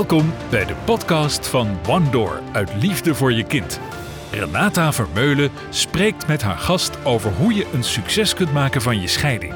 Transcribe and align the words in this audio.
Welkom 0.00 0.32
bij 0.50 0.64
de 0.64 0.74
podcast 0.84 1.46
van 1.46 1.78
One 1.88 2.10
Door 2.10 2.42
uit 2.52 2.74
Liefde 2.74 3.14
voor 3.14 3.32
je 3.32 3.44
kind. 3.44 3.80
Renata 4.30 4.92
Vermeulen 4.92 5.50
spreekt 5.70 6.26
met 6.26 6.42
haar 6.42 6.58
gast 6.58 7.04
over 7.04 7.32
hoe 7.32 7.54
je 7.54 7.70
een 7.72 7.84
succes 7.84 8.34
kunt 8.34 8.52
maken 8.52 8.82
van 8.82 9.00
je 9.00 9.06
scheiding. 9.08 9.54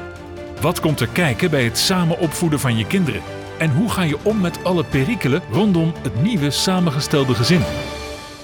Wat 0.61 0.79
komt 0.79 0.99
er 0.99 1.07
kijken 1.07 1.49
bij 1.49 1.63
het 1.63 1.77
samen 1.77 2.19
opvoeden 2.19 2.59
van 2.59 2.77
je 2.77 2.87
kinderen? 2.87 3.21
En 3.57 3.75
hoe 3.75 3.89
ga 3.89 4.01
je 4.01 4.17
om 4.23 4.41
met 4.41 4.63
alle 4.63 4.83
perikelen 4.83 5.41
rondom 5.51 5.93
het 6.01 6.21
nieuwe 6.21 6.51
samengestelde 6.51 7.35
gezin? 7.35 7.63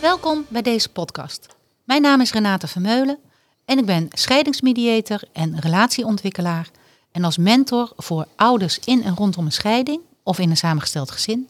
Welkom 0.02 0.46
bij 0.50 0.62
deze 0.62 0.90
podcast. 0.90 1.48
Mijn 1.84 2.02
naam 2.02 2.22
is 2.22 2.32
Renata 2.32 2.68
Vermeulen 2.68 3.18
en 3.66 3.78
ik 3.78 3.86
ben 3.86 4.08
scheidingsmediator 4.10 5.22
en 5.34 5.60
relatieontwikkelaar. 5.60 6.70
En 7.12 7.24
als 7.24 7.38
mentor 7.38 7.94
voor 7.98 8.28
ouders 8.36 8.80
in 8.80 9.04
en 9.04 9.16
rondom 9.16 9.46
een 9.46 9.52
scheiding 9.52 10.02
of 10.24 10.40
in 10.40 10.50
een 10.50 10.58
samengesteld 10.58 11.12
gezin 11.12 11.50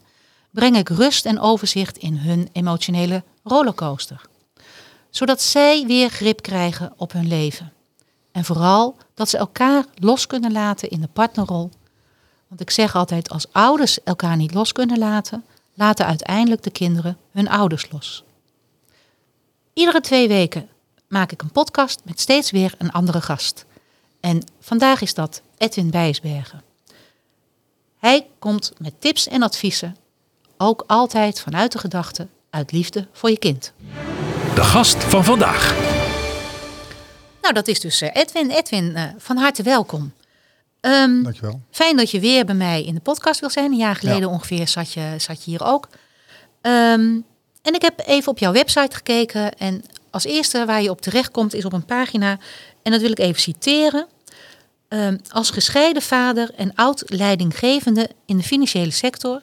breng 0.51 0.77
ik 0.77 0.89
rust 0.89 1.25
en 1.25 1.39
overzicht 1.39 1.97
in 1.97 2.17
hun 2.17 2.49
emotionele 2.51 3.23
rollercoaster. 3.43 4.21
Zodat 5.09 5.41
zij 5.41 5.85
weer 5.85 6.09
grip 6.09 6.41
krijgen 6.41 6.93
op 6.97 7.11
hun 7.11 7.27
leven. 7.27 7.73
En 8.31 8.45
vooral 8.45 8.97
dat 9.13 9.29
ze 9.29 9.37
elkaar 9.37 9.85
los 9.95 10.27
kunnen 10.27 10.51
laten 10.51 10.89
in 10.89 11.01
de 11.01 11.07
partnerrol. 11.07 11.69
Want 12.47 12.61
ik 12.61 12.69
zeg 12.69 12.95
altijd, 12.95 13.29
als 13.29 13.51
ouders 13.51 14.03
elkaar 14.03 14.35
niet 14.35 14.53
los 14.53 14.71
kunnen 14.71 14.97
laten, 14.99 15.45
laten 15.73 16.05
uiteindelijk 16.05 16.63
de 16.63 16.71
kinderen 16.71 17.17
hun 17.31 17.49
ouders 17.49 17.91
los. 17.91 18.23
Iedere 19.73 20.01
twee 20.01 20.27
weken 20.27 20.69
maak 21.07 21.31
ik 21.31 21.41
een 21.41 21.51
podcast 21.51 22.01
met 22.03 22.19
steeds 22.19 22.51
weer 22.51 22.73
een 22.77 22.91
andere 22.91 23.21
gast. 23.21 23.65
En 24.19 24.43
vandaag 24.59 25.01
is 25.01 25.13
dat 25.13 25.41
Edwin 25.57 25.89
Bijsbergen. 25.89 26.63
Hij 27.97 28.27
komt 28.39 28.73
met 28.77 29.01
tips 29.01 29.27
en 29.27 29.43
adviezen 29.43 29.95
ook 30.61 30.83
altijd 30.87 31.39
vanuit 31.39 31.71
de 31.71 31.77
gedachte 31.77 32.27
uit 32.49 32.71
liefde 32.71 33.07
voor 33.11 33.29
je 33.29 33.37
kind. 33.37 33.73
De 34.55 34.63
gast 34.63 35.03
van 35.03 35.23
vandaag. 35.23 35.75
Nou, 37.41 37.53
dat 37.53 37.67
is 37.67 37.79
dus 37.79 38.01
eh, 38.01 38.09
Edwin. 38.13 38.49
Edwin, 38.49 38.89
uh, 38.95 39.03
van 39.17 39.37
harte 39.37 39.63
welkom. 39.63 40.13
Um, 40.81 41.23
Dankjewel. 41.23 41.61
Fijn 41.71 41.97
dat 41.97 42.11
je 42.11 42.19
weer 42.19 42.45
bij 42.45 42.55
mij 42.55 42.83
in 42.83 42.93
de 42.93 42.99
podcast 42.99 43.39
wil 43.39 43.49
zijn. 43.49 43.71
Een 43.71 43.77
jaar 43.77 43.95
geleden 43.95 44.29
ongeveer 44.29 44.67
zat 44.67 44.93
je, 44.93 45.13
zat 45.17 45.43
je 45.43 45.51
hier 45.51 45.63
ook. 45.63 45.87
Um, 46.61 47.25
en 47.61 47.73
ik 47.73 47.81
heb 47.81 48.01
even 48.05 48.31
op 48.31 48.37
jouw 48.37 48.51
website 48.51 48.95
gekeken. 48.95 49.57
En 49.57 49.83
als 50.09 50.23
eerste 50.23 50.65
waar 50.65 50.81
je 50.81 50.89
op 50.89 51.01
terecht 51.01 51.31
komt 51.31 51.53
is 51.53 51.65
op 51.65 51.73
een 51.73 51.85
pagina. 51.85 52.37
En 52.83 52.91
dat 52.91 53.01
wil 53.01 53.11
ik 53.11 53.19
even 53.19 53.41
citeren. 53.41 54.07
Um, 54.89 55.19
als 55.29 55.49
gescheiden 55.49 56.01
vader 56.01 56.51
en 56.55 56.75
oud 56.75 57.03
leidinggevende 57.05 58.09
in 58.25 58.37
de 58.37 58.43
financiële 58.43 58.91
sector 58.91 59.41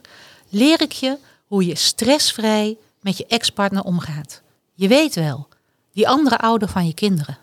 leer 0.48 0.82
ik 0.82 0.92
je 0.92 1.16
hoe 1.46 1.66
je 1.66 1.74
stressvrij 1.74 2.76
met 3.00 3.16
je 3.16 3.26
ex-partner 3.26 3.82
omgaat. 3.82 4.42
Je 4.74 4.88
weet 4.88 5.14
wel, 5.14 5.48
die 5.92 6.08
andere 6.08 6.38
ouder 6.38 6.68
van 6.68 6.86
je 6.86 6.94
kinderen. 6.94 7.38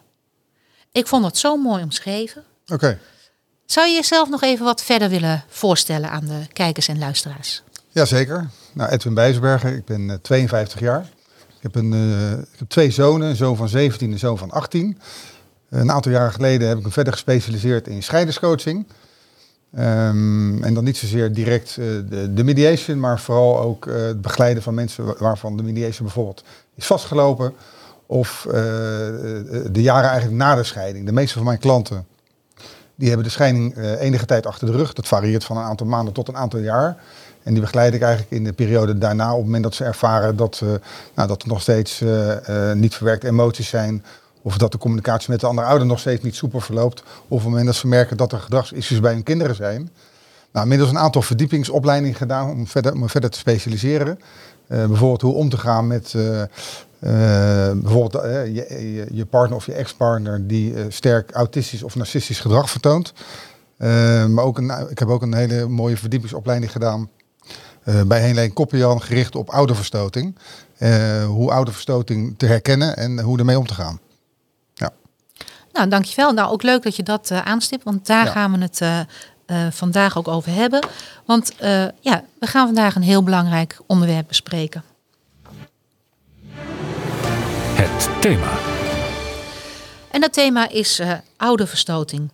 Ik 0.91 1.07
vond 1.07 1.23
dat 1.23 1.37
zo 1.37 1.57
mooi 1.57 1.83
omschreven. 1.83 2.43
Oké. 2.67 2.99
Zou 3.65 3.87
je 3.87 3.93
jezelf 3.93 4.29
nog 4.29 4.41
even 4.41 4.65
wat 4.65 4.83
verder 4.83 5.09
willen 5.09 5.43
voorstellen 5.47 6.09
aan 6.09 6.25
de 6.25 6.41
kijkers 6.53 6.87
en 6.87 6.99
luisteraars? 6.99 7.63
Jazeker. 7.89 8.49
Nou, 8.73 8.89
Edwin 8.89 9.13
Bijsberger, 9.13 9.75
ik 9.75 9.85
ben 9.85 10.01
uh, 10.01 10.13
52 10.21 10.79
jaar. 10.79 11.01
Ik 11.47 11.61
heb, 11.61 11.75
een, 11.75 11.91
uh, 11.93 12.31
ik 12.31 12.59
heb 12.59 12.69
twee 12.69 12.91
zonen, 12.91 13.29
een 13.29 13.35
zoon 13.35 13.55
van 13.55 13.69
17 13.69 14.07
en 14.07 14.13
een 14.13 14.19
zoon 14.19 14.37
van 14.37 14.51
18. 14.51 14.99
een 15.69 15.91
aantal 15.91 16.11
jaren 16.11 16.31
geleden 16.31 16.67
heb 16.67 16.77
ik 16.77 16.83
me 16.83 16.91
verder 16.91 17.13
gespecialiseerd 17.13 17.87
in 17.87 18.03
scheiderscoaching. 18.03 18.87
Um, 19.79 20.63
en 20.63 20.73
dan 20.73 20.83
niet 20.83 20.97
zozeer 20.97 21.33
direct 21.33 21.77
uh, 21.79 21.85
de, 22.35 22.43
mediation, 22.43 22.99
maar 22.99 23.19
vooral 23.19 23.59
ook 23.59 23.85
uh, 23.85 23.95
het 23.95 24.21
begeleiden 24.21 24.63
van 24.63 24.73
mensen 24.73 25.15
waarvan 25.17 25.57
de 25.57 25.63
mediation 25.63 26.05
bijvoorbeeld 26.05 26.43
is 26.75 26.85
vastgelopen. 26.85 27.53
Of 28.05 28.45
uh, 28.47 28.53
de 28.53 29.81
jaren 29.81 30.09
eigenlijk 30.09 30.37
na 30.37 30.55
de 30.55 30.63
scheiding. 30.63 31.05
De 31.05 31.11
meeste 31.11 31.33
van 31.33 31.43
mijn 31.43 31.59
klanten 31.59 32.05
die 32.95 33.07
hebben 33.07 33.25
de 33.25 33.31
scheiding 33.31 33.77
enige 33.77 34.25
tijd 34.25 34.45
achter 34.45 34.67
de 34.67 34.77
rug. 34.77 34.93
Dat 34.93 35.07
varieert 35.07 35.43
van 35.43 35.57
een 35.57 35.63
aantal 35.63 35.87
maanden 35.87 36.13
tot 36.13 36.27
een 36.27 36.37
aantal 36.37 36.59
jaar. 36.59 36.97
En 37.43 37.53
die 37.53 37.61
begeleid 37.61 37.93
ik 37.93 38.01
eigenlijk 38.01 38.31
in 38.31 38.43
de 38.43 38.53
periode 38.53 38.97
daarna 38.97 39.31
op 39.31 39.35
het 39.35 39.45
moment 39.45 39.63
dat 39.63 39.75
ze 39.75 39.83
ervaren 39.83 40.35
dat, 40.35 40.61
nou, 41.15 41.27
dat 41.27 41.41
er 41.41 41.47
nog 41.47 41.61
steeds 41.61 42.03
niet 42.73 42.95
verwerkte 42.95 43.27
emoties 43.27 43.69
zijn 43.69 44.03
of 44.45 44.57
dat 44.57 44.71
de 44.71 44.77
communicatie 44.77 45.31
met 45.31 45.39
de 45.39 45.47
andere 45.47 45.67
ouder 45.67 45.87
nog 45.87 45.99
steeds 45.99 46.23
niet 46.23 46.35
soepel 46.35 46.59
verloopt. 46.59 47.01
Of 47.01 47.07
op 47.27 47.37
het 47.37 47.47
moment 47.47 47.65
dat 47.65 47.75
ze 47.75 47.87
merken 47.87 48.17
dat 48.17 48.31
er 48.31 48.39
gedragsissues 48.39 48.99
bij 48.99 49.13
hun 49.13 49.23
kinderen 49.23 49.55
zijn. 49.55 49.89
Nou, 50.51 50.63
inmiddels 50.63 50.89
een 50.89 50.97
aantal 50.97 51.21
verdiepingsopleidingen 51.21 52.15
gedaan 52.15 52.49
om 52.49 52.67
verder, 52.67 52.93
om 52.93 53.09
verder 53.09 53.29
te 53.29 53.37
specialiseren. 53.37 54.19
Uh, 54.67 54.85
bijvoorbeeld 54.85 55.21
hoe 55.21 55.33
om 55.33 55.49
te 55.49 55.57
gaan 55.57 55.87
met 55.87 56.13
uh, 56.15 56.23
uh, 56.39 56.47
bijvoorbeeld 57.75 58.23
je, 58.53 59.05
je, 59.11 59.25
partner 59.25 59.57
of 59.57 59.65
je 59.65 59.73
ex-partner 59.73 60.47
die 60.47 60.73
sterk 60.89 61.31
autistisch 61.31 61.83
of 61.83 61.95
narcistisch 61.95 62.39
gedrag 62.39 62.69
vertoont. 62.69 63.13
maar 64.27 64.43
ook 64.43 64.57
een, 64.57 64.89
ik 64.89 64.99
heb 64.99 65.07
ook 65.07 65.21
een 65.21 65.33
hele 65.33 65.67
mooie 65.67 65.97
verdiepingsopleiding 65.97 66.71
gedaan 66.71 67.09
bij 68.07 68.21
Helene 68.21 68.53
Koppian 68.53 69.01
gericht 69.01 69.35
op 69.35 69.49
ouderverstoting. 69.49 70.35
hoe 71.27 71.51
ouderverstoting 71.51 72.33
te 72.37 72.45
herkennen 72.45 72.97
en 72.97 73.19
hoe 73.19 73.39
ermee 73.39 73.59
om 73.59 73.67
te 73.67 73.73
gaan. 73.73 73.99
Nou, 75.75 75.89
dankjewel. 75.89 76.31
Nou, 76.31 76.51
ook 76.51 76.63
leuk 76.63 76.83
dat 76.83 76.95
je 76.95 77.03
dat 77.03 77.29
uh, 77.31 77.41
aanstipt, 77.41 77.83
want 77.83 78.05
daar 78.05 78.25
ja. 78.25 78.31
gaan 78.31 78.51
we 78.51 78.57
het 78.57 78.81
uh, 78.81 78.99
uh, 79.47 79.71
vandaag 79.71 80.17
ook 80.17 80.27
over 80.27 80.51
hebben. 80.51 80.87
Want 81.25 81.51
ja, 82.01 82.23
we 82.39 82.47
gaan 82.47 82.65
vandaag 82.65 82.95
een 82.95 83.01
heel 83.01 83.23
belangrijk 83.23 83.79
onderwerp 83.87 84.27
bespreken. 84.27 84.83
Het 87.75 88.09
thema. 88.21 88.51
En 90.11 90.21
dat 90.21 90.33
thema 90.33 90.69
is 90.69 91.01
ouderverstoting. 91.37 92.29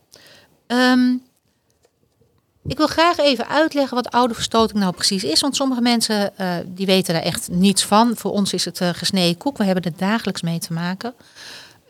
Um, 0.68 1.24
ik 2.64 2.78
wil 2.78 2.88
graag 2.88 3.18
even 3.18 3.48
uitleggen 3.48 3.96
wat 3.96 4.12
ouderverstoting 4.12 4.80
nou 4.80 4.94
precies 4.94 5.24
is. 5.24 5.42
Want 5.42 5.56
sommige 5.56 5.82
mensen 5.82 6.32
uh, 6.38 6.56
die 6.66 6.86
weten 6.86 7.14
daar 7.14 7.24
echt 7.24 7.50
niets 7.52 7.84
van. 7.86 8.16
Voor 8.16 8.32
ons 8.32 8.54
is 8.54 8.66
het 8.66 8.82
uh, 8.82 8.90
gesneden 8.90 9.38
koek. 9.38 9.58
We 9.58 9.64
hebben 9.64 9.84
er 9.84 9.98
dagelijks 9.98 10.42
mee 10.42 10.60
te 10.60 10.74
maken. 10.74 11.14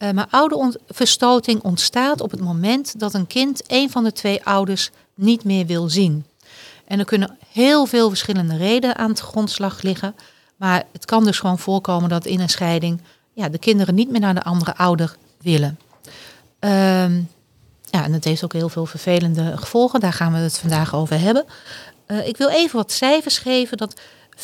Uh, 0.01 0.11
maar 0.11 0.27
ouderverstoting 0.29 1.61
ontstaat 1.61 2.21
op 2.21 2.31
het 2.31 2.39
moment 2.39 2.99
dat 2.99 3.13
een 3.13 3.27
kind 3.27 3.63
een 3.67 3.89
van 3.89 4.03
de 4.03 4.11
twee 4.11 4.45
ouders 4.45 4.89
niet 5.15 5.43
meer 5.43 5.65
wil 5.65 5.89
zien. 5.89 6.25
En 6.85 6.99
er 6.99 7.05
kunnen 7.05 7.37
heel 7.51 7.85
veel 7.85 8.09
verschillende 8.09 8.57
redenen 8.57 8.97
aan 8.97 9.09
het 9.09 9.19
grondslag 9.19 9.81
liggen. 9.81 10.15
Maar 10.55 10.83
het 10.91 11.05
kan 11.05 11.25
dus 11.25 11.39
gewoon 11.39 11.59
voorkomen 11.59 12.09
dat 12.09 12.25
in 12.25 12.39
een 12.39 12.49
scheiding 12.49 13.01
ja, 13.33 13.49
de 13.49 13.57
kinderen 13.57 13.95
niet 13.95 14.09
meer 14.09 14.19
naar 14.19 14.33
de 14.33 14.43
andere 14.43 14.75
ouder 14.75 15.15
willen. 15.41 15.79
Um, 16.59 17.29
ja, 17.89 18.03
en 18.03 18.13
het 18.13 18.23
heeft 18.23 18.43
ook 18.43 18.53
heel 18.53 18.69
veel 18.69 18.85
vervelende 18.85 19.57
gevolgen. 19.57 19.99
Daar 19.99 20.13
gaan 20.13 20.31
we 20.33 20.37
het 20.37 20.57
vandaag 20.57 20.95
over 20.95 21.19
hebben. 21.19 21.45
Uh, 22.07 22.27
ik 22.27 22.37
wil 22.37 22.49
even 22.49 22.75
wat 22.77 22.91
cijfers 22.91 23.37
geven. 23.37 23.77
Dat 23.77 24.01
25% 24.35 24.41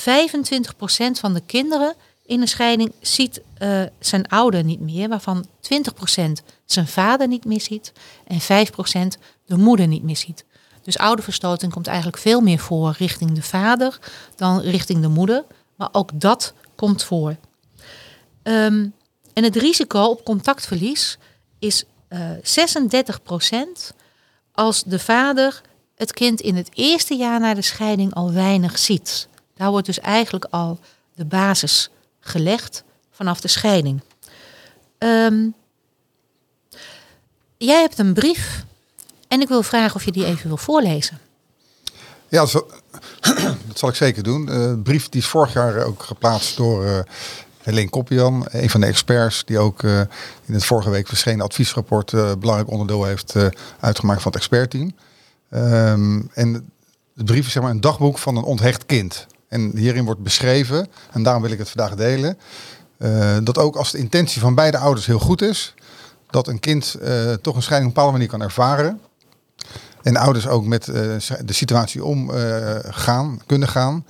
van 1.20 1.34
de 1.34 1.42
kinderen 1.46 1.94
in 2.28 2.42
een 2.42 2.48
scheiding 2.48 2.94
ziet 3.02 3.42
uh, 3.62 3.84
zijn 4.00 4.28
ouder 4.28 4.64
niet 4.64 4.80
meer, 4.80 5.10
waarvan 5.10 5.46
20% 5.46 5.48
zijn 6.66 6.88
vader 6.88 7.28
niet 7.28 7.46
meer 7.46 7.62
ziet 7.62 7.92
en 8.28 8.42
5% 8.42 9.20
de 9.46 9.58
moeder 9.58 9.88
niet 9.88 10.04
meer 10.04 10.18
ziet. 10.18 10.46
Dus 10.82 10.98
ouderverstoting 10.98 11.72
komt 11.72 11.88
eigenlijk 11.88 12.18
veel 12.18 12.42
meer 12.42 12.60
voor 12.60 12.96
richting 12.98 13.32
de 13.32 13.42
vader 13.42 14.00
dan 14.36 14.60
richting 14.60 15.02
de 15.02 15.08
moeder, 15.08 15.46
maar 15.76 15.90
ook 15.92 16.10
dat 16.14 16.54
komt 16.76 17.04
voor. 17.04 17.36
Um, 18.44 18.94
en 19.34 19.44
het 19.44 19.56
risico 19.56 20.04
op 20.04 20.24
contactverlies 20.24 21.18
is 21.60 21.84
uh, 22.10 22.32
36% 23.90 23.96
als 24.52 24.84
de 24.84 25.00
vader 25.00 25.62
het 25.96 26.14
kind 26.14 26.42
in 26.42 26.56
het 26.56 26.70
eerste 26.74 27.16
jaar 27.16 27.40
na 27.40 27.54
de 27.54 27.62
scheiding 27.62 28.14
al 28.14 28.34
weinig 28.34 28.78
ziet. 28.78 29.28
Daar 29.56 29.70
wordt 29.70 29.86
dus 29.86 30.00
eigenlijk 30.00 30.46
al 30.50 30.80
de 31.16 31.26
basis 31.26 31.90
gelegd 32.28 32.84
vanaf 33.12 33.42
de 33.42 33.48
scheiding. 33.48 34.02
Um, 34.98 35.54
jij 37.58 37.82
hebt 37.82 38.00
een 38.00 38.14
brief 38.14 38.66
en 39.28 39.42
ik 39.42 39.48
wil 39.48 39.64
vragen 39.64 39.96
of 39.96 40.06
je 40.06 40.12
die 40.12 40.26
even 40.26 40.48
wil 40.48 40.58
voorlezen. 40.58 41.20
Ja, 42.30 42.46
dat 43.68 43.78
zal 43.78 43.90
ik 43.90 43.96
zeker 43.96 44.24
doen. 44.24 44.50
Uh, 44.50 44.74
brief 44.84 45.10
die 45.10 45.22
is 45.22 45.28
vorig 45.28 45.54
jaar 45.54 45.84
ook 45.84 46.04
geplaatst 46.04 46.58
door 46.58 46.86
uh, 46.86 47.00
Helene 47.64 47.90
Koppian, 47.90 48.46
een 48.50 48.70
van 48.70 48.82
de 48.82 48.88
experts 48.88 49.46
die 49.46 49.60
ook 49.60 49.82
uh, 49.82 50.00
in 50.46 50.54
het 50.54 50.66
vorige 50.66 50.90
week 50.90 51.08
verschenen 51.08 51.46
adviesrapport 51.46 52.12
belangrijk 52.40 52.70
onderdeel 52.70 53.06
heeft 53.06 53.36
uitgemaakt 53.80 54.22
van 54.22 54.32
het 54.32 54.40
expertteam. 54.40 54.96
Um, 55.52 56.30
en 56.34 56.72
de 57.14 57.24
brief 57.24 57.46
is 57.46 57.52
zeg 57.52 57.64
maar 57.64 57.72
een 57.72 57.82
dagboek 57.82 58.18
van 58.18 58.36
een 58.36 58.44
onthecht 58.44 58.86
kind. 58.86 59.28
En 59.48 59.72
hierin 59.76 60.06
wordt 60.06 60.24
beschreven, 60.24 60.88
en 61.12 61.24
daarom 61.24 61.42
wil 61.42 61.52
ik 61.52 61.58
het 61.58 61.70
vandaag 61.70 61.96
delen, 61.96 62.38
uh, 63.00 63.38
dat 63.44 63.58
ook 63.58 63.76
als 63.76 63.92
de 63.92 63.98
intentie 63.98 64.42
van 64.42 64.56
beide 64.56 64.78
ouders 64.78 65.06
heel 65.06 65.20
goed 65.20 65.42
is, 65.42 65.74
dat 66.30 66.48
een 66.48 66.60
kind 66.60 66.96
uh, 67.02 67.34
toch 67.34 67.56
een 67.56 67.62
scheiding 67.62 67.92
op 67.92 67.98
een 67.98 68.04
bepaalde 68.04 68.12
manier 68.12 68.28
kan 68.28 68.42
ervaren. 68.42 69.02
En 70.02 70.16
ouders 70.18 70.48
ook 70.48 70.66
met 70.66 70.88
uh, 70.88 70.96
de 71.46 71.54
situatie 71.54 72.04
omgaan, 72.04 73.40
kunnen 73.46 73.68
gaan. 73.68 74.06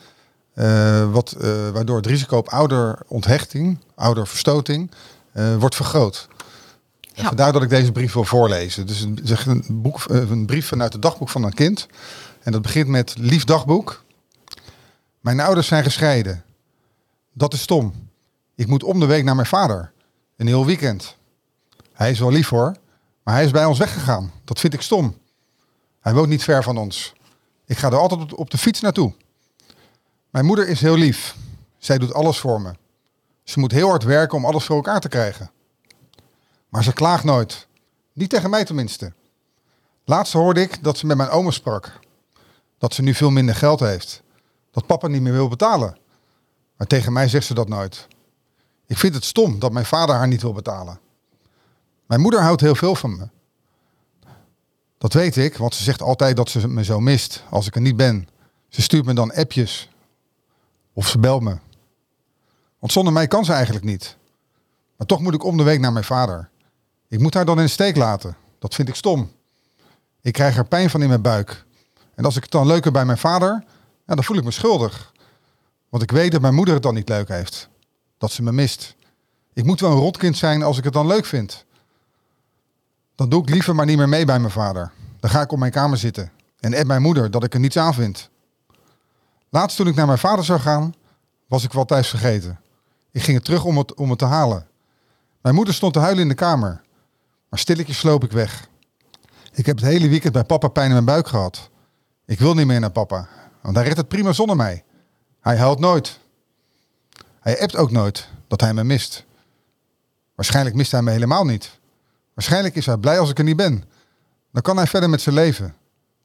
eh, 0.57 1.11
wat, 1.11 1.31
eh, 1.31 1.69
waardoor 1.73 1.97
het 1.97 2.05
risico 2.05 2.37
op 2.37 2.49
ouderonthechting, 2.49 3.79
ouderverstoting, 3.95 4.91
eh, 5.33 5.55
wordt 5.55 5.75
vergroot. 5.75 6.27
Ja. 7.13 7.23
Vandaar 7.23 7.53
dat 7.53 7.63
ik 7.63 7.69
deze 7.69 7.91
brief 7.91 8.13
wil 8.13 8.23
voorlezen. 8.23 8.87
Dus 8.87 9.01
een, 9.01 9.19
zeg 9.23 9.45
een, 9.45 9.65
boek, 9.71 10.05
eh, 10.09 10.29
een 10.29 10.45
brief 10.45 10.67
vanuit 10.67 10.93
het 10.93 11.01
dagboek 11.01 11.29
van 11.29 11.43
een 11.43 11.53
kind. 11.53 11.87
En 12.43 12.51
dat 12.51 12.61
begint 12.61 12.87
met 12.87 13.13
lief 13.17 13.43
dagboek. 13.43 14.03
Mijn 15.19 15.39
ouders 15.39 15.67
zijn 15.67 15.83
gescheiden. 15.83 16.43
Dat 17.33 17.53
is 17.53 17.61
stom. 17.61 18.09
Ik 18.55 18.67
moet 18.67 18.83
om 18.83 18.99
de 18.99 19.05
week 19.05 19.23
naar 19.23 19.35
mijn 19.35 19.47
vader. 19.47 19.91
Een 20.35 20.47
heel 20.47 20.65
weekend. 20.65 21.15
Hij 21.93 22.11
is 22.11 22.19
wel 22.19 22.31
lief 22.31 22.49
hoor, 22.49 22.75
maar 23.23 23.33
hij 23.35 23.45
is 23.45 23.51
bij 23.51 23.65
ons 23.65 23.77
weggegaan. 23.79 24.31
Dat 24.43 24.59
vind 24.59 24.73
ik 24.73 24.81
stom. 24.81 25.17
Hij 25.99 26.13
woont 26.13 26.27
niet 26.29 26.43
ver 26.43 26.63
van 26.63 26.77
ons. 26.77 27.13
Ik 27.65 27.77
ga 27.77 27.87
er 27.87 27.97
altijd 27.97 28.33
op- 28.33 28.49
de 28.49 28.57
fiets 28.57 28.81
naartoe. 28.81 29.13
Mijn 30.29 30.45
moeder 30.45 30.67
is 30.67 30.81
heel 30.81 30.95
lief. 30.97 31.35
Zij 31.77 31.97
doet 31.97 32.13
alles 32.13 32.37
voor 32.39 32.61
me. 32.61 32.73
Ze 33.43 33.59
moet 33.59 33.71
heel 33.71 33.89
hard 33.89 34.03
werken 34.03 34.37
om 34.37 34.45
alles 34.45 34.63
voor 34.65 34.75
elkaar 34.75 34.99
te 34.99 35.07
krijgen. 35.09 35.51
Maar 36.69 36.83
ze 36.83 36.93
klaagt 36.93 37.23
nooit. 37.23 37.67
Niet 38.13 38.29
tegen 38.29 38.49
mij 38.49 38.65
tenminste. 38.65 39.13
Laatst 40.05 40.33
hoorde 40.33 40.61
ik 40.61 40.83
dat 40.83 40.97
ze 40.97 41.05
met 41.05 41.17
mijn 41.17 41.29
oma 41.29 41.51
sprak. 41.51 41.99
Dat 42.77 42.93
ze 42.93 43.01
nu 43.01 43.13
veel 43.13 43.29
minder 43.31 43.55
geld 43.55 43.79
heeft. 43.79 44.21
Dat 44.77 44.85
papa 44.85 45.07
niet 45.07 45.21
meer 45.21 45.31
wil 45.33 45.47
betalen. 45.47 45.97
Maar 46.75 46.87
tegen 46.87 47.13
mij 47.13 47.27
zegt 47.27 47.45
ze 47.45 47.53
dat 47.53 47.69
nooit. 47.69 48.07
Ik 48.85 48.97
vind 48.97 49.13
het 49.13 49.25
stom 49.25 49.59
dat 49.59 49.71
mijn 49.71 49.85
vader 49.85 50.15
haar 50.15 50.27
niet 50.27 50.41
wil 50.41 50.53
betalen. 50.53 50.99
Mijn 52.05 52.21
moeder 52.21 52.41
houdt 52.41 52.61
heel 52.61 52.75
veel 52.75 52.95
van 52.95 53.17
me. 53.17 53.29
Dat 54.97 55.13
weet 55.13 55.37
ik, 55.37 55.57
want 55.57 55.75
ze 55.75 55.83
zegt 55.83 56.01
altijd 56.01 56.35
dat 56.35 56.49
ze 56.49 56.67
me 56.67 56.83
zo 56.83 56.99
mist 56.99 57.43
als 57.49 57.67
ik 57.67 57.75
er 57.75 57.81
niet 57.81 57.97
ben. 57.97 58.27
Ze 58.69 58.81
stuurt 58.81 59.05
me 59.05 59.13
dan 59.13 59.33
appjes. 59.33 59.89
Of 60.93 61.07
ze 61.07 61.19
belt 61.19 61.41
me. 61.41 61.57
Want 62.79 62.91
zonder 62.91 63.13
mij 63.13 63.27
kan 63.27 63.45
ze 63.45 63.53
eigenlijk 63.53 63.85
niet. 63.85 64.17
Maar 64.97 65.07
toch 65.07 65.19
moet 65.19 65.33
ik 65.33 65.43
om 65.43 65.57
de 65.57 65.63
week 65.63 65.79
naar 65.79 65.93
mijn 65.93 66.05
vader. 66.05 66.49
Ik 67.07 67.19
moet 67.19 67.33
haar 67.33 67.45
dan 67.45 67.57
in 67.57 67.63
de 67.63 67.69
steek 67.69 67.95
laten. 67.95 68.37
Dat 68.59 68.75
vind 68.75 68.89
ik 68.89 68.95
stom. 68.95 69.31
Ik 70.21 70.33
krijg 70.33 70.57
er 70.57 70.65
pijn 70.65 70.89
van 70.89 71.01
in 71.01 71.07
mijn 71.07 71.21
buik. 71.21 71.65
En 72.15 72.25
als 72.25 72.35
ik 72.35 72.43
het 72.43 72.51
dan 72.51 72.67
leuk 72.67 72.83
heb 72.83 72.93
bij 72.93 73.05
mijn 73.05 73.17
vader, 73.17 73.63
ja, 74.07 74.15
dan 74.15 74.23
voel 74.23 74.37
ik 74.37 74.43
me 74.43 74.51
schuldig. 74.51 75.11
Want 75.89 76.03
ik 76.03 76.11
weet 76.11 76.31
dat 76.31 76.41
mijn 76.41 76.55
moeder 76.55 76.73
het 76.73 76.83
dan 76.83 76.93
niet 76.93 77.09
leuk 77.09 77.27
heeft. 77.27 77.69
Dat 78.17 78.31
ze 78.31 78.43
me 78.43 78.51
mist. 78.51 78.95
Ik 79.53 79.63
moet 79.63 79.79
wel 79.79 79.91
een 79.91 79.97
rotkind 79.97 80.37
zijn 80.37 80.63
als 80.63 80.77
ik 80.77 80.83
het 80.83 80.93
dan 80.93 81.07
leuk 81.07 81.25
vind. 81.25 81.65
Dan 83.15 83.29
doe 83.29 83.41
ik 83.41 83.49
liever 83.49 83.75
maar 83.75 83.85
niet 83.85 83.97
meer 83.97 84.09
mee 84.09 84.25
bij 84.25 84.39
mijn 84.39 84.51
vader. 84.51 84.91
Dan 85.19 85.29
ga 85.29 85.41
ik 85.41 85.51
op 85.51 85.59
mijn 85.59 85.71
kamer 85.71 85.97
zitten. 85.97 86.31
En 86.59 86.75
app 86.75 86.85
mijn 86.85 87.01
moeder 87.01 87.31
dat 87.31 87.43
ik 87.43 87.53
er 87.53 87.59
niets 87.59 87.77
aan 87.77 87.93
vind. 87.93 88.29
Laatst 89.49 89.77
toen 89.77 89.87
ik 89.87 89.95
naar 89.95 90.05
mijn 90.05 90.17
vader 90.17 90.45
zou 90.45 90.59
gaan, 90.59 90.93
was 91.47 91.63
ik 91.63 91.73
wel 91.73 91.85
thuis 91.85 92.07
vergeten. 92.07 92.59
Ik 93.11 93.21
ging 93.21 93.37
er 93.37 93.43
terug 93.43 93.63
om 93.63 93.77
het, 93.77 93.93
om 93.93 94.09
het 94.09 94.19
te 94.19 94.25
halen. 94.25 94.67
Mijn 95.41 95.55
moeder 95.55 95.73
stond 95.73 95.93
te 95.93 95.99
huilen 95.99 96.21
in 96.21 96.29
de 96.29 96.35
kamer. 96.35 96.81
Maar 97.49 97.59
stilletjes 97.59 97.97
sloop 97.97 98.23
ik 98.23 98.31
weg. 98.31 98.67
Ik 99.53 99.65
heb 99.65 99.75
het 99.75 99.85
hele 99.85 100.07
weekend 100.07 100.33
bij 100.33 100.43
papa 100.43 100.67
pijn 100.67 100.87
in 100.87 100.93
mijn 100.93 101.05
buik 101.05 101.27
gehad. 101.27 101.69
Ik 102.25 102.39
wil 102.39 102.53
niet 102.53 102.67
meer 102.67 102.79
naar 102.79 102.91
papa, 102.91 103.27
want 103.67 103.79
hij 103.79 103.85
redt 103.85 103.97
het 103.97 104.07
prima 104.07 104.33
zonder 104.33 104.55
mij. 104.55 104.83
Hij 105.39 105.57
huilt 105.57 105.79
nooit. 105.79 106.19
Hij 107.39 107.61
appt 107.61 107.75
ook 107.75 107.91
nooit 107.91 108.27
dat 108.47 108.61
hij 108.61 108.73
me 108.73 108.83
mist. 108.83 109.25
Waarschijnlijk 110.35 110.75
mist 110.75 110.91
hij 110.91 111.01
me 111.01 111.11
helemaal 111.11 111.45
niet. 111.45 111.79
Waarschijnlijk 112.33 112.75
is 112.75 112.85
hij 112.85 112.97
blij 112.97 113.19
als 113.19 113.29
ik 113.29 113.37
er 113.37 113.43
niet 113.43 113.55
ben. 113.55 113.83
Dan 114.51 114.61
kan 114.61 114.77
hij 114.77 114.87
verder 114.87 115.09
met 115.09 115.21
zijn 115.21 115.35
leven. 115.35 115.75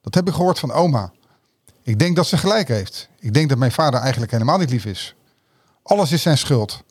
Dat 0.00 0.15
heb 0.15 0.29
ik 0.29 0.35
gehoord 0.35 0.59
van 0.59 0.73
oma. 0.73 1.12
Ik 1.83 1.99
denk 1.99 2.17
dat 2.17 2.27
ze 2.27 2.37
gelijk 2.37 2.69
heeft. 2.69 3.09
Ik 3.19 3.35
denk 3.35 3.49
dat 3.49 3.59
mijn 3.59 3.73
vader 3.73 4.00
eigenlijk 4.00 4.33
helemaal 4.33 4.59
niet 4.59 4.71
lief 4.71 4.85
is. 4.85 5.15
Alles 5.83 6.12
is 6.12 6.23
zijn 6.23 6.39
schuld. 6.39 6.83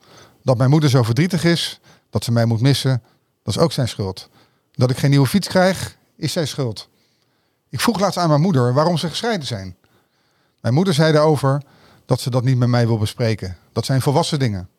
Dat 0.44 0.58
mijn 0.58 0.70
moeder 0.70 0.90
zo 0.90 1.04
verdrietig 1.04 1.44
is, 1.44 1.80
dat 2.10 2.24
ze 2.24 2.32
mij 2.32 2.46
moet 2.46 2.62
missen, 2.62 3.04
dat 3.44 3.56
is 3.56 3.62
ook 3.62 3.72
zijn 3.72 3.88
schuld. 3.88 4.30
Dat 4.72 4.90
ik 4.90 4.98
geen 4.98 5.10
nieuwe 5.10 5.28
fiets 5.28 5.48
krijg, 5.48 5.98
is 6.16 6.32
zijn 6.32 6.48
schuld. 6.48 6.90
Ik 7.70 7.80
vroeg 7.80 8.00
laatst 8.00 8.18
aan 8.18 8.30
mijn 8.30 8.42
moeder 8.42 8.74
waarom 8.74 8.98
ze 8.98 9.10
gescheiden 9.10 9.48
zijn. 9.48 9.76
Mijn 10.62 10.74
moeder 10.74 10.94
zei 10.94 11.12
daarover 11.12 11.62
dat 12.06 12.20
ze 12.20 12.30
dat 12.30 12.44
niet 12.44 12.58
met 12.58 12.70
mij 12.70 12.88
wil 12.88 12.98
bespreken. 12.98 13.58
Dat 13.72 13.86
zijn 13.86 14.02
volwassen 14.02 14.40
dingen. 14.40 14.70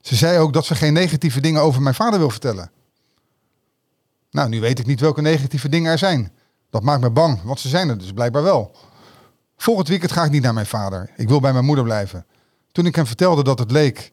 Ze 0.00 0.14
zei 0.14 0.38
ook 0.38 0.52
dat 0.52 0.64
ze 0.64 0.74
geen 0.74 0.92
negatieve 0.92 1.40
dingen 1.40 1.62
over 1.62 1.82
mijn 1.82 1.94
vader 1.94 2.18
wil 2.18 2.30
vertellen. 2.30 2.70
Nou, 4.30 4.48
nu 4.48 4.60
weet 4.60 4.78
ik 4.78 4.86
niet 4.86 5.00
welke 5.00 5.20
negatieve 5.20 5.68
dingen 5.68 5.92
er 5.92 5.98
zijn. 5.98 6.32
Dat 6.70 6.82
maakt 6.82 7.00
me 7.00 7.10
bang, 7.10 7.42
want 7.42 7.60
ze 7.60 7.68
zijn 7.68 7.88
er 7.88 7.98
dus 7.98 8.12
blijkbaar 8.12 8.42
wel. 8.42 8.76
Volgend 9.56 9.88
weekend 9.88 10.12
ga 10.12 10.24
ik 10.24 10.30
niet 10.30 10.42
naar 10.42 10.54
mijn 10.54 10.66
vader. 10.66 11.10
Ik 11.16 11.28
wil 11.28 11.40
bij 11.40 11.52
mijn 11.52 11.64
moeder 11.64 11.84
blijven. 11.84 12.26
Toen 12.72 12.86
ik 12.86 12.94
hem 12.94 13.06
vertelde 13.06 13.44
dat 13.44 13.58
het 13.58 13.70
leek 13.70 14.12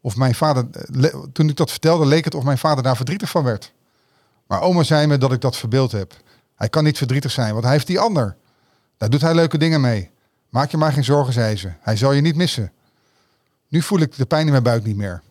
of 0.00 0.16
mijn 0.16 0.34
vader, 0.34 0.66
eh, 0.70 1.14
toen 1.32 1.48
ik 1.48 1.56
dat 1.56 1.70
vertelde, 1.70 2.06
leek 2.06 2.24
het 2.24 2.34
of 2.34 2.44
mijn 2.44 2.58
vader 2.58 2.82
daar 2.82 2.96
verdrietig 2.96 3.30
van 3.30 3.44
werd. 3.44 3.72
Maar 4.46 4.60
oma 4.60 4.82
zei 4.82 5.06
me 5.06 5.18
dat 5.18 5.32
ik 5.32 5.40
dat 5.40 5.56
verbeeld 5.56 5.92
heb. 5.92 6.14
Hij 6.54 6.68
kan 6.68 6.84
niet 6.84 6.98
verdrietig 6.98 7.30
zijn, 7.30 7.52
want 7.52 7.64
hij 7.64 7.72
heeft 7.72 7.86
die 7.86 8.00
ander. 8.00 8.36
Daar 8.96 9.10
doet 9.10 9.20
hij 9.20 9.34
leuke 9.34 9.58
dingen 9.58 9.80
mee. 9.80 10.10
Maak 10.48 10.70
je 10.70 10.76
maar 10.76 10.92
geen 10.92 11.04
zorgen, 11.04 11.32
zei 11.32 11.56
ze. 11.56 11.72
Hij 11.80 11.96
zal 11.96 12.12
je 12.12 12.20
niet 12.20 12.36
missen. 12.36 12.72
Nu 13.68 13.82
voel 13.82 14.00
ik 14.00 14.16
de 14.16 14.26
pijn 14.26 14.44
in 14.44 14.50
mijn 14.50 14.62
buik 14.62 14.84
niet 14.84 14.96
meer. 14.96 15.22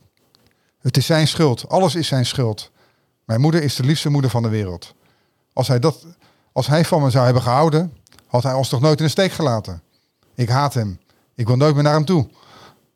Het 0.80 0.98
is 0.98 1.06
zijn 1.06 1.28
schuld. 1.28 1.70
Alles 1.70 1.96
is 1.96 2.08
zijn 2.08 2.26
schuld. 2.26 2.72
Mijn 3.26 3.42
moeder 3.42 3.64
is 3.64 3.76
de 3.76 3.84
liefste 3.84 4.10
moeder 4.10 4.30
van 4.30 4.44
de 4.44 4.50
wereld. 4.50 4.94
Als 5.54 5.68
hij, 5.68 5.80
dat, 5.80 6.06
als 6.52 6.68
hij 6.68 6.86
van 6.86 7.02
me 7.02 7.10
zou 7.10 7.26
hebben 7.26 7.44
gehouden, 7.44 7.94
had 8.28 8.44
hij 8.44 8.54
ons 8.54 8.70
toch 8.70 8.82
nooit 8.82 9.00
in 9.00 9.06
de 9.06 9.12
steek 9.12 9.32
gelaten. 9.32 9.82
Ik 10.36 10.50
haat 10.50 10.74
hem. 10.74 11.00
Ik 11.36 11.48
wil 11.48 11.56
nooit 11.56 11.74
meer 11.74 11.84
naar 11.84 11.94
hem 11.94 12.06
toe. 12.06 12.30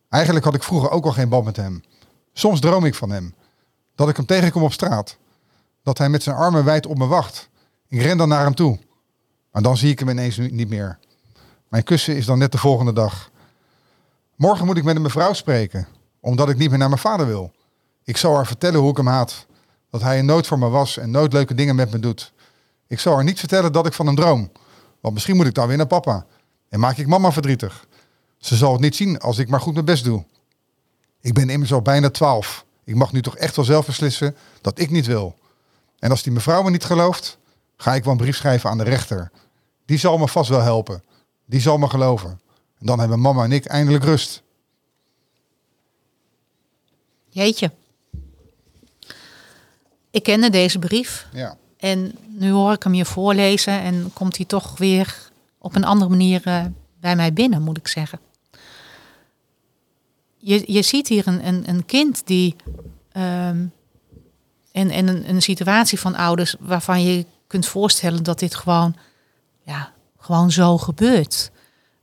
Eigenlijk 0.10 0.46
had 0.46 0.56
ik 0.56 0.64
vroeger 0.64 0.92
ook 0.92 1.06
al 1.06 1.12
geen 1.12 1.30
band 1.30 1.46
met 1.46 1.56
hem. 1.56 1.84
Soms 2.34 2.60
droom 2.60 2.86
ik 2.86 2.96
van 2.96 3.10
hem. 3.10 3.36
Dat 3.96 4.10
ik 4.10 4.16
hem 4.16 4.26
tegenkom 4.26 4.64
op 4.64 4.74
straat. 4.74 5.18
Dat 5.84 5.98
hij 5.98 6.10
met 6.10 6.24
zijn 6.24 6.36
armen 6.36 6.64
wijd 6.64 6.86
op 6.86 6.98
me 6.98 7.06
wacht. 7.06 7.50
Ik 7.88 8.02
ren 8.02 8.18
dan 8.18 8.28
naar 8.28 8.44
hem 8.44 8.56
toe. 8.56 8.80
Maar 9.58 9.66
dan 9.66 9.78
zie 9.78 9.92
ik 9.92 10.00
hem 10.00 10.10
ineens 10.10 10.38
niet 10.38 10.70
meer. 10.70 11.00
Mijn 11.68 11.84
kussen 11.84 12.16
is 12.16 12.26
dan 12.26 12.38
net 12.38 12.52
de 12.52 12.58
volgende 12.58 12.94
dag. 12.94 13.32
Morgen 14.36 14.66
moet 14.66 14.78
ik 14.78 14.84
met 14.84 14.96
een 14.96 15.02
mevrouw 15.02 15.34
spreken. 15.34 15.88
Omdat 16.20 16.50
ik 16.50 16.58
niet 16.58 16.70
meer 16.70 16.78
naar 16.78 16.90
mijn 16.90 17.02
vader 17.02 17.28
wil. 17.28 17.52
Ik 18.04 18.18
zal 18.18 18.36
haar 18.36 18.48
vertellen 18.48 18.80
hoe 18.80 18.90
ik 18.90 18.98
hem 18.98 19.08
haat. 19.08 19.46
Dat 19.90 20.02
hij 20.02 20.18
er 20.18 20.24
nooit 20.24 20.48
voor 20.48 20.60
me 20.60 20.70
was 20.70 20.98
en 20.98 21.12
nooit 21.12 21.34
leuke 21.34 21.54
dingen 21.54 21.76
met 21.76 21.92
me 21.92 22.00
doet. 22.00 22.34
Ik 22.88 23.00
zal 23.00 23.14
haar 23.16 23.24
niet 23.24 23.40
vertellen 23.40 23.72
dat 23.72 23.86
ik 23.86 23.94
van 23.94 24.06
hem 24.06 24.16
droom. 24.16 24.52
Want 25.02 25.14
misschien 25.14 25.36
moet 25.36 25.46
ik 25.46 25.54
dan 25.54 25.68
weer 25.68 25.78
naar 25.78 25.88
papa. 25.88 26.26
En 26.70 26.80
maak 26.80 26.98
ik 26.98 27.08
mama 27.08 27.32
verdrietig. 27.32 27.88
Ze 28.38 28.56
zal 28.56 28.72
het 28.72 28.82
niet 28.82 28.96
zien 28.96 29.20
als 29.20 29.38
ik 29.38 29.50
maar 29.50 29.62
goed 29.62 29.74
mijn 29.74 29.86
best 29.86 30.04
doe. 30.04 30.26
Ik 31.22 31.34
ben 31.34 31.50
immers 31.50 31.74
al 31.74 31.82
bijna 31.82 32.10
twaalf. 32.10 32.66
Ik 32.84 32.96
mag 32.96 33.12
nu 33.12 33.22
toch 33.22 33.38
echt 33.38 33.56
wel 33.56 33.66
zelf 33.66 33.86
beslissen 33.86 34.36
dat 34.62 34.80
ik 34.80 34.90
niet 34.90 35.06
wil. 35.06 35.36
En 36.00 36.10
als 36.10 36.24
die 36.24 36.34
mevrouw 36.34 36.64
me 36.64 36.70
niet 36.70 36.86
gelooft, 36.86 37.38
ga 37.78 37.96
ik 37.96 38.04
wel 38.04 38.14
een 38.14 38.20
brief 38.20 38.36
schrijven 38.36 38.70
aan 38.70 38.78
de 38.78 38.84
rechter. 38.84 39.32
Die 39.88 39.98
zal 39.98 40.18
me 40.18 40.28
vast 40.28 40.50
wel 40.50 40.62
helpen. 40.62 41.04
Die 41.46 41.60
zal 41.60 41.78
me 41.78 41.90
geloven. 41.90 42.30
En 42.80 42.86
dan 42.86 43.00
hebben 43.00 43.20
mama 43.20 43.44
en 43.44 43.52
ik 43.52 43.66
eindelijk 43.66 44.04
rust. 44.04 44.44
Jeetje. 47.30 47.72
Ik 50.12 50.24
kende 50.24 50.50
deze 50.50 50.80
brief 50.80 51.28
Ja. 51.34 51.58
en 51.78 52.16
nu 52.28 52.52
hoor 52.52 52.74
ik 52.74 52.84
hem 52.84 52.94
je 52.94 53.06
voorlezen 53.06 53.82
en 53.82 54.12
komt 54.14 54.38
hij 54.38 54.46
toch 54.46 54.78
weer 54.78 55.30
op 55.58 55.76
een 55.76 55.84
andere 55.84 56.10
manier 56.10 56.42
eh, 56.44 56.66
bij 57.00 57.16
mij 57.16 57.34
binnen, 57.34 57.62
moet 57.62 57.78
ik 57.78 57.88
zeggen. 57.88 58.20
Je, 60.38 60.74
je 60.74 60.82
ziet 60.82 61.08
hier 61.08 61.28
een, 61.28 61.48
een, 61.48 61.70
een 61.70 61.86
kind 61.86 62.22
die 62.28 62.56
ehm 63.12 63.66
en, 64.72 64.90
en 64.90 65.08
een, 65.08 65.30
een 65.30 65.42
situatie 65.42 66.00
van 66.00 66.16
ouders 66.16 66.56
waarvan 66.60 67.04
je 67.04 67.26
kunt 67.48 67.66
voorstellen 67.66 68.24
dat 68.24 68.40
dit 68.40 68.56
gewoon, 68.56 68.96
ja, 69.68 69.92
gewoon 70.18 70.52
zo 70.52 70.78
gebeurt. 70.78 71.52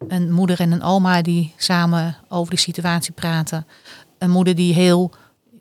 Een 0.09 0.33
moeder 0.33 0.61
en 0.61 0.73
een 0.73 0.83
oma 0.83 1.23
die 1.23 1.55
samen 1.57 2.17
over 2.29 2.51
die 2.51 2.59
situatie 2.59 3.13
praten. 3.13 3.67
Een 4.19 4.31
moeder 4.31 4.55
die 4.55 4.75
heel 4.75 5.11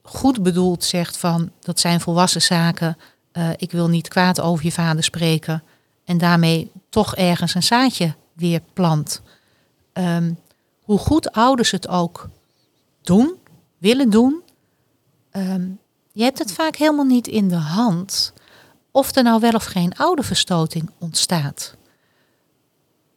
goed 0.04 0.44
bedoeld 0.44 0.84
zegt 0.84 1.18
van 1.18 1.52
dat 1.60 1.80
zijn 1.80 2.00
volwassen 2.00 2.42
zaken. 2.42 2.98
eh, 3.32 3.50
ik 3.56 3.72
wil 3.72 3.90
niet 3.90 4.08
kwaad 4.08 4.42
over 4.42 4.66
je 4.66 4.72
vader 4.72 5.04
spreken. 5.04 5.64
En 6.06 6.18
daarmee 6.18 6.72
toch 6.90 7.16
ergens 7.16 7.56
een 7.56 7.64
zaadje 7.64 8.16
weer 8.34 8.62
plant. 8.74 9.22
Ehm, 9.94 10.34
hoe 10.82 10.98
goed 10.98 11.32
ouders 11.32 11.72
het 11.72 11.88
ook 11.88 12.30
doen, 13.02 13.36
willen 13.78 14.10
doen. 14.10 14.42
ehm, 15.32 15.68
je 16.12 16.24
hebt 16.24 16.40
het 16.40 16.52
vaak 16.52 16.76
helemaal 16.76 17.06
niet 17.06 17.28
in 17.28 17.48
de 17.48 17.56
hand 17.56 18.34
of 18.92 19.16
er 19.16 19.24
nou 19.24 19.40
wel 19.40 19.52
of 19.52 19.64
geen 19.66 19.96
ouderverstoting 19.96 20.90
ontstaat. 21.00 21.76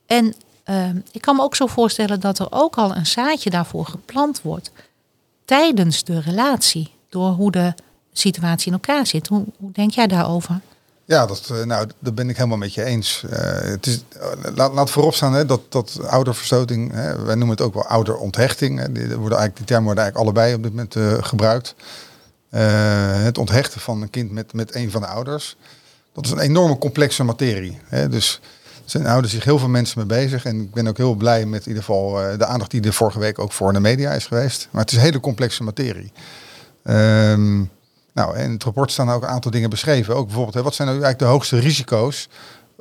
En 0.07 0.35
ehm, 0.65 0.97
ik 1.13 1.21
kan 1.21 1.37
me 1.37 1.43
ook 1.43 1.57
zo 1.57 1.67
voorstellen 1.67 2.21
dat 2.21 2.39
er 2.39 2.47
ook 2.51 2.77
al 2.77 2.97
een 2.97 3.07
zaadje 3.07 3.51
daarvoor 3.51 3.87
geplant 3.87 4.43
wordt 4.43 4.71
tijdens 5.45 6.05
de 6.05 6.21
relatie, 6.21 6.91
door 7.09 7.31
hoe 7.31 7.51
de 7.51 7.75
situatie 8.13 8.67
in 8.67 8.73
elkaar 8.73 9.07
zit. 9.07 9.27
Hoe, 9.27 9.45
hoe 9.57 9.73
denk 9.73 9.91
jij 9.91 10.07
daarover? 10.07 10.61
Ja, 11.05 11.27
dat, 11.27 11.51
eh, 11.51 11.63
nou, 11.63 11.89
dat 11.99 12.15
ben 12.15 12.29
ik 12.29 12.37
helemaal 12.37 12.59
met 12.59 12.75
je 12.75 12.85
eens. 12.85 13.23
Uh, 13.31 13.33
het 13.51 13.87
is, 13.87 14.05
uh, 14.17 14.23
laat, 14.55 14.73
laat 14.73 14.91
voorop 14.91 15.15
staan 15.15 15.33
hè, 15.33 15.47
dat, 15.47 15.61
dat 15.69 15.99
ouderverstoting, 16.07 16.93
hè, 16.93 17.23
wij 17.23 17.35
noemen 17.35 17.57
het 17.57 17.61
ook 17.61 17.75
wel 17.75 17.87
ouderonthechting. 17.87 18.79
Hè, 18.79 18.93
die, 18.93 19.03
worden 19.03 19.39
eigenlijk, 19.39 19.57
die 19.57 19.67
termen 19.67 19.85
worden 19.85 20.05
eigenlijk 20.05 20.17
allebei 20.17 20.55
op 20.55 20.63
dit 20.63 20.73
moment 20.75 21.25
gebruikt. 21.27 21.75
het 23.25 23.39
onthechten 23.39 23.81
van 23.81 24.03
een 24.03 24.11
kind 24.11 24.31
met, 24.31 24.53
met 24.53 24.75
een 24.75 24.91
van 24.91 25.01
de 25.01 25.07
ouders. 25.07 25.57
Dat 26.13 26.25
is 26.25 26.31
een 26.31 26.39
enorme 26.39 26.79
complexe 26.79 27.25
materie. 27.25 27.79
Hè, 27.85 28.09
dus 28.09 28.41
zijn 28.91 29.07
houden 29.07 29.31
zich 29.31 29.45
heel 29.45 29.59
veel 29.59 29.69
mensen 29.69 29.99
mee 29.99 30.19
bezig. 30.19 30.45
En 30.45 30.61
ik 30.61 30.75
ben 30.75 30.87
ook 30.87 30.97
heel 30.97 31.15
blij 31.15 31.47
met 31.47 31.63
in 31.63 31.69
ieder 31.69 31.83
geval 31.83 32.39
de 32.39 32.47
aandacht 32.47 32.71
die 32.71 32.83
er 32.83 32.93
vorige 32.93 33.19
week 33.19 33.39
ook 33.39 33.53
voor 33.53 33.73
de 33.73 33.81
media 33.81 34.13
is 34.13 34.27
geweest. 34.27 34.69
Maar 34.71 34.81
het 34.81 34.91
is 34.91 34.97
een 34.97 35.05
hele 35.05 35.21
complexe 35.21 35.63
materie. 35.63 36.13
Um, 36.85 37.71
nou, 38.13 38.39
in 38.39 38.51
het 38.51 38.65
rapport 38.65 38.93
staan 38.93 39.11
ook 39.11 39.23
een 39.23 39.29
aantal 39.29 39.51
dingen 39.51 39.71
beschreven. 39.71 40.17
Ook 40.17 40.27
bijvoorbeeld, 40.27 40.65
wat 40.65 40.75
zijn 40.75 40.89
nou 40.89 41.01
eigenlijk 41.01 41.31
de 41.31 41.37
hoogste 41.37 41.59
risico's 41.59 42.29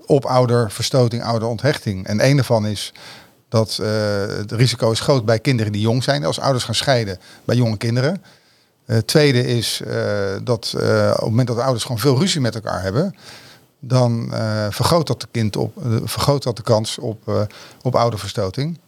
op 0.05 0.25
ouderverstoting, 0.25 1.23
ouderonthechting? 1.23 2.07
En 2.07 2.25
een 2.25 2.35
daarvan 2.35 2.67
is 2.67 2.93
dat 3.49 3.77
uh, 3.81 3.87
het 4.27 4.51
risico 4.51 4.91
is 4.91 4.99
groot 4.99 5.25
bij 5.25 5.39
kinderen 5.39 5.71
die 5.71 5.81
jong 5.81 6.03
zijn, 6.03 6.25
als 6.25 6.39
ouders 6.39 6.63
gaan 6.63 6.75
scheiden 6.75 7.19
bij 7.45 7.55
jonge 7.55 7.77
kinderen. 7.77 8.23
Uh, 8.87 8.97
tweede 8.97 9.47
is 9.47 9.81
dat 10.43 10.73
op 10.73 10.79
het 10.79 11.19
moment 11.21 11.47
dat 11.47 11.55
de 11.55 11.63
ouders 11.63 11.83
gewoon 11.83 11.99
veel 11.99 12.19
ruzie 12.19 12.41
met 12.41 12.55
elkaar 12.55 12.81
hebben, 12.81 13.15
dan 13.87 14.29
vergroot 14.69 15.07
dat 15.07 15.21
de 15.21 15.27
kind 15.31 15.55
op, 15.55 15.73
vergroot 16.03 16.43
dat 16.43 16.55
de 16.55 16.63
kans 16.63 16.99
op, 16.99 17.47
op 17.81 17.95
ouderverstoting. 17.95 18.79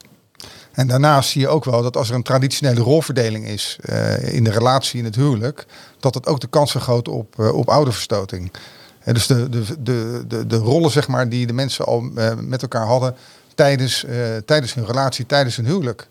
En 0.77 0.88
daarnaast 0.88 1.30
zie 1.30 1.42
je 1.42 1.48
ook 1.48 1.66
wel 1.66 1.82
dat 1.82 1.98
als 1.98 2.10
er 2.10 2.16
een 2.16 2.24
traditionele 2.24 2.80
rolverdeling 2.80 3.48
is 3.48 3.77
uh, 3.82 4.34
in 4.34 4.44
de 4.44 4.51
relatie, 4.51 5.00
in 5.00 5.06
het 5.06 5.16
huwelijk, 5.16 5.66
dat 6.00 6.13
het 6.13 6.27
ook 6.27 6.39
de 6.39 6.48
kans 6.48 6.72
vergroot 6.72 7.08
op, 7.08 7.36
uh, 7.39 7.54
op 7.54 7.70
ouderverstoting. 7.70 8.51
En 9.00 9.13
dus 9.13 9.27
de, 9.27 9.50
de, 9.50 9.63
de, 9.80 10.24
de, 10.27 10.48
de 10.48 10.58
rollen 10.58 10.92
zeg 10.92 11.08
maar, 11.08 11.30
die 11.30 11.48
de 11.48 11.54
mensen 11.54 11.86
al 11.86 12.10
uh, 12.16 12.32
met 12.39 12.62
elkaar 12.62 12.86
hadden 12.86 13.16
tijdens, 13.56 14.06
tijdens 14.46 14.74
hun 14.74 14.86
relatie, 14.86 15.25
tijdens 15.25 15.56
hun 15.56 15.66
huwelijk. 15.66 16.08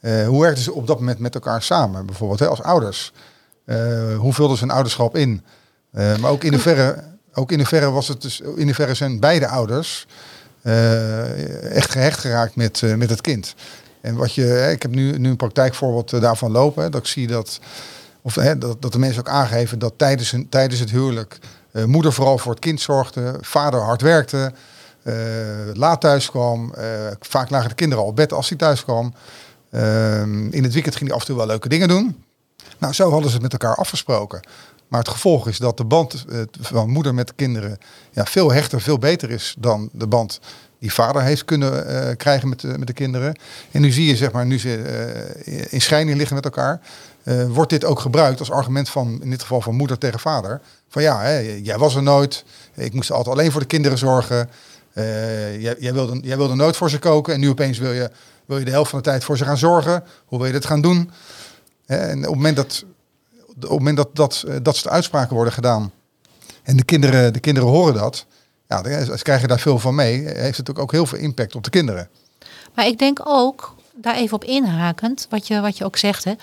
hoe 0.00 0.40
werkten 0.40 0.64
ze 0.64 0.72
op 0.72 0.86
dat 0.86 0.98
moment 0.98 1.18
met 1.18 1.34
elkaar 1.34 1.62
samen, 1.62 2.06
bijvoorbeeld 2.06 2.40
hè, 2.40 2.46
als 2.46 2.62
ouders? 2.62 3.12
hoe 4.16 4.32
vulden 4.32 4.56
ze 4.56 4.64
hun 4.64 4.74
ouderschap 4.74 5.16
in? 5.16 5.44
maar 5.90 6.30
ook 6.30 6.44
in 6.44 6.50
de 6.50 6.58
verre, 6.58 7.04
ook 7.34 7.52
in 7.52 7.58
de 7.58 7.64
verre 7.64 7.90
was 7.90 8.08
het 8.08 8.22
dus, 8.22 8.40
in 8.40 8.66
de 8.66 8.74
verre 8.74 8.94
zijn 8.94 9.20
beide 9.20 9.48
ouders 9.48 10.06
echt 11.72 11.90
gehecht 11.90 12.18
geraakt 12.18 12.56
met, 12.56 12.82
met 12.96 13.10
het 13.10 13.20
kind. 13.20 13.54
En 14.00 14.16
wat 14.16 14.34
je, 14.34 14.70
ik 14.72 14.82
heb 14.82 14.90
nu, 14.90 15.18
nu 15.18 15.30
een 15.30 15.36
praktijkvoorbeeld 15.36 16.12
eh, 16.12 16.20
daarvan 16.20 16.50
lopen. 16.50 16.90
Dat 16.90 17.00
ik 17.00 17.06
zie 17.06 17.26
dat, 17.26 17.60
of, 18.22 18.34
hè, 18.34 18.58
dat, 18.58 18.82
dat 18.82 18.92
de 18.92 18.98
mensen 18.98 19.20
ook 19.20 19.28
aangeven 19.28 19.78
dat 19.78 19.92
tijdens, 19.96 20.32
een, 20.32 20.48
tijdens 20.48 20.80
het 20.80 20.90
huwelijk 20.90 21.38
moeder 21.86 22.12
vooral 22.12 22.38
voor 22.38 22.52
het 22.52 22.60
kind 22.60 22.80
zorgde, 22.80 23.38
vader 23.40 23.80
hard 23.80 24.02
werkte, 24.02 24.52
laat 25.74 26.00
thuis 26.00 26.30
kwam. 26.30 26.74
Vaak 27.20 27.50
lagen 27.50 27.68
de 27.68 27.74
kinderen 27.74 28.04
al 28.04 28.10
op 28.10 28.16
bed 28.16 28.32
als 28.32 28.48
hij 28.48 28.58
thuis 28.58 28.84
kwam. 28.84 29.14
Ehm, 29.70 30.46
in 30.46 30.62
het 30.62 30.72
weekend 30.72 30.96
ging 30.96 31.08
hij 31.08 31.14
af 31.14 31.20
en 31.20 31.26
toe 31.26 31.36
wel 31.36 31.46
leuke 31.46 31.68
dingen 31.68 31.88
doen. 31.88 32.24
Nou, 32.78 32.92
zo 32.92 33.10
hadden 33.10 33.28
ze 33.28 33.34
het 33.34 33.42
met 33.42 33.52
elkaar 33.52 33.76
afgesproken. 33.76 34.40
Maar 34.90 35.00
het 35.00 35.08
gevolg 35.08 35.48
is 35.48 35.58
dat 35.58 35.76
de 35.76 35.84
band 35.84 36.24
van 36.60 36.90
moeder 36.90 37.14
met 37.14 37.26
de 37.26 37.32
kinderen 37.36 37.78
ja, 38.10 38.24
veel 38.24 38.52
hechter, 38.52 38.80
veel 38.80 38.98
beter 38.98 39.30
is 39.30 39.54
dan 39.58 39.88
de 39.92 40.06
band 40.06 40.40
die 40.78 40.92
vader 40.92 41.22
heeft 41.22 41.44
kunnen 41.44 41.90
uh, 41.90 42.16
krijgen 42.16 42.48
met, 42.48 42.62
uh, 42.62 42.74
met 42.74 42.86
de 42.86 42.92
kinderen. 42.92 43.38
En 43.70 43.80
nu 43.80 43.90
zie 43.90 44.06
je, 44.06 44.16
zeg 44.16 44.32
maar, 44.32 44.46
nu 44.46 44.58
ze 44.58 44.82
uh, 45.46 45.72
in 45.72 45.80
scheiding 45.80 46.16
liggen 46.16 46.36
met 46.36 46.44
elkaar, 46.44 46.80
wordt 47.48 47.70
dit 47.70 47.84
ook 47.84 48.00
gebruikt 48.00 48.38
als 48.38 48.50
argument 48.50 48.88
van, 48.88 49.18
in 49.22 49.30
dit 49.30 49.40
geval 49.40 49.60
van 49.60 49.74
moeder 49.74 49.98
tegen 49.98 50.20
vader. 50.20 50.60
Van 50.88 51.02
ja, 51.02 51.20
hè, 51.20 51.38
jij 51.62 51.78
was 51.78 51.94
er 51.94 52.02
nooit, 52.02 52.44
ik 52.74 52.94
moest 52.94 53.12
altijd 53.12 53.36
alleen 53.36 53.50
voor 53.50 53.60
de 53.60 53.66
kinderen 53.66 53.98
zorgen. 53.98 54.50
Jij, 54.94 55.76
jij, 55.78 55.92
wilde, 55.92 56.20
jij 56.22 56.36
wilde 56.36 56.54
nooit 56.54 56.76
voor 56.76 56.90
ze 56.90 56.98
koken 56.98 57.34
en 57.34 57.40
nu 57.40 57.48
opeens 57.48 57.78
wil 57.78 57.92
je, 57.92 58.10
wil 58.46 58.58
je 58.58 58.64
de 58.64 58.70
helft 58.70 58.90
van 58.90 58.98
de 58.98 59.04
tijd 59.04 59.24
voor 59.24 59.36
ze 59.36 59.44
gaan 59.44 59.58
zorgen. 59.58 60.04
Hoe 60.24 60.38
wil 60.38 60.46
je 60.46 60.52
dat 60.52 60.66
gaan 60.66 60.80
doen? 60.80 61.10
En 61.86 62.18
op 62.18 62.24
het 62.24 62.34
moment 62.34 62.56
dat, 62.56 62.84
op 63.64 63.70
het 63.70 63.78
moment 63.78 63.96
dat, 63.96 64.16
dat, 64.16 64.44
dat 64.62 64.76
soort 64.76 64.94
uitspraken 64.94 65.34
worden 65.34 65.52
gedaan 65.52 65.92
en 66.62 66.76
de 66.76 66.84
kinderen, 66.84 67.32
de 67.32 67.40
kinderen 67.40 67.68
horen 67.68 67.94
dat, 67.94 68.26
ja, 68.66 69.06
als 69.10 69.22
krijg 69.22 69.40
je 69.40 69.46
daar 69.46 69.60
veel 69.60 69.78
van 69.78 69.94
mee, 69.94 70.28
heeft 70.28 70.56
het 70.56 70.78
ook 70.78 70.92
heel 70.92 71.06
veel 71.06 71.18
impact 71.18 71.54
op 71.54 71.64
de 71.64 71.70
kinderen. 71.70 72.08
Maar 72.74 72.86
ik 72.86 72.98
denk 72.98 73.20
ook, 73.24 73.74
daar 73.94 74.14
even 74.14 74.36
op 74.36 74.44
inhakend, 74.44 75.26
wat 75.30 75.46
je, 75.46 75.60
wat 75.60 75.78
je 75.78 75.84
ook 75.84 75.96
zegt, 75.96 76.24
hè, 76.24 76.34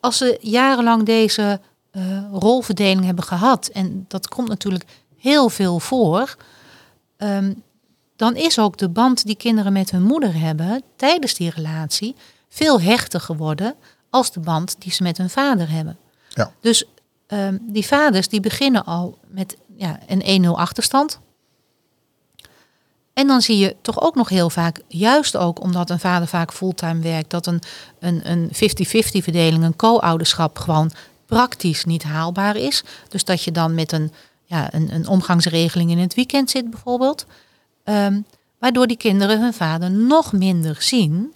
als 0.00 0.16
ze 0.16 0.38
jarenlang 0.40 1.06
deze 1.06 1.60
uh, 1.92 2.02
rolverdeling 2.32 3.04
hebben 3.04 3.24
gehad, 3.24 3.66
en 3.66 4.04
dat 4.08 4.28
komt 4.28 4.48
natuurlijk 4.48 4.84
heel 5.18 5.48
veel 5.48 5.80
voor, 5.80 6.36
um, 7.18 7.62
dan 8.16 8.36
is 8.36 8.58
ook 8.58 8.76
de 8.76 8.88
band 8.88 9.26
die 9.26 9.36
kinderen 9.36 9.72
met 9.72 9.90
hun 9.90 10.02
moeder 10.02 10.38
hebben 10.38 10.82
tijdens 10.96 11.34
die 11.34 11.50
relatie 11.50 12.14
veel 12.48 12.80
hechter 12.80 13.20
geworden 13.20 13.74
als 14.10 14.32
de 14.32 14.40
band 14.40 14.76
die 14.78 14.92
ze 14.92 15.02
met 15.02 15.18
hun 15.18 15.30
vader 15.30 15.70
hebben. 15.70 15.98
Ja. 16.34 16.52
Dus 16.60 16.84
um, 17.28 17.58
die 17.62 17.86
vaders 17.86 18.28
die 18.28 18.40
beginnen 18.40 18.84
al 18.84 19.18
met 19.26 19.56
ja, 19.76 19.98
een 20.06 20.44
1-0 20.44 20.48
achterstand. 20.48 21.20
En 23.12 23.26
dan 23.26 23.40
zie 23.40 23.58
je 23.58 23.76
toch 23.82 24.00
ook 24.00 24.14
nog 24.14 24.28
heel 24.28 24.50
vaak, 24.50 24.80
juist 24.88 25.36
ook 25.36 25.60
omdat 25.60 25.90
een 25.90 26.00
vader 26.00 26.28
vaak 26.28 26.52
fulltime 26.52 27.00
werkt, 27.00 27.30
dat 27.30 27.46
een, 27.46 27.60
een 27.98 28.48
50-50 28.48 28.52
verdeling, 29.22 29.64
een 29.64 29.76
co-ouderschap 29.76 30.58
gewoon 30.58 30.90
praktisch 31.26 31.84
niet 31.84 32.02
haalbaar 32.02 32.56
is. 32.56 32.84
Dus 33.08 33.24
dat 33.24 33.42
je 33.42 33.52
dan 33.52 33.74
met 33.74 33.92
een, 33.92 34.12
ja, 34.44 34.74
een, 34.74 34.94
een 34.94 35.08
omgangsregeling 35.08 35.90
in 35.90 35.98
het 35.98 36.14
weekend 36.14 36.50
zit 36.50 36.70
bijvoorbeeld. 36.70 37.26
Um, 37.84 38.26
waardoor 38.58 38.86
die 38.86 38.96
kinderen 38.96 39.40
hun 39.40 39.54
vader 39.54 39.90
nog 39.90 40.32
minder 40.32 40.76
zien. 40.82 41.34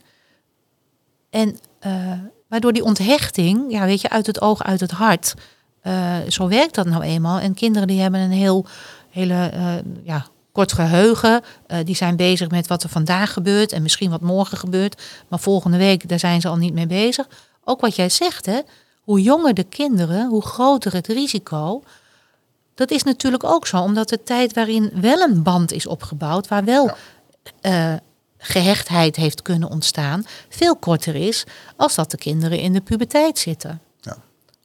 En 1.31 1.59
uh, 1.87 2.13
waardoor 2.49 2.73
die 2.73 2.85
onthechting, 2.85 3.65
ja, 3.69 3.85
weet 3.85 4.01
je, 4.01 4.11
uit 4.11 4.27
het 4.27 4.41
oog, 4.41 4.63
uit 4.63 4.81
het 4.81 4.91
hart. 4.91 5.35
Uh, 5.83 6.17
zo 6.29 6.49
werkt 6.49 6.75
dat 6.75 6.87
nou 6.87 7.03
eenmaal. 7.03 7.39
En 7.39 7.55
kinderen 7.55 7.89
die 7.89 8.01
hebben 8.01 8.21
een 8.21 8.31
heel, 8.31 8.67
hele, 9.11 9.51
uh, 9.55 9.73
ja, 10.03 10.27
kort 10.53 10.73
geheugen. 10.73 11.43
Uh, 11.69 11.79
die 11.85 11.97
zijn 11.97 12.17
bezig 12.17 12.51
met 12.51 12.67
wat 12.67 12.83
er 12.83 12.89
vandaag 12.89 13.33
gebeurt 13.33 13.73
en 13.73 13.83
misschien 13.83 14.11
wat 14.11 14.21
morgen 14.21 14.59
gebeurt. 14.59 15.03
Maar 15.29 15.39
volgende 15.39 15.77
week, 15.77 16.09
daar 16.09 16.19
zijn 16.19 16.41
ze 16.41 16.49
al 16.49 16.57
niet 16.57 16.75
mee 16.75 16.87
bezig. 16.87 17.27
Ook 17.65 17.81
wat 17.81 17.97
jij 17.97 18.09
zegt, 18.09 18.47
hè, 18.47 18.61
hoe 19.03 19.23
jonger 19.23 19.55
de 19.55 19.65
kinderen, 19.65 20.29
hoe 20.29 20.43
groter 20.43 20.93
het 20.93 21.07
risico. 21.07 21.83
Dat 22.75 22.91
is 22.91 23.03
natuurlijk 23.03 23.45
ook 23.45 23.67
zo, 23.67 23.79
omdat 23.79 24.09
de 24.09 24.23
tijd 24.23 24.55
waarin 24.55 24.91
wel 24.95 25.21
een 25.21 25.43
band 25.43 25.73
is 25.73 25.87
opgebouwd, 25.87 26.49
waar 26.49 26.65
wel 26.65 26.91
ja. 27.61 28.01
Gehechtheid 28.39 29.17
heeft 29.17 29.43
kunnen 29.43 29.71
ontstaan, 29.71 30.27
veel 30.49 30.77
korter 30.77 31.15
is 31.15 31.45
als 31.77 31.95
dat 31.95 32.11
de 32.11 32.17
kinderen 32.17 32.59
in 32.59 32.73
de 32.73 32.81
puberteit 32.81 33.39
zitten. 33.39 33.81
Ja. 34.01 34.17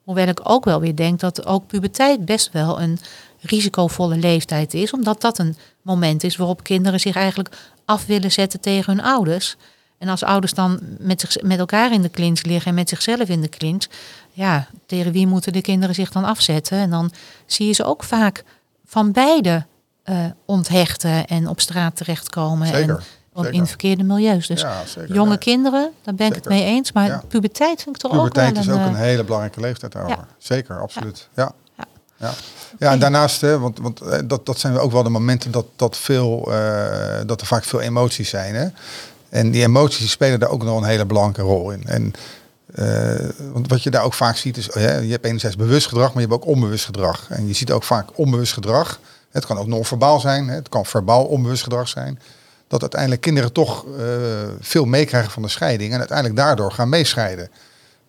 Hoewel 0.04 0.28
ik 0.28 0.40
ook 0.44 0.66
wel 0.66 0.80
weer 0.80 0.96
denk 0.96 1.20
dat 1.20 1.46
ook 1.46 1.68
puberteit 1.68 2.26
best 2.26 2.52
wel 2.52 2.82
een 2.82 3.00
risicovolle 3.40 4.18
leeftijd 4.18 4.74
is, 4.74 4.92
omdat 4.92 5.22
dat 5.22 5.38
een 5.38 5.58
moment 5.82 6.24
is 6.24 6.36
waarop 6.36 6.64
kinderen 6.64 7.00
zich 7.00 7.16
eigenlijk 7.16 7.56
af 7.86 8.06
willen 8.06 8.32
zetten 8.32 8.60
tegen 8.60 8.96
hun 8.96 9.06
ouders. 9.06 9.56
En 9.98 10.10
als 10.10 10.24
ouders 10.24 10.54
dan 10.54 10.80
met, 11.00 11.22
zich, 11.22 11.42
met 11.42 11.60
elkaar 11.60 11.92
in 11.92 12.02
de 12.02 12.10
clinch 12.10 12.44
liggen 12.44 12.70
en 12.70 12.76
met 12.76 12.90
zichzelf 12.90 13.30
in 13.30 13.42
de 13.42 13.50
clinch, 13.50 13.86
ja, 14.32 14.68
tegen 14.86 15.12
wie 15.12 15.28
moeten 15.28 15.54
de 15.54 15.62
kinderen 15.62 15.96
zich 15.96 16.12
dan 16.12 16.24
afzetten? 16.24 16.78
En 16.78 16.90
dan 16.90 17.12
zie 17.46 17.68
je 17.68 17.74
ze 17.74 17.84
ook 17.84 18.04
vaak 18.04 18.44
van 18.86 19.12
beide 19.12 19.66
uh, 20.06 20.26
onthechten 20.46 21.28
en 21.28 21.48
op 21.48 21.60
straat 21.60 21.96
terechtkomen. 21.96 22.68
Zeker. 22.68 22.96
En 22.96 23.04
in 23.52 23.68
verkeerde 23.68 24.04
milieus. 24.04 24.48
Dus 24.48 24.62
ja, 24.62 24.86
zeker, 24.86 25.14
jonge 25.14 25.30
nee. 25.30 25.38
kinderen, 25.38 25.92
daar 26.04 26.16
ben 26.16 26.28
ik 26.28 26.36
het 26.36 26.48
mee 26.48 26.64
eens. 26.64 26.92
Maar 26.92 27.08
ja. 27.08 27.24
puberteit 27.28 27.82
vind 27.82 27.96
ik 27.96 28.02
toch 28.02 28.12
puberteit 28.12 28.48
ook 28.48 28.54
wel 28.54 28.64
is 28.64 28.68
een, 28.68 28.82
ook 28.82 28.88
een 28.88 28.96
hele 28.96 29.24
belangrijke 29.24 29.60
leeftijd 29.60 29.92
daarover. 29.92 30.18
Ja. 30.18 30.28
Zeker, 30.38 30.82
absoluut. 30.82 31.28
Ja. 31.36 31.52
Ja. 32.18 32.32
Ja, 32.80 32.92
en 32.92 33.00
daarnaast, 33.00 33.42
hè, 33.42 33.60
want, 33.60 33.80
want 33.80 34.02
dat, 34.30 34.46
dat 34.46 34.60
zijn 34.60 34.78
ook 34.78 34.92
wel 34.92 35.04
de 35.04 35.10
momenten 35.10 35.52
dat, 35.52 35.66
dat, 35.76 35.98
veel, 35.98 36.52
uh, 36.52 37.18
dat 37.26 37.42
er 37.42 37.48
vaak 37.48 37.64
veel 37.64 37.82
emoties 37.82 38.30
zijn. 38.30 38.56
Hè? 38.56 38.68
En 39.30 39.52
die 39.52 39.64
emoties 39.64 40.12
spelen 40.12 40.40
daar 40.40 40.50
ook 40.50 40.64
nog 40.64 40.78
een 40.78 40.88
hele 40.88 41.06
belangrijke 41.06 41.42
rol 41.42 41.72
in. 41.72 41.84
En 41.86 42.14
uh, 42.76 43.30
want 43.52 43.68
wat 43.68 43.84
je 43.84 43.90
daar 43.90 44.04
ook 44.04 44.14
vaak 44.14 44.36
ziet 44.36 44.58
is, 44.58 44.74
hè, 44.74 44.98
je 44.98 45.12
hebt 45.12 45.26
enerzijds 45.26 45.56
bewust 45.56 45.88
gedrag, 45.88 46.14
maar 46.14 46.24
je 46.24 46.30
hebt 46.30 46.42
ook 46.42 46.50
onbewust 46.50 46.86
gedrag. 46.86 47.28
En 47.30 47.48
je 47.48 47.54
ziet 47.54 47.72
ook 47.72 47.84
vaak 47.84 48.18
onbewust 48.18 48.54
gedrag. 48.54 49.00
Het 49.32 49.46
kan 49.46 49.58
ook 49.58 49.68
non-verbaal 49.68 50.20
zijn, 50.20 50.48
hè, 50.48 50.56
het 50.56 50.70
kan 50.70 50.86
verbaal 50.86 51.26
onbewust 51.26 51.64
gedrag 51.64 51.88
zijn. 51.88 52.20
Dat 52.74 52.82
uiteindelijk 52.82 53.22
kinderen 53.22 53.52
toch 53.52 53.86
uh, 53.86 54.04
veel 54.60 54.86
meekrijgen 54.86 55.32
van 55.32 55.42
de 55.42 55.48
scheiding 55.48 55.94
en 55.94 56.00
uiteindelijk 56.00 56.38
daardoor 56.38 56.72
gaan 56.72 56.90
meescheiden. 56.90 57.50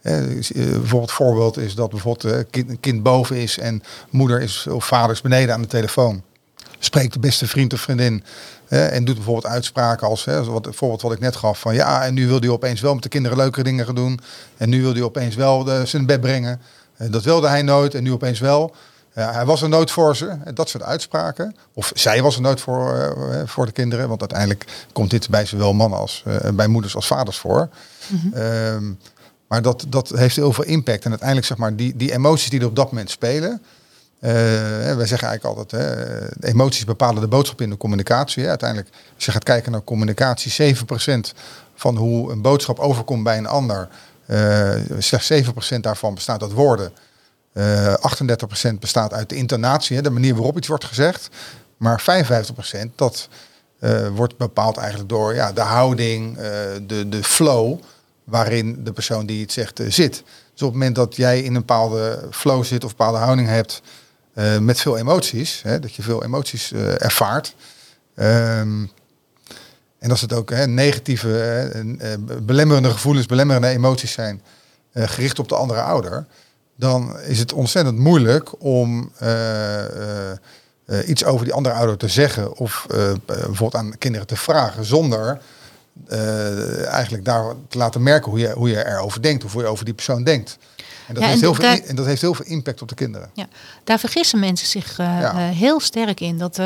Eh, 0.02 0.20
bijvoorbeeld 0.54 1.12
voorbeeld 1.12 1.56
is 1.56 1.74
dat 1.74 1.90
bijvoorbeeld 1.90 2.34
een 2.34 2.50
kind, 2.50 2.80
kind, 2.80 3.02
boven 3.02 3.36
is 3.36 3.58
en 3.58 3.82
moeder 4.10 4.40
is 4.40 4.66
of 4.66 4.84
vader 4.84 5.10
is 5.10 5.20
beneden 5.20 5.54
aan 5.54 5.62
de 5.62 5.68
telefoon. 5.68 6.22
Spreekt 6.78 7.12
de 7.12 7.18
beste 7.18 7.46
vriend 7.46 7.72
of 7.72 7.80
vriendin 7.80 8.24
en 8.68 9.04
doet 9.04 9.14
bijvoorbeeld 9.14 9.52
uitspraken 9.52 10.06
als 10.06 10.24
hè, 10.24 10.44
wat, 10.44 10.68
voorbeeld 10.70 11.02
wat 11.02 11.12
ik 11.12 11.20
net 11.20 11.36
gaf 11.36 11.60
van 11.60 11.74
ja 11.74 12.04
en 12.04 12.14
nu 12.14 12.26
wil 12.26 12.40
hij 12.40 12.48
opeens 12.48 12.80
wel 12.80 12.94
met 12.94 13.02
de 13.02 13.08
kinderen 13.08 13.38
leukere 13.38 13.64
dingen 13.64 13.84
gaan 13.84 13.94
doen 13.94 14.20
en 14.56 14.68
nu 14.68 14.82
wil 14.82 14.92
hij 14.92 15.02
opeens 15.02 15.34
wel 15.34 15.64
de, 15.64 15.82
zijn 15.84 16.06
bed 16.06 16.20
brengen. 16.20 16.60
dat 16.96 17.22
wilde 17.22 17.48
hij 17.48 17.62
nooit 17.62 17.94
en 17.94 18.02
nu 18.02 18.12
opeens 18.12 18.40
wel. 18.40 18.74
Ja, 19.14 19.32
hij 19.32 19.44
was 19.44 19.62
er 19.62 19.68
nooit 19.68 19.90
voor 19.90 20.16
ze, 20.16 20.36
dat 20.54 20.68
soort 20.68 20.82
uitspraken. 20.84 21.56
Of 21.72 21.92
zij 21.94 22.22
was 22.22 22.34
er 22.34 22.40
nooit 22.40 22.60
voor, 22.60 22.94
eh, 22.94 23.42
voor 23.44 23.66
de 23.66 23.72
kinderen, 23.72 24.08
want 24.08 24.20
uiteindelijk 24.20 24.64
komt 24.92 25.10
dit 25.10 25.28
bij 25.28 25.44
zowel 25.46 25.72
mannen 25.72 25.98
als 25.98 26.24
uh, 26.26 26.50
bij 26.54 26.66
moeders 26.66 26.94
als 26.94 27.06
vaders 27.06 27.38
voor. 27.38 27.68
Ehm, 28.34 28.92
maar 29.48 29.62
dat, 29.62 29.84
dat 29.88 30.08
heeft 30.08 30.36
heel 30.36 30.52
veel 30.52 30.64
impact. 30.64 31.04
En 31.04 31.10
uiteindelijk 31.10 31.48
zeg 31.48 31.56
maar 31.56 31.76
die, 31.76 31.96
die 31.96 32.12
emoties 32.12 32.50
die 32.50 32.60
er 32.60 32.66
op 32.66 32.76
dat 32.76 32.90
moment 32.90 33.10
spelen. 33.10 33.62
Uh, 34.20 34.30
wij 34.96 35.06
zeggen 35.06 35.28
eigenlijk 35.28 35.44
altijd, 35.44 35.70
hè, 35.70 36.48
emoties 36.48 36.84
bepalen 36.84 37.20
de 37.20 37.28
boodschap 37.28 37.60
in 37.60 37.70
de 37.70 37.76
communicatie. 37.76 38.42
Hè. 38.42 38.48
Uiteindelijk, 38.48 38.90
als 39.14 39.24
je 39.24 39.30
gaat 39.30 39.44
kijken 39.44 39.72
naar 39.72 39.84
communicatie, 39.84 40.74
7% 40.76 41.32
van 41.74 41.96
hoe 41.96 42.32
een 42.32 42.42
boodschap 42.42 42.78
overkomt 42.78 43.24
bij 43.24 43.38
een 43.38 43.46
ander, 43.46 43.88
slechts 44.98 45.32
7% 45.76 45.80
daarvan 45.80 46.14
bestaat 46.14 46.42
uit 46.42 46.52
woorden. 46.52 46.92
Uh, 47.54 47.92
eh, 47.92 47.98
38% 48.72 48.78
bestaat 48.80 49.12
uit 49.12 49.28
de 49.28 49.34
intonatie, 49.34 49.96
hè, 49.96 50.02
de 50.02 50.10
manier 50.10 50.34
waarop 50.34 50.56
iets 50.56 50.68
wordt 50.68 50.84
gezegd. 50.84 51.28
Maar 51.76 52.02
55% 52.02 52.94
dat 52.94 53.28
uh, 53.80 54.08
wordt 54.08 54.36
bepaald 54.36 54.76
eigenlijk 54.76 55.08
door 55.08 55.34
ja, 55.34 55.52
de 55.52 55.60
houding, 55.60 56.36
uh, 56.36 56.42
de, 56.86 57.08
de 57.08 57.22
flow 57.22 57.78
waarin 58.24 58.84
de 58.84 58.92
persoon 58.92 59.26
die 59.26 59.40
het 59.40 59.52
zegt 59.52 59.80
zit. 59.88 60.12
Dus 60.52 60.62
op 60.62 60.68
het 60.68 60.72
moment 60.72 60.94
dat 60.94 61.16
jij 61.16 61.40
in 61.40 61.54
een 61.54 61.60
bepaalde 61.60 62.28
flow 62.30 62.64
zit 62.64 62.84
of 62.84 62.90
een 62.90 62.96
bepaalde 62.96 63.18
houding 63.18 63.48
hebt 63.48 63.82
met 64.60 64.80
veel 64.80 64.98
emoties, 64.98 65.62
hè, 65.62 65.78
dat 65.78 65.94
je 65.94 66.02
veel 66.02 66.24
emoties 66.24 66.72
ervaart. 66.98 67.54
Um, 68.16 68.90
en 69.98 70.10
als 70.10 70.20
het 70.20 70.32
ook 70.32 70.50
hè, 70.50 70.66
negatieve, 70.66 72.08
belemmerende 72.42 72.90
gevoelens, 72.90 73.26
belemmerende 73.26 73.68
emoties 73.68 74.12
zijn, 74.12 74.42
gericht 74.94 75.38
op 75.38 75.48
de 75.48 75.54
andere 75.54 75.80
ouder, 75.80 76.26
dan 76.76 77.20
is 77.20 77.38
het 77.38 77.52
ontzettend 77.52 77.98
moeilijk 77.98 78.62
om 78.62 79.12
uh, 79.22 79.28
uh, 80.86 81.08
iets 81.08 81.24
over 81.24 81.44
die 81.44 81.54
andere 81.54 81.74
ouder 81.74 81.96
te 81.96 82.08
zeggen 82.08 82.56
of 82.56 82.86
bijvoorbeeld 83.26 83.74
aan 83.74 83.98
kinderen 83.98 84.26
te 84.26 84.36
vragen 84.36 84.84
zonder 84.84 85.40
eigenlijk 86.86 87.24
daar 87.24 87.54
te 87.68 87.78
laten 87.78 88.02
merken 88.02 88.30
hoe 88.30 88.40
je, 88.40 88.52
hoe 88.52 88.68
je 88.68 88.86
erover 88.86 89.22
denkt 89.22 89.44
of 89.44 89.52
hoe 89.52 89.62
je 89.62 89.68
over 89.68 89.84
die 89.84 89.94
persoon 89.94 90.24
denkt. 90.24 90.58
En 91.08 91.14
dat, 91.14 91.22
heeft, 91.22 91.40
heel 91.40 91.54
veel, 91.54 91.64
en 91.64 91.96
dat 91.96 92.06
heeft 92.06 92.20
heel 92.20 92.34
veel 92.34 92.46
impact 92.46 92.82
op 92.82 92.88
de 92.88 92.94
kinderen. 92.94 93.30
Ja, 93.34 93.46
daar 93.84 93.98
vergissen 93.98 94.38
mensen 94.38 94.66
zich 94.66 94.96
heel 95.36 95.80
sterk 95.80 96.20
in. 96.20 96.38
Dat 96.38 96.58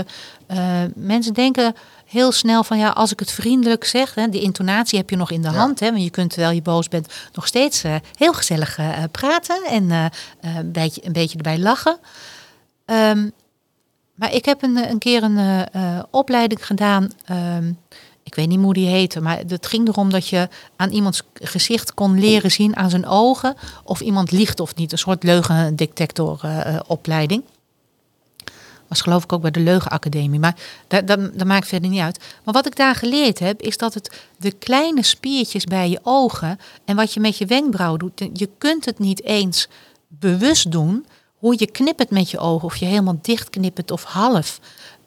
mensen 0.95 1.35
denken 1.35 1.75
heel 2.09 2.33
snel 2.33 2.65
van 2.65 2.79
ja, 2.79 2.89
als 2.89 3.13
ik 3.13 3.19
het 3.19 3.31
vriendelijk 3.31 3.85
zeg, 3.85 4.15
hè, 4.15 4.29
die 4.29 4.41
intonatie 4.41 4.99
heb 4.99 5.11
je 5.11 5.17
nog 5.17 5.31
in 5.31 5.43
de 5.43 5.49
hand. 5.49 5.81
Hè, 5.81 5.91
want 5.91 6.03
je 6.03 6.11
kunt 6.11 6.31
terwijl 6.31 6.55
je 6.55 6.63
boos 6.63 6.89
bent 6.89 7.15
nog 7.33 7.47
steeds 7.47 7.85
uh, 7.85 7.95
heel 8.17 8.33
gezellig 8.33 8.79
uh, 8.79 8.89
praten 9.11 9.65
en 9.65 9.85
uh, 9.85 10.05
een, 10.41 10.73
beetje, 10.73 11.07
een 11.07 11.13
beetje 11.13 11.37
erbij 11.37 11.59
lachen. 11.59 11.99
Um, 12.87 13.33
maar 14.15 14.33
ik 14.33 14.45
heb 14.45 14.63
een, 14.63 14.77
een 14.91 14.99
keer 14.99 15.23
een 15.23 15.67
opleiding 16.11 16.67
gedaan. 16.67 17.11
Um, 17.57 17.79
ik 18.23 18.35
weet 18.35 18.49
niet 18.49 18.61
hoe 18.61 18.75
die 18.75 18.89
heette, 18.89 19.21
maar 19.21 19.39
het 19.47 19.67
ging 19.67 19.89
erom 19.89 20.11
dat 20.11 20.29
je 20.29 20.49
aan 20.77 20.91
iemands 20.91 21.23
gezicht 21.35 21.95
kon 21.95 22.21
leren 22.21 22.51
zien 22.51 22.77
aan 22.77 22.91
zijn 22.91 23.07
ogen 23.07 23.55
of 23.85 24.01
iemand 24.01 24.31
liegt 24.31 24.61
of 24.61 24.75
niet. 24.75 24.93
Een 24.93 24.99
soort 24.99 25.23
leugendetector 25.23 26.41
opleiding. 26.87 27.43
Was 28.89 29.01
geloof 29.01 29.25
ik 29.25 29.33
ook 29.33 29.41
bij 29.41 29.51
de 29.51 29.61
Leugenacademie. 29.61 30.41
Maar 30.41 30.57
dat, 30.87 31.07
dat, 31.07 31.39
dat, 31.39 31.47
maakt 31.47 31.69
verder 31.69 31.91
niet 31.91 32.01
uit. 32.01 32.19
Maar 32.45 32.55
wat 32.55 32.67
ik 32.67 32.77
daar 32.77 32.95
geleerd 32.95 33.39
heb, 33.39 33.63
is 33.63 33.77
dat 33.77 33.95
het 33.95 34.21
de 34.37 34.53
kleine 34.53 35.03
spiertjes 35.03 35.65
bij 35.65 35.91
je 35.91 36.01
ogen 36.03 36.59
en 36.85 36.97
wat 36.97 37.15
je 37.15 37.21
met 37.21 37.39
je 37.39 37.47
wenkbrauw 37.47 37.97
doet. 37.97 38.29
Je 38.33 38.51
kunt 38.59 38.85
het 38.85 38.99
niet 38.99 39.23
eens 39.23 39.69
bewust 40.09 40.73
doen. 40.73 41.07
Hoe 41.39 41.55
je 41.59 41.71
knippert 41.71 42.11
met 42.11 42.31
je 42.31 42.39
ogen, 42.39 42.65
of 42.65 42.77
je 42.77 42.85
helemaal 42.85 43.19
dicht 43.23 43.51
knippert 43.51 43.91
of 43.91 44.05
half. 44.05 44.61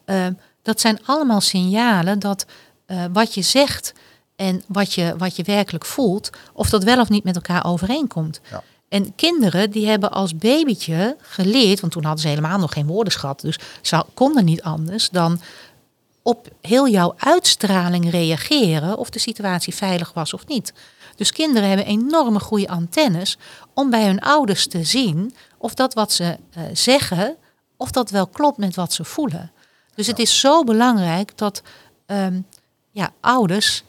Uh, 0.06 0.28
dat 0.62 0.80
zijn 0.80 1.00
allemaal 1.06 1.42
signalen 1.42 2.20
dat 2.20 2.46
uh, 2.88 3.04
wat 3.14 3.34
je 3.34 3.42
zegt 3.42 3.94
en 4.36 4.64
wat 4.68 4.94
je, 4.94 5.14
wat 5.18 5.36
je 5.36 5.44
werkelijk 5.44 5.86
voelt, 5.86 6.30
of 6.54 6.70
dat 6.70 6.84
wel 6.84 7.00
of 7.00 7.10
niet 7.10 7.24
met 7.24 7.36
elkaar 7.36 7.66
overeenkomt. 7.66 8.42
Ja. 8.52 8.64
En 8.92 9.16
kinderen 9.16 9.72
die 9.72 9.88
hebben 9.88 10.12
als 10.12 10.36
babytje 10.36 11.18
geleerd, 11.22 11.80
want 11.80 11.94
toen 11.94 12.04
hadden 12.04 12.22
ze 12.22 12.28
helemaal 12.28 12.60
nog 12.60 12.74
geen 12.74 12.88
woordenschat, 12.88 13.42
dus 13.42 13.60
ze 13.82 14.04
konden 14.14 14.46
niet 14.46 14.62
anders 14.62 15.10
dan 15.10 15.42
op 16.22 16.48
heel 16.62 16.88
jouw 16.88 17.14
uitstraling 17.18 18.10
reageren 18.10 18.98
of 18.98 19.10
de 19.10 19.20
situatie 19.20 19.76
veilig 19.76 20.14
was 20.14 20.34
of 20.34 20.48
niet. 20.48 20.74
Dus 21.16 21.32
kinderen 21.32 21.68
hebben 21.68 21.86
enorme 21.86 22.40
goede 22.40 22.68
antennes 22.68 23.38
om 23.74 23.90
bij 23.90 24.06
hun 24.06 24.20
ouders 24.20 24.68
te 24.68 24.84
zien 24.84 25.36
of 25.58 25.74
dat 25.74 25.94
wat 25.94 26.12
ze 26.12 26.24
uh, 26.58 26.64
zeggen, 26.74 27.36
of 27.78 27.92
dat 27.92 28.10
wel 28.10 28.28
klopt 28.28 28.58
met 28.58 28.76
wat 28.76 28.94
ze 28.94 29.04
voelen. 29.04 29.52
Dus 29.96 30.08
het 30.08 30.20
is 30.20 30.40
zo 30.40 30.64
belangrijk 30.64 31.38
dat 31.38 31.62
um, 32.06 32.46
ja, 32.92 33.12
ouders 33.20 33.84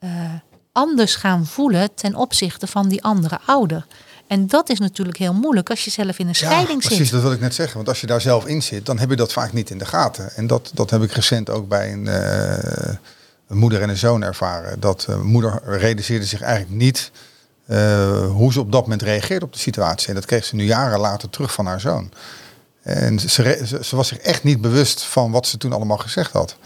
uh, 0.00 0.32
anders 0.72 1.14
gaan 1.14 1.46
voelen 1.46 1.94
ten 1.94 2.14
opzichte 2.14 2.66
van 2.66 2.88
die 2.88 3.02
andere 3.02 3.38
ouder. 3.46 3.86
En 4.30 4.46
dat 4.46 4.68
is 4.68 4.78
natuurlijk 4.78 5.18
heel 5.18 5.34
moeilijk 5.34 5.70
als 5.70 5.84
je 5.84 5.90
zelf 5.90 6.18
in 6.18 6.28
een 6.28 6.34
scheiding 6.34 6.82
ja, 6.82 6.88
precies, 6.88 6.96
zit. 6.96 7.10
dat 7.10 7.22
wil 7.22 7.32
ik 7.32 7.40
net 7.40 7.54
zeggen. 7.54 7.76
Want 7.76 7.88
als 7.88 8.00
je 8.00 8.06
daar 8.06 8.20
zelf 8.20 8.46
in 8.46 8.62
zit, 8.62 8.86
dan 8.86 8.98
heb 8.98 9.10
je 9.10 9.16
dat 9.16 9.32
vaak 9.32 9.52
niet 9.52 9.70
in 9.70 9.78
de 9.78 9.84
gaten. 9.84 10.32
En 10.36 10.46
dat, 10.46 10.70
dat 10.74 10.90
heb 10.90 11.02
ik 11.02 11.12
recent 11.12 11.50
ook 11.50 11.68
bij 11.68 11.92
een, 11.92 12.04
uh, 12.04 12.94
een 13.48 13.56
moeder 13.56 13.82
en 13.82 13.88
een 13.88 13.96
zoon 13.96 14.22
ervaren. 14.22 14.80
Dat 14.80 15.06
uh, 15.10 15.20
moeder 15.20 15.60
realiseerde 15.64 16.24
zich 16.24 16.40
eigenlijk 16.40 16.82
niet 16.82 17.10
uh, 17.66 18.26
hoe 18.26 18.52
ze 18.52 18.60
op 18.60 18.72
dat 18.72 18.82
moment 18.82 19.02
reageerde 19.02 19.44
op 19.44 19.52
de 19.52 19.58
situatie. 19.58 20.08
En 20.08 20.14
dat 20.14 20.26
kreeg 20.26 20.44
ze 20.44 20.54
nu 20.54 20.64
jaren 20.64 21.00
later 21.00 21.30
terug 21.30 21.52
van 21.52 21.66
haar 21.66 21.80
zoon. 21.80 22.12
En 22.82 23.18
ze, 23.18 23.28
ze, 23.28 23.78
ze, 23.82 23.96
was 23.96 24.08
zich 24.08 24.18
echt 24.18 24.42
niet 24.42 24.60
bewust 24.60 25.02
van 25.02 25.30
wat 25.30 25.46
ze 25.46 25.56
toen 25.56 25.72
allemaal 25.72 25.98
gezegd 25.98 26.32
had. 26.32 26.56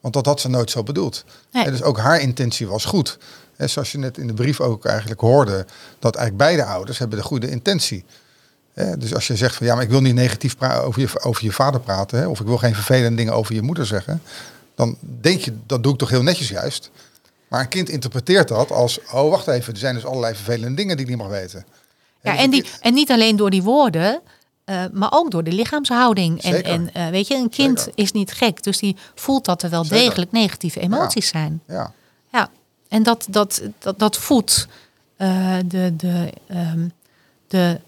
Want 0.00 0.14
dat 0.14 0.26
had 0.26 0.40
ze 0.40 0.48
nooit 0.48 0.70
zo 0.70 0.82
bedoeld. 0.82 1.24
Nee. 1.52 1.64
En 1.64 1.70
dus 1.70 1.82
ook 1.82 1.98
haar 1.98 2.20
intentie 2.20 2.66
was 2.66 2.84
goed. 2.84 3.18
En 3.56 3.70
zoals 3.70 3.92
je 3.92 3.98
net 3.98 4.18
in 4.18 4.26
de 4.26 4.34
brief 4.34 4.60
ook 4.60 4.84
eigenlijk 4.84 5.20
hoorde, 5.20 5.66
dat 5.98 6.16
eigenlijk 6.16 6.46
beide 6.46 6.64
ouders 6.64 6.98
hebben 6.98 7.18
de 7.18 7.24
goede 7.24 7.50
intentie. 7.50 8.04
Dus 8.98 9.14
als 9.14 9.26
je 9.26 9.36
zegt 9.36 9.54
van 9.54 9.66
ja, 9.66 9.74
maar 9.74 9.82
ik 9.82 9.90
wil 9.90 10.00
niet 10.00 10.14
negatief 10.14 10.62
over 10.62 11.00
je, 11.00 11.08
over 11.20 11.44
je 11.44 11.52
vader 11.52 11.80
praten, 11.80 12.30
of 12.30 12.40
ik 12.40 12.46
wil 12.46 12.58
geen 12.58 12.74
vervelende 12.74 13.16
dingen 13.16 13.32
over 13.32 13.54
je 13.54 13.62
moeder 13.62 13.86
zeggen, 13.86 14.22
dan 14.74 14.96
denk 15.00 15.40
je, 15.40 15.52
dat 15.66 15.82
doe 15.82 15.92
ik 15.92 15.98
toch 15.98 16.10
heel 16.10 16.22
netjes 16.22 16.48
juist. 16.48 16.90
Maar 17.48 17.60
een 17.60 17.68
kind 17.68 17.88
interpreteert 17.88 18.48
dat 18.48 18.70
als, 18.70 18.98
oh 19.12 19.30
wacht 19.30 19.46
even, 19.46 19.72
er 19.72 19.78
zijn 19.78 19.94
dus 19.94 20.04
allerlei 20.04 20.34
vervelende 20.34 20.74
dingen 20.76 20.96
die 20.96 21.04
ik 21.04 21.10
niet 21.10 21.20
mag 21.20 21.30
weten. 21.30 21.64
Ja, 22.22 22.36
en, 22.36 22.50
die, 22.50 22.64
en 22.80 22.94
niet 22.94 23.10
alleen 23.10 23.36
door 23.36 23.50
die 23.50 23.62
woorden, 23.62 24.20
uh, 24.66 24.84
maar 24.92 25.12
ook 25.12 25.30
door 25.30 25.44
de 25.44 25.52
lichaamshouding. 25.52 26.42
En, 26.42 26.64
en 26.64 26.90
uh, 26.96 27.08
weet 27.08 27.26
je, 27.26 27.34
een 27.34 27.50
kind 27.50 27.78
Zeker. 27.78 27.92
is 27.94 28.12
niet 28.12 28.32
gek, 28.32 28.62
dus 28.62 28.78
die 28.78 28.96
voelt 29.14 29.44
dat 29.44 29.62
er 29.62 29.70
wel 29.70 29.84
Zeker. 29.84 30.04
degelijk 30.04 30.32
negatieve 30.32 30.80
emoties 30.80 31.30
ja. 31.30 31.38
zijn. 31.38 31.62
Ja. 31.66 31.92
En 32.94 33.02
dat, 33.02 33.26
dat, 33.30 33.62
dat, 33.78 33.98
dat 33.98 34.16
voedt 34.16 34.68
uh, 35.18 35.56
de, 35.66 35.96
de, 35.96 36.32
um, 36.50 36.92
de, 37.48 37.80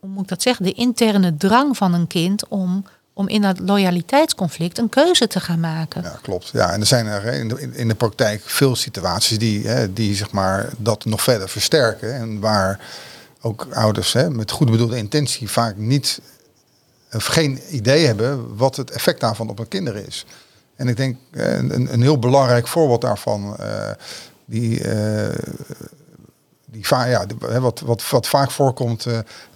hoe 0.00 0.08
moet 0.10 0.22
ik 0.22 0.28
dat 0.28 0.42
zeggen, 0.42 0.64
de 0.64 0.72
interne 0.72 1.36
drang 1.36 1.76
van 1.76 1.94
een 1.94 2.06
kind 2.06 2.48
om, 2.48 2.84
om 3.12 3.28
in 3.28 3.42
dat 3.42 3.58
loyaliteitsconflict 3.58 4.78
een 4.78 4.88
keuze 4.88 5.26
te 5.26 5.40
gaan 5.40 5.60
maken. 5.60 6.02
Ja, 6.02 6.18
klopt. 6.22 6.48
Ja, 6.52 6.72
en 6.72 6.80
er 6.80 6.86
zijn 6.86 7.06
er 7.06 7.24
in 7.24 7.48
de, 7.48 7.70
in 7.72 7.88
de 7.88 7.94
praktijk 7.94 8.42
veel 8.44 8.76
situaties 8.76 9.38
die, 9.38 9.66
hè, 9.66 9.92
die 9.92 10.14
zeg 10.14 10.30
maar, 10.30 10.72
dat 10.78 11.04
nog 11.04 11.22
verder 11.22 11.48
versterken. 11.48 12.14
En 12.14 12.40
waar 12.40 12.80
ook 13.40 13.66
ouders 13.72 14.12
hè, 14.12 14.30
met 14.30 14.50
goed 14.50 14.70
bedoelde 14.70 14.96
intentie 14.96 15.50
vaak 15.50 15.76
niet 15.76 16.20
of 17.12 17.24
geen 17.24 17.60
idee 17.70 18.06
hebben 18.06 18.56
wat 18.56 18.76
het 18.76 18.90
effect 18.90 19.20
daarvan 19.20 19.48
op 19.48 19.58
hun 19.58 19.68
kinderen 19.68 20.06
is. 20.06 20.26
En 20.78 20.88
ik 20.88 20.96
denk 20.96 21.16
eh, 21.30 21.56
een, 21.56 21.92
een 21.92 22.02
heel 22.02 22.18
belangrijk 22.18 22.68
voorbeeld 22.68 23.00
daarvan, 23.00 23.56
uh, 23.60 23.66
die, 24.44 24.80
uh, 24.80 25.28
die 26.66 26.84
ja, 26.88 27.26
wat, 27.60 27.80
wat, 27.80 28.08
wat 28.08 28.26
vaak 28.26 28.50
voorkomt 28.50 29.06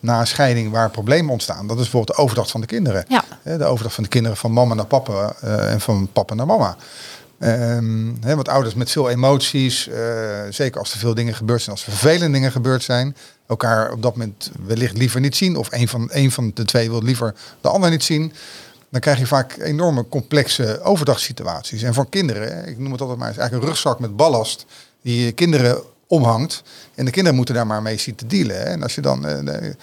na 0.00 0.24
scheiding 0.24 0.70
waar 0.70 0.90
problemen 0.90 1.32
ontstaan, 1.32 1.66
dat 1.66 1.76
is 1.76 1.82
bijvoorbeeld 1.82 2.16
de 2.16 2.22
overdracht 2.22 2.50
van 2.50 2.60
de 2.60 2.66
kinderen. 2.66 3.04
Ja. 3.08 3.24
De 3.42 3.64
overdracht 3.64 3.94
van 3.94 4.04
de 4.04 4.10
kinderen 4.10 4.36
van 4.36 4.52
mama 4.52 4.74
naar 4.74 4.86
papa 4.86 5.34
en 5.42 5.80
van 5.80 6.08
papa 6.12 6.34
naar 6.34 6.46
mama. 6.46 6.76
Um, 7.38 8.16
hè, 8.20 8.34
want 8.34 8.48
ouders 8.48 8.74
met 8.74 8.90
veel 8.90 9.10
emoties, 9.10 9.88
zeker 10.50 10.80
als 10.80 10.92
er 10.92 10.98
veel 10.98 11.14
dingen 11.14 11.34
gebeurd 11.34 11.62
zijn, 11.62 11.76
als 11.76 11.86
er 11.86 11.92
vervelende 11.92 12.32
dingen 12.32 12.52
gebeurd 12.52 12.82
zijn, 12.82 13.16
elkaar 13.46 13.92
op 13.92 14.02
dat 14.02 14.16
moment 14.16 14.50
wellicht 14.66 14.96
liever 14.96 15.20
niet 15.20 15.36
zien. 15.36 15.56
Of 15.56 15.72
een 15.72 15.88
van, 15.88 16.08
een 16.12 16.30
van 16.30 16.50
de 16.54 16.64
twee 16.64 16.90
wil 16.90 17.02
liever 17.02 17.34
de 17.60 17.68
ander 17.68 17.90
niet 17.90 18.04
zien 18.04 18.32
dan 18.92 19.00
krijg 19.00 19.18
je 19.18 19.26
vaak 19.26 19.56
enorme 19.58 20.08
complexe 20.08 20.80
overdagsituaties. 20.82 21.82
En 21.82 21.94
voor 21.94 22.08
kinderen, 22.08 22.68
ik 22.68 22.78
noem 22.78 22.92
het 22.92 23.00
altijd 23.00 23.18
maar, 23.18 23.30
is 23.30 23.36
eigenlijk 23.36 23.66
een 23.66 23.72
rugzak 23.72 23.98
met 23.98 24.16
ballast 24.16 24.66
die 25.02 25.24
je 25.24 25.32
kinderen 25.32 25.82
omhangt. 26.06 26.62
En 26.94 27.04
de 27.04 27.10
kinderen 27.10 27.36
moeten 27.36 27.54
daar 27.54 27.66
maar 27.66 27.82
mee 27.82 27.98
zien 27.98 28.14
te 28.14 28.26
dealen. 28.26 28.66
En 28.66 28.82
als 28.82 28.94
je 28.94 29.00
dan 29.00 29.22
de, 29.22 29.76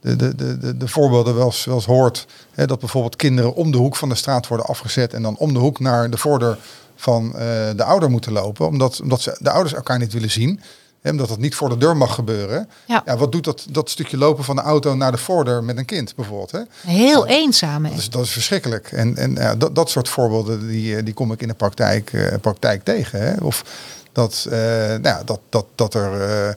de, 0.00 0.16
de, 0.34 0.58
de, 0.58 0.76
de 0.76 0.88
voorbeelden 0.88 1.34
wel 1.34 1.46
eens, 1.46 1.64
wel 1.64 1.74
eens 1.74 1.84
hoort, 1.84 2.26
dat 2.54 2.78
bijvoorbeeld 2.78 3.16
kinderen 3.16 3.54
om 3.54 3.70
de 3.70 3.78
hoek 3.78 3.96
van 3.96 4.08
de 4.08 4.14
straat 4.14 4.46
worden 4.46 4.66
afgezet 4.66 5.12
en 5.12 5.22
dan 5.22 5.36
om 5.36 5.52
de 5.52 5.58
hoek 5.58 5.80
naar 5.80 6.10
de 6.10 6.18
voordeur 6.18 6.58
van 6.96 7.26
uh, 7.26 7.40
de 7.76 7.84
ouder 7.84 8.10
moeten 8.10 8.32
lopen, 8.32 8.66
omdat, 8.66 9.00
omdat 9.00 9.20
ze, 9.20 9.36
de 9.40 9.50
ouders 9.50 9.74
elkaar 9.74 9.98
niet 9.98 10.12
willen 10.12 10.30
zien. 10.30 10.60
Hè, 11.04 11.10
omdat 11.10 11.28
dat 11.28 11.38
niet 11.38 11.54
voor 11.54 11.68
de 11.68 11.76
deur 11.76 11.96
mag 11.96 12.14
gebeuren. 12.14 12.68
Ja. 12.86 13.02
Ja. 13.04 13.16
wat 13.16 13.32
doet 13.32 13.44
dat, 13.44 13.66
dat 13.70 13.90
stukje 13.90 14.16
lopen 14.16 14.44
van 14.44 14.56
de 14.56 14.62
auto 14.62 14.94
naar 14.94 15.12
de 15.12 15.18
voordeur 15.18 15.64
met 15.64 15.76
een 15.78 15.84
kind 15.84 16.14
bijvoorbeeld? 16.14 16.50
Hè? 16.50 16.60
Heel 16.86 17.26
eenzaam. 17.26 17.84
hè? 17.84 17.90
Dat 17.90 17.98
is, 17.98 18.10
dat 18.10 18.24
is 18.24 18.30
verschrikkelijk. 18.30 18.92
En, 18.92 19.16
en 19.16 19.34
ja, 19.34 19.54
dat, 19.54 19.74
dat 19.74 19.90
soort 19.90 20.08
voorbeelden 20.08 20.68
die, 20.68 20.96
eh, 20.96 21.04
die 21.04 21.14
kom 21.14 21.32
ik 21.32 21.42
in 21.42 21.48
de 21.48 21.54
praktijk, 21.54 22.12
eh, 22.12 22.34
praktijk 22.40 22.84
tegen. 22.84 23.20
Hè? 23.20 23.34
Of 23.42 23.64
dat, 24.12 24.46
eh, 24.50 24.58
nou 25.00 25.24
dat, 25.24 25.40
dat, 25.48 25.66
dat 25.74 25.94
er 25.94 26.20
eh, 26.20 26.54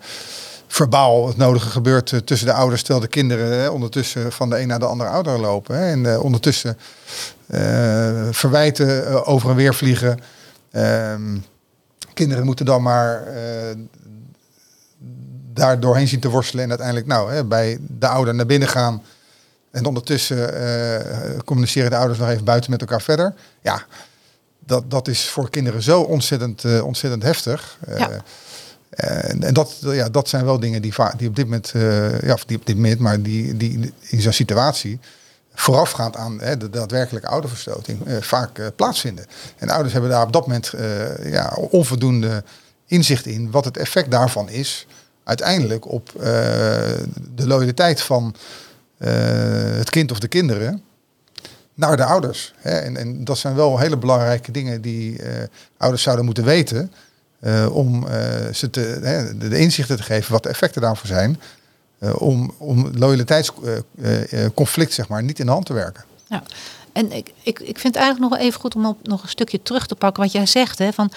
verbaal 0.68 1.28
het 1.28 1.38
nodige 1.38 1.70
gebeurt 1.70 2.22
tussen 2.26 2.48
de 2.48 2.54
ouders, 2.54 2.82
terwijl 2.82 3.02
de 3.06 3.08
kinderen 3.08 3.60
hè, 3.60 3.68
ondertussen 3.68 4.32
van 4.32 4.50
de 4.50 4.60
een 4.60 4.68
naar 4.68 4.80
de 4.80 4.86
andere 4.86 5.10
ouder 5.10 5.40
lopen. 5.40 5.78
Hè? 5.78 5.92
En 5.92 6.20
ondertussen 6.20 6.78
verwijten 8.32 9.26
over 9.26 9.50
en 9.50 9.56
weer 9.56 9.76
vliegen. 9.76 10.20
Ehm, 10.72 11.38
kinderen 12.14 12.46
moeten 12.46 12.66
dan 12.66 12.82
maar 12.82 13.24
daar 15.58 15.80
doorheen 15.80 16.08
zien 16.08 16.20
te 16.20 16.30
worstelen 16.30 16.64
en 16.64 16.70
uiteindelijk 16.70 17.08
nou, 17.08 17.32
hè, 17.32 17.46
bij 17.46 17.78
de 17.82 18.08
ouder 18.08 18.36
naar 18.36 18.46
binnen 18.46 18.68
gaan. 18.68 19.04
En 19.72 19.86
ondertussen 19.86 20.54
eh, 20.56 21.40
communiceren 21.46 21.90
de 21.90 21.98
ouders 21.98 22.20
nog 22.20 22.30
even 22.30 22.44
buiten 22.44 22.72
met 22.72 22.82
elkaar 22.82 23.02
verder. 23.02 23.34
Ja, 23.62 23.86
dat, 24.60 24.92
dat 24.92 25.08
is 25.08 25.30
voor 25.30 25.50
kinderen 25.50 25.82
zo 25.82 26.02
ontzettend, 26.02 26.64
eh, 26.64 26.86
ontzettend 26.86 27.24
heftig. 27.24 27.78
Eh, 27.88 27.98
Ja. 27.98 28.10
en, 28.90 29.44
en 29.44 29.54
dat, 29.54 29.78
ja, 29.82 30.10
dat 30.10 30.30
zijn 30.30 30.46
wel 30.46 30.60
dingen 30.60 30.82
die, 30.82 30.94
die 31.18 31.28
op 31.28 31.36
dit 31.36 31.46
moment, 31.46 31.74
ja, 32.22 32.34
of 32.34 32.46
die 32.46 32.58
op 32.58 32.66
dit 32.66 32.76
moment, 32.76 33.00
maar 33.00 33.22
die, 33.22 33.58
die 33.58 33.94
in 34.10 34.22
zo'n 34.22 34.32
situatie 34.32 35.00
voorafgaand 35.60 36.16
aan 36.16 36.40
hè, 36.42 36.58
de 36.58 36.70
daadwerkelijke 36.70 37.28
ouderverstoting 37.28 38.06
eh, 38.06 38.22
vaak 38.22 38.58
eh, 38.60 38.66
plaatsvinden. 38.76 39.26
En 39.58 39.70
ouders 39.70 39.94
hebben 39.94 40.12
daar 40.12 40.26
op 40.26 40.34
dat 40.34 40.48
moment 40.48 40.74
eh, 40.74 41.32
ja, 41.32 41.58
onvoldoende 41.70 42.44
inzicht 42.86 43.26
in 43.26 43.52
wat 43.52 43.66
het 43.66 43.78
effect 43.78 44.12
daarvan 44.12 44.50
is 44.50 44.88
uiteindelijk 45.28 45.92
op 45.92 46.10
eh, 46.16 46.24
de 47.36 47.48
loyaliteit 47.48 48.02
van 48.02 48.36
eh, 48.98 49.10
het 49.78 49.90
kind 49.90 50.12
of 50.12 50.20
de 50.20 50.28
kinderen 50.28 50.84
naar 51.74 51.98
de 51.98 52.04
ouders. 52.04 52.54
Hè? 52.58 52.80
En, 52.80 52.98
en 52.98 53.24
dat 53.24 53.38
zijn 53.38 53.56
wel 53.56 53.80
hele 53.80 53.98
belangrijke 53.98 54.52
dingen 54.52 54.82
die 54.82 55.22
eh, 55.22 55.44
ouders 55.78 56.04
zouden 56.04 56.26
moeten 56.26 56.44
weten. 56.44 56.92
om 57.72 58.08
ze 58.54 58.70
te, 58.70 59.00
de, 59.38 59.60
inzichten 59.60 59.98
te 59.98 60.04
geven 60.04 60.32
wat 60.32 60.44
de 60.44 60.50
effecten 60.50 60.82
daarvoor 60.82 61.08
zijn. 61.08 61.40
om, 62.18 62.54
om 62.58 62.92
loyaliteitsconflict 62.96 64.94
zeg 64.94 65.08
maar, 65.08 65.24
niet 65.24 65.40
in 65.40 65.46
de 65.46 65.52
hand 65.52 65.66
te 65.66 65.74
werken. 65.74 66.04
Ja. 66.28 66.44
En 66.94 67.12
ik, 67.12 67.32
ik, 67.44 67.60
ik 67.60 67.80
vind 67.80 67.94
het 67.94 68.04
eigenlijk 68.04 68.32
nog 68.32 68.42
even 68.42 68.60
goed 68.60 68.76
om 68.76 68.86
op, 68.86 69.08
nog 69.08 69.24
een 69.24 69.30
stukje 69.30 69.62
terug 69.62 69.88
te 69.88 69.96
pakken 69.96 70.24
wat 70.24 70.32
jij 70.32 70.46
zegt. 70.46 70.78
Hè, 70.78 70.94
van, 70.94 71.12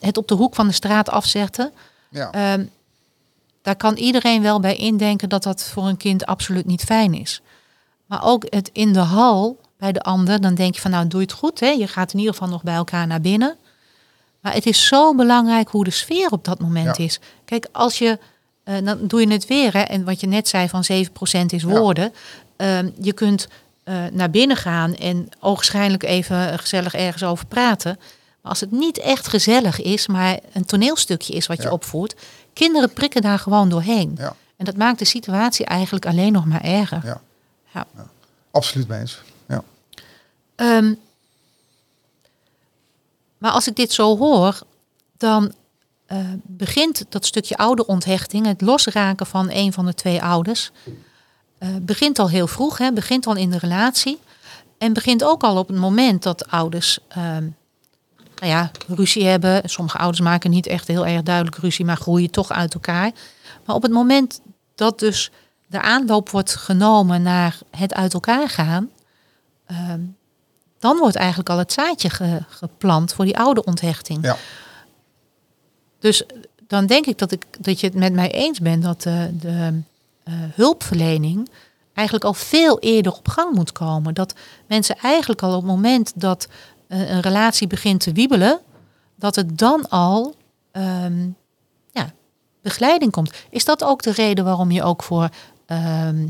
het 0.00 0.16
op 0.16 0.28
de 0.28 0.34
hoek 0.34 0.54
van 0.54 0.66
de 0.66 0.72
straat 0.74 1.08
afzetten. 1.08 1.72
Ja, 2.10 2.30
Ehm, 2.30 2.64
daar 3.62 3.76
kan 3.76 3.96
iedereen 3.96 4.42
wel 4.42 4.60
bij 4.60 4.76
indenken 4.76 5.28
dat 5.28 5.42
dat 5.42 5.62
voor 5.64 5.86
een 5.88 5.96
kind 5.96 6.26
absoluut 6.26 6.66
niet 6.66 6.82
fijn 6.84 7.14
is. 7.14 7.40
Maar 8.06 8.24
ook 8.24 8.44
het 8.48 8.70
in 8.72 8.92
de 8.92 8.98
hal 8.98 9.58
bij 9.78 9.92
de 9.92 10.00
ander, 10.02 10.40
dan 10.40 10.54
denk 10.54 10.74
je 10.74 10.80
van 10.80 10.90
nou 10.90 11.06
doe 11.08 11.20
je 11.20 11.26
het 11.26 11.36
goed. 11.36 11.60
Hè? 11.60 11.68
Je 11.68 11.86
gaat 11.86 12.12
in 12.12 12.18
ieder 12.18 12.34
geval 12.34 12.48
nog 12.48 12.62
bij 12.62 12.74
elkaar 12.74 13.06
naar 13.06 13.20
binnen. 13.20 13.56
Maar 14.40 14.52
het 14.54 14.66
is 14.66 14.86
zo 14.86 15.14
belangrijk 15.14 15.68
hoe 15.68 15.84
de 15.84 15.90
sfeer 15.90 16.28
op 16.30 16.44
dat 16.44 16.60
moment 16.60 16.96
Ja. 16.96 17.04
is. 17.04 17.20
Kijk, 17.44 17.66
als 17.72 17.98
je, 17.98 18.18
eh, 18.64 18.74
dan 18.84 18.98
doe 19.06 19.20
je 19.20 19.28
het 19.32 19.46
weer. 19.46 19.72
Hè? 19.72 19.80
En 19.80 20.04
wat 20.04 20.20
je 20.20 20.26
net 20.26 20.48
zei 20.48 20.68
van 20.68 20.84
7% 20.84 21.52
is 21.52 21.62
Ja. 21.62 21.68
woorden. 21.68 22.12
Ehm, 22.56 22.90
je 23.00 23.12
kunt 23.12 23.48
eh, 23.84 23.96
naar 24.12 24.30
binnen 24.30 24.56
gaan 24.56 24.94
en 24.94 25.28
ogenschijnlijk 25.40 26.02
even 26.02 26.58
gezellig 26.58 26.94
ergens 26.94 27.22
over 27.24 27.46
praten. 27.46 27.96
Maar 28.42 28.50
als 28.50 28.60
het 28.60 28.70
niet 28.70 28.98
echt 28.98 29.28
gezellig 29.28 29.80
is, 29.80 30.06
maar 30.06 30.38
een 30.52 30.64
toneelstukje 30.64 31.32
is 31.32 31.46
wat 31.46 31.62
je 31.62 31.72
opvoert, 31.72 32.14
kinderen 32.60 32.92
prikken 32.92 33.22
daar 33.22 33.38
gewoon 33.38 33.68
doorheen. 33.68 34.14
ja, 34.18 34.34
En 34.56 34.64
dat 34.64 34.76
maakt 34.76 34.98
de 34.98 35.04
situatie 35.04 35.66
eigenlijk 35.66 36.06
alleen 36.06 36.32
nog 36.32 36.44
maar 36.46 36.60
erger. 36.62 37.00
ja. 37.04 37.20
Ja. 37.74 37.86
absoluut 38.50 38.88
mee 38.88 39.00
eens. 39.00 39.22
Ja. 39.48 39.62
Ehm, 40.54 40.94
maar 43.38 43.50
als 43.50 43.66
ik 43.68 43.76
dit 43.76 43.92
zo 43.92 44.18
hoor, 44.18 44.58
dan 45.16 45.52
eh, 46.06 46.18
begint 46.42 47.04
dat 47.08 47.26
stukje 47.26 47.56
ouderonthechting, 47.56 48.46
het 48.46 48.60
losraken 48.60 49.26
van 49.26 49.50
een 49.50 49.72
van 49.72 49.86
de 49.86 49.94
twee 49.94 50.22
ouders, 50.22 50.70
eh, 51.58 51.68
begint 51.80 52.18
al 52.18 52.28
heel 52.28 52.46
vroeg, 52.46 52.78
hè, 52.78 52.92
begint 52.92 53.26
al 53.26 53.36
in 53.36 53.50
de 53.50 53.58
relatie. 53.58 54.18
En 54.78 54.92
begint 54.92 55.24
ook 55.24 55.42
al 55.42 55.56
op 55.58 55.68
het 55.68 55.76
moment 55.76 56.22
dat 56.22 56.48
ouders 56.48 56.98
ehm, 57.08 57.48
nou 58.40 58.52
ja, 58.52 58.70
ruzie 58.88 59.26
hebben. 59.26 59.62
Sommige 59.64 59.98
ouders 59.98 60.20
maken 60.20 60.50
niet 60.50 60.66
echt 60.66 60.86
heel 60.86 61.06
erg 61.06 61.22
duidelijk 61.22 61.56
ruzie, 61.56 61.84
maar 61.84 61.96
groeien 61.96 62.30
toch 62.30 62.50
uit 62.50 62.74
elkaar. 62.74 63.10
Maar 63.64 63.76
op 63.76 63.82
het 63.82 63.92
moment 63.92 64.40
dat 64.74 64.98
dus 64.98 65.30
de 65.66 65.80
aanloop 65.80 66.30
wordt 66.30 66.54
genomen 66.54 67.22
naar 67.22 67.58
het 67.76 67.94
uit 67.94 68.14
elkaar 68.14 68.48
gaan, 68.48 68.90
ehm, 69.66 70.00
dan 70.78 70.96
wordt 70.98 71.16
eigenlijk 71.16 71.48
al 71.50 71.58
het 71.58 71.72
zaadje 71.72 72.10
ge- 72.10 72.42
geplant 72.48 73.12
voor 73.12 73.24
die 73.24 73.38
oude 73.38 73.64
onthechting. 73.64 74.24
Ja. 74.24 74.36
Dus 75.98 76.22
dan 76.66 76.86
denk 76.86 77.06
ik 77.06 77.18
dat, 77.18 77.32
ik 77.32 77.44
dat 77.58 77.80
je 77.80 77.86
het 77.86 77.96
met 77.96 78.12
mij 78.12 78.30
eens 78.30 78.58
bent 78.60 78.82
dat 78.82 79.02
de, 79.02 79.30
de 79.40 79.80
eh, 80.24 80.34
hulpverlening 80.54 81.48
eigenlijk 81.94 82.26
al 82.26 82.34
veel 82.34 82.78
eerder 82.78 83.12
op 83.12 83.28
gang 83.28 83.54
moet 83.54 83.72
komen. 83.72 84.14
Dat 84.14 84.34
mensen 84.66 84.96
eigenlijk 84.96 85.42
al 85.42 85.50
op 85.54 85.62
het 85.62 85.70
moment 85.70 86.12
dat 86.14 86.48
eh, 86.90 87.10
een 87.10 87.20
relatie 87.20 87.66
begint 87.66 88.00
te 88.00 88.12
wiebelen, 88.12 88.60
dat 89.14 89.34
het 89.34 89.58
dan 89.58 89.88
al 89.88 90.34
ehm, 90.72 91.28
ja, 91.90 92.12
begeleiding 92.62 93.12
komt. 93.12 93.32
Is 93.50 93.64
dat 93.64 93.84
ook 93.84 94.02
de 94.02 94.12
reden 94.12 94.44
waarom 94.44 94.70
je 94.70 94.82
ook 94.82 95.02
voor 95.02 95.28
ehm 95.66 96.26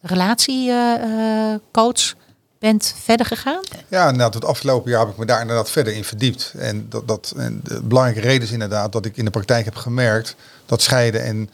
relatiecoach 0.00 2.14
bent 2.58 2.94
verder 3.02 3.26
gegaan? 3.26 3.60
Ja, 3.88 4.04
inderdaad, 4.04 4.34
het 4.34 4.44
afgelopen 4.44 4.90
jaar 4.90 5.00
heb 5.00 5.10
ik 5.10 5.16
me 5.16 5.24
daar 5.24 5.40
inderdaad 5.40 5.70
verder 5.70 5.92
in 5.92 6.04
verdiept. 6.04 6.54
En, 6.58 6.86
dat, 6.88 7.08
dat, 7.08 7.32
de 7.62 7.82
belangrijke 7.82 8.28
reden 8.28 8.42
is 8.42 8.52
inderdaad 8.52 8.92
dat 8.92 9.04
ik 9.04 9.16
in 9.16 9.24
de 9.24 9.30
praktijk 9.30 9.64
heb 9.64 9.74
gemerkt 9.74 10.36
dat 10.66 10.82
scheiden 10.82 11.24
en 11.24 11.50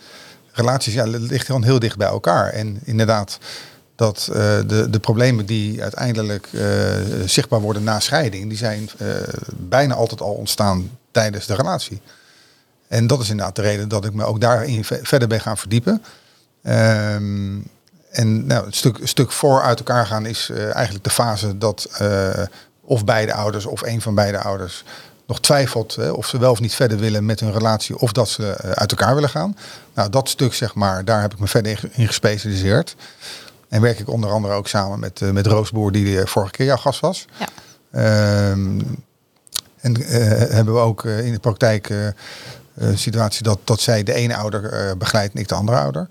relaties 0.53 0.95
ja, 0.95 1.05
ligt 1.07 1.49
heel 1.49 1.79
dicht 1.79 1.97
bij 1.97 2.09
elkaar. 2.09 2.49
En 2.49 2.81
inderdaad, 2.85 3.38
dat 3.97 4.29
eh, 4.33 4.37
de, 4.67 4.91
de 4.91 4.99
problemen 4.99 5.47
die 5.47 5.83
uiteindelijk 5.83 6.49
eh, 6.53 6.63
zichtbaar 7.25 7.61
worden 7.61 7.85
na 7.85 8.01
scheiding, 8.01 8.49
die 8.49 8.59
zijn 8.59 8.91
eh, 8.99 9.09
bijna 9.57 9.95
altijd 9.95 10.21
al 10.21 10.33
ontstaan 10.33 10.91
tijdens 11.11 11.47
de 11.47 11.55
relatie. 11.55 12.01
En 12.89 13.07
dat 13.07 13.21
is 13.21 13.31
inderdaad 13.31 13.57
de 13.57 13.63
reden 13.63 13.89
dat 13.89 14.05
ik 14.05 14.13
me 14.13 14.25
ook 14.25 14.41
daarin 14.41 14.85
ve- 14.85 15.01
verder 15.03 15.29
ben 15.29 15.41
gaan 15.41 15.57
verdiepen. 15.57 16.03
Ehm, 16.63 17.59
en 18.11 18.47
nou, 18.47 18.65
het 18.65 18.75
stuk, 18.77 18.99
stuk 19.03 19.33
voor 19.33 19.63
uit 19.63 19.79
elkaar 19.79 20.07
gaan 20.07 20.27
is 20.27 20.51
eigenlijk 20.51 21.05
de 21.05 21.11
fase 21.11 21.59
dat 21.59 21.89
of 22.81 23.05
beide 23.05 23.35
ouders 23.35 23.67
of 23.67 23.83
een 23.83 24.01
van 24.01 24.15
beide 24.15 24.39
ouders 24.39 24.85
nog 25.27 25.41
twijfelt 25.41 25.95
hè, 25.95 26.11
of 26.11 26.27
ze 26.27 26.39
wel 26.39 26.51
of 26.51 26.61
niet 26.61 26.75
verder 26.75 26.99
willen 26.99 27.25
met 27.25 27.41
hun 27.41 27.53
relatie 27.53 27.99
of 27.99 28.13
dat 28.13 28.29
ze 28.29 28.57
uit 28.75 28.91
elkaar 28.91 29.15
willen 29.15 29.29
gaan. 29.29 29.57
Nou, 29.95 30.11
dat 30.11 30.29
stuk 30.29 30.55
zeg 30.55 30.75
maar, 30.75 31.05
daar 31.05 31.21
heb 31.21 31.33
ik 31.33 31.39
me 31.39 31.47
verder 31.47 31.81
in 31.93 32.07
gespecialiseerd. 32.07 32.97
En 33.68 33.81
werk 33.81 33.98
ik 33.98 34.09
onder 34.09 34.31
andere 34.31 34.55
ook 34.55 34.68
samen 34.68 34.98
met, 34.98 35.22
eh, 35.22 35.31
met 35.31 35.46
Roos 35.46 35.70
Boer, 35.70 35.92
die 35.92 36.26
vorige 36.26 36.52
keer 36.52 36.66
jouw 36.66 36.76
gast 36.76 37.00
was. 37.00 37.26
Ja. 37.38 37.48
Ehm, 37.90 38.81
en 39.81 39.96
eh, 39.96 40.20
hebben 40.55 40.74
we 40.74 40.81
ook 40.81 41.05
eh, 41.05 41.26
in 41.26 41.33
de 41.33 41.38
praktijk 41.38 42.14
een 42.74 42.98
situatie 42.98 43.42
dat, 43.42 43.59
dat 43.64 43.81
zij 43.81 44.02
de 44.02 44.12
ene 44.12 44.37
ouder 44.37 44.96
begeleidt 44.96 45.35
en 45.35 45.40
ik 45.40 45.48
de 45.48 45.55
andere 45.55 45.79
ouder. 45.79 46.09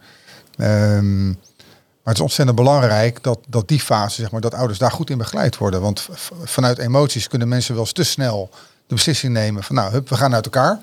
Ehm, 0.58 1.28
maar 1.28 2.14
het 2.14 2.16
is 2.16 2.22
ontzettend 2.22 2.58
belangrijk 2.58 3.24
dat, 3.24 3.40
dat 3.48 3.68
die 3.68 3.80
fase, 3.80 4.22
zeg 4.22 4.32
maar, 4.32 4.42
dat 4.42 4.54
ouders 4.54 4.80
daar 4.80 4.92
goed 4.92 5.10
in 5.10 5.18
begeleid 5.18 5.58
worden. 5.58 5.82
Want 5.82 6.08
vanuit 6.44 6.78
emoties 6.78 7.28
kunnen 7.28 7.48
mensen 7.48 7.74
wel 7.74 7.84
eens 7.84 7.94
te 7.94 8.04
snel 8.04 8.50
de 8.88 8.96
beslissing 8.96 9.34
nemen 9.34 9.64
van 9.64 9.76
nou, 9.76 9.92
hup, 9.92 10.10
we 10.10 10.16
gaan 10.16 10.34
uit 10.34 10.46
elkaar. 10.46 10.80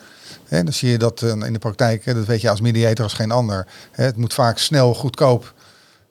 Hè, 0.49 0.65
dan 0.65 0.73
zie 0.73 0.91
je 0.91 0.99
dat 0.99 1.23
in 1.23 1.53
de 1.53 1.59
praktijk, 1.59 2.05
dat 2.05 2.27
weet 2.27 2.41
je 2.41 2.51
als 2.51 2.61
mediator 2.61 3.05
als 3.05 3.15
geen 3.15 3.31
ander. 3.31 3.67
Het 3.91 4.17
moet 4.17 4.35
vaak 4.35 4.59
snel, 4.59 4.95
goedkoop. 4.95 5.55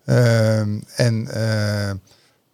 Ehm, 0.06 0.80
en 0.96 1.28
eh, 1.32 1.90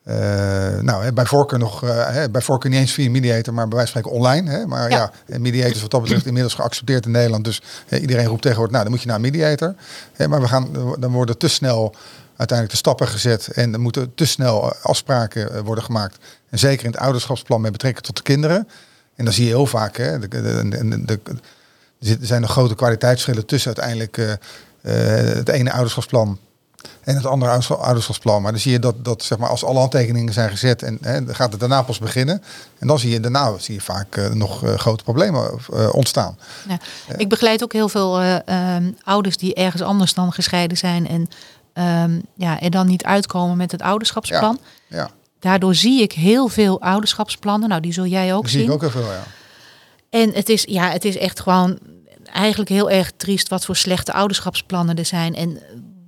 eh, 0.08 0.82
nou, 0.82 1.04
hè, 1.04 1.14
bij 1.14 1.26
voorkeur 1.26 1.60
nog, 1.60 1.84
eh, 1.84 2.10
hè, 2.10 2.30
bij 2.30 2.42
voorkeur 2.42 2.72
niet 2.72 2.80
eens 2.80 2.92
via 2.92 3.10
mediator, 3.10 3.54
maar 3.54 3.68
bij 3.68 3.78
wijze 3.78 3.92
van 3.92 4.02
spreken 4.02 4.20
online. 4.20 4.52
Hè, 4.52 4.66
maar 4.66 4.90
ja, 4.90 4.98
Ja. 4.98 5.12
en 5.26 5.42
mediator 5.42 5.76
is 5.76 5.82
wat 5.82 5.92
dat 5.92 6.02
betreft 6.02 6.26
inmiddels 6.26 6.54
geaccepteerd 6.54 7.06
in 7.06 7.12
Nederland. 7.12 7.44
Dus 7.44 7.62
hè, 7.88 7.98
iedereen 7.98 8.26
roept 8.26 8.42
tegenwoordig, 8.42 8.74
nou, 8.74 8.84
dan 8.84 8.94
moet 8.94 9.02
je 9.02 9.08
naar 9.08 9.16
een 9.16 9.22
mediator. 9.32 9.76
Hè, 10.14 10.28
maar 10.28 10.42
we 10.42 10.48
gaan, 10.48 10.68
dan 11.00 11.12
worden 11.12 11.38
te 11.38 11.48
snel 11.48 11.96
uiteindelijk 12.28 12.70
de 12.70 12.78
stappen 12.78 13.08
gezet 13.08 13.48
en 13.48 13.74
er 13.74 13.80
moeten 13.80 14.14
te 14.16 14.26
snel 14.26 14.74
afspraken 14.82 15.64
worden 15.64 15.84
gemaakt. 15.84 16.18
En 16.50 16.60
zeker 16.60 16.86
in 16.86 16.92
het 16.92 17.00
ouderschapsplan 17.00 17.62
met 17.62 17.72
betrekking 17.72 18.06
tot 18.06 18.16
de 18.16 18.24
kinderen. 18.24 18.68
En 19.16 19.26
dan 19.26 19.34
zie 19.34 19.44
je 19.44 19.50
heel 19.50 19.66
vaak, 19.66 19.98
hè, 19.98 20.20
de, 20.20 20.28
de, 20.28 21.06
de, 21.06 21.20
er 21.26 21.30
er 22.00 22.18
zijn 22.22 22.42
nog 22.42 22.52
grote 22.52 22.76
kwaliteitsverschillen 22.76 23.46
tussen 23.46 23.76
uiteindelijk 23.76 24.40
het 25.38 25.50
ene 25.50 25.72
ouderschapsplan 25.72 26.40
En 27.08 27.16
het 27.16 27.26
andere 27.26 27.52
oudersch- 27.52 27.72
ouderschapsplan. 27.72 28.42
Maar 28.42 28.52
dan 28.52 28.62
zie 28.62 28.72
je 28.72 28.80
dat, 28.80 29.06
dat 29.06 29.24
zeg 29.24 29.38
maar, 29.38 29.50
als 29.50 29.64
alle 29.64 29.80
handtekeningen 29.80 30.34
zijn 30.34 30.50
gezet 30.50 30.84
en 30.84 30.98
hè, 31.02 31.24
dan 31.26 31.36
gaat 31.36 31.52
het 31.52 31.60
daarna 31.60 31.82
pas 31.82 32.00
beginnen. 32.00 32.44
En 32.80 32.88
dan 32.88 33.00
zie 33.00 33.12
je 33.12 33.20
daarna 33.20 33.58
zie 33.58 33.74
je 33.74 33.82
vaak 33.82 34.16
eh, 34.16 34.30
nog 34.32 34.64
eh, 34.64 34.74
grote 34.74 35.04
problemen 35.04 35.60
eh, 35.74 35.94
ontstaan. 35.94 36.38
Ja. 36.68 36.80
Ik 37.18 37.30
begeleid 37.30 37.64
ook 37.64 37.74
heel 37.74 37.90
veel 37.90 38.20
eh, 38.20 38.48
ehm, 38.48 38.92
ouders 39.04 39.38
die 39.38 39.54
ergens 39.54 39.82
anders 39.82 40.14
dan 40.14 40.34
gescheiden 40.34 40.78
zijn 40.78 41.08
en 41.08 41.28
ehm, 41.74 42.20
ja, 42.36 42.60
er 42.60 42.72
dan 42.72 42.88
niet 42.88 43.04
uitkomen 43.04 43.58
met 43.58 43.72
het 43.72 43.82
ouderschapsplan. 43.82 44.60
Ja, 44.88 45.10
Daardoor 45.40 45.76
zie 45.76 46.02
ik 46.02 46.12
heel 46.12 46.48
veel 46.48 46.82
ouderschapsplannen. 46.82 47.70
Nou, 47.70 47.82
die 47.82 47.94
zul 47.94 48.06
jij 48.06 48.34
ook 48.34 48.42
dat 48.42 48.52
zie 48.52 48.60
zien. 48.60 48.68
ik 48.68 48.74
ook 48.74 48.82
heel 48.82 48.90
veel, 48.90 49.12
ja. 49.12 49.24
En 50.10 50.34
het 50.34 50.50
is, 50.50 50.64
ja, 50.70 50.90
het 50.90 51.06
is 51.06 51.18
echt 51.18 51.40
gewoon 51.40 51.80
eigenlijk 52.24 52.70
heel 52.70 52.90
erg 52.90 53.12
triest 53.18 53.48
wat 53.48 53.66
voor 53.66 53.76
slechte 53.76 54.14
ouderschapsplannen 54.14 54.96
er 54.98 55.06
zijn. 55.06 55.36
En 55.36 55.60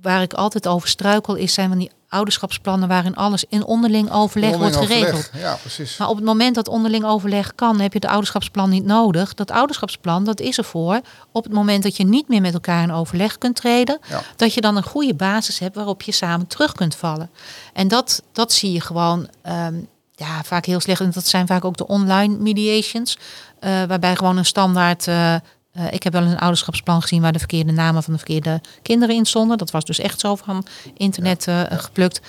waar 0.02 0.22
ik 0.22 0.32
altijd 0.34 0.68
over 0.68 0.88
struikel 0.88 1.34
is 1.34 1.54
zijn 1.54 1.68
van 1.68 1.78
die 1.78 1.90
ouderschapsplannen 2.08 2.88
waarin 2.88 3.16
alles 3.16 3.44
in 3.48 3.64
onderling 3.64 4.10
overleg 4.12 4.52
Onderling 4.52 4.76
wordt 4.76 4.92
geregeld. 4.92 5.18
overleg. 5.24 5.42
Ja, 5.42 5.54
precies. 5.54 5.96
Maar 5.96 6.08
op 6.08 6.16
het 6.16 6.24
moment 6.24 6.54
dat 6.54 6.68
onderling 6.68 7.04
overleg 7.04 7.54
kan, 7.54 7.80
heb 7.80 7.92
je 7.92 7.98
het 7.98 8.08
ouderschapsplan 8.08 8.70
niet 8.70 8.84
nodig. 8.84 9.34
Dat 9.34 9.50
ouderschapsplan, 9.50 10.24
dat 10.24 10.40
is 10.40 10.58
ervoor 10.58 11.00
op 11.32 11.44
het 11.44 11.52
moment 11.52 11.82
dat 11.82 11.96
je 11.96 12.04
niet 12.04 12.28
meer 12.28 12.40
met 12.40 12.54
elkaar 12.54 12.82
in 12.82 12.92
overleg 12.92 13.38
kunt 13.38 13.56
treden. 13.56 13.98
Ja. 14.08 14.22
Dat 14.36 14.54
je 14.54 14.60
dan 14.60 14.76
een 14.76 14.82
goede 14.82 15.14
basis 15.14 15.58
hebt 15.58 15.74
waarop 15.74 16.02
je 16.02 16.12
samen 16.12 16.46
terug 16.46 16.72
kunt 16.72 16.94
vallen. 16.94 17.30
En 17.72 17.88
dat, 17.88 18.22
dat 18.32 18.52
zie 18.52 18.72
je 18.72 18.80
gewoon 18.80 19.28
ehm, 19.42 19.74
ja, 20.14 20.42
vaak 20.44 20.64
heel 20.64 20.80
slecht. 20.80 21.00
En 21.00 21.10
dat 21.10 21.26
zijn 21.26 21.46
vaak 21.46 21.64
ook 21.64 21.76
de 21.76 21.86
online 21.86 22.36
mediations. 22.38 23.18
eh, 23.60 23.70
waarbij 23.84 24.16
gewoon 24.16 24.36
een 24.36 24.44
standaard... 24.44 25.06
eh, 25.06 25.34
eh, 25.72 25.92
ik 25.92 26.02
heb 26.02 26.12
wel 26.12 26.22
een 26.22 26.38
ouderschapsplan 26.38 27.02
gezien 27.02 27.22
waar 27.22 27.32
de 27.32 27.38
verkeerde 27.38 27.72
namen 27.72 28.02
van 28.02 28.12
de 28.12 28.18
verkeerde 28.18 28.60
kinderen 28.82 29.14
in 29.14 29.26
stonden. 29.26 29.58
Dat 29.58 29.70
was 29.70 29.84
dus 29.84 29.98
echt 29.98 30.20
zo 30.20 30.34
van 30.34 30.66
internet 30.96 31.46
eh, 31.46 31.62
geplukt. 31.68 32.20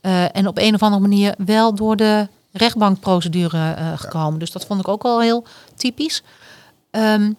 Eh, 0.00 0.36
en 0.36 0.46
op 0.46 0.58
een 0.58 0.74
of 0.74 0.82
andere 0.82 1.02
manier 1.02 1.34
wel 1.38 1.74
door 1.74 1.96
de 1.96 2.28
rechtbankprocedure 2.52 3.74
gekomen. 3.96 4.38
Dus 4.38 4.50
dat 4.50 4.66
vond 4.66 4.80
ik 4.80 4.88
ook 4.88 5.02
wel 5.02 5.20
heel 5.20 5.44
typisch. 5.76 6.22
Ehm, 6.90 7.32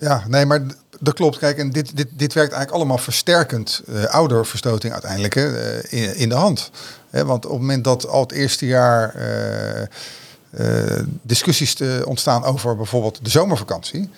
Ja, 0.00 0.22
nee, 0.28 0.46
maar 0.46 0.62
dat 1.00 1.14
klopt. 1.14 1.38
Kijk, 1.38 1.58
en 1.58 1.70
dit, 1.70 1.96
dit, 1.96 2.08
dit 2.10 2.32
werkt 2.32 2.52
eigenlijk 2.52 2.70
allemaal 2.70 2.98
versterkend 2.98 3.82
ouderverstoting 4.06 4.92
uiteindelijk 4.92 5.34
in, 5.90 6.16
in 6.16 6.28
de 6.28 6.34
hand. 6.34 6.70
Want 7.10 7.44
op 7.44 7.50
het 7.50 7.60
moment 7.60 7.84
dat 7.84 8.08
al 8.08 8.20
het 8.20 8.32
eerste 8.32 8.66
jaar 8.66 9.14
discussies 11.22 11.74
te 11.74 12.02
ontstaan 12.06 12.44
over 12.44 12.76
bijvoorbeeld 12.76 13.24
de 13.24 13.30
zomervakantie. 13.30 14.10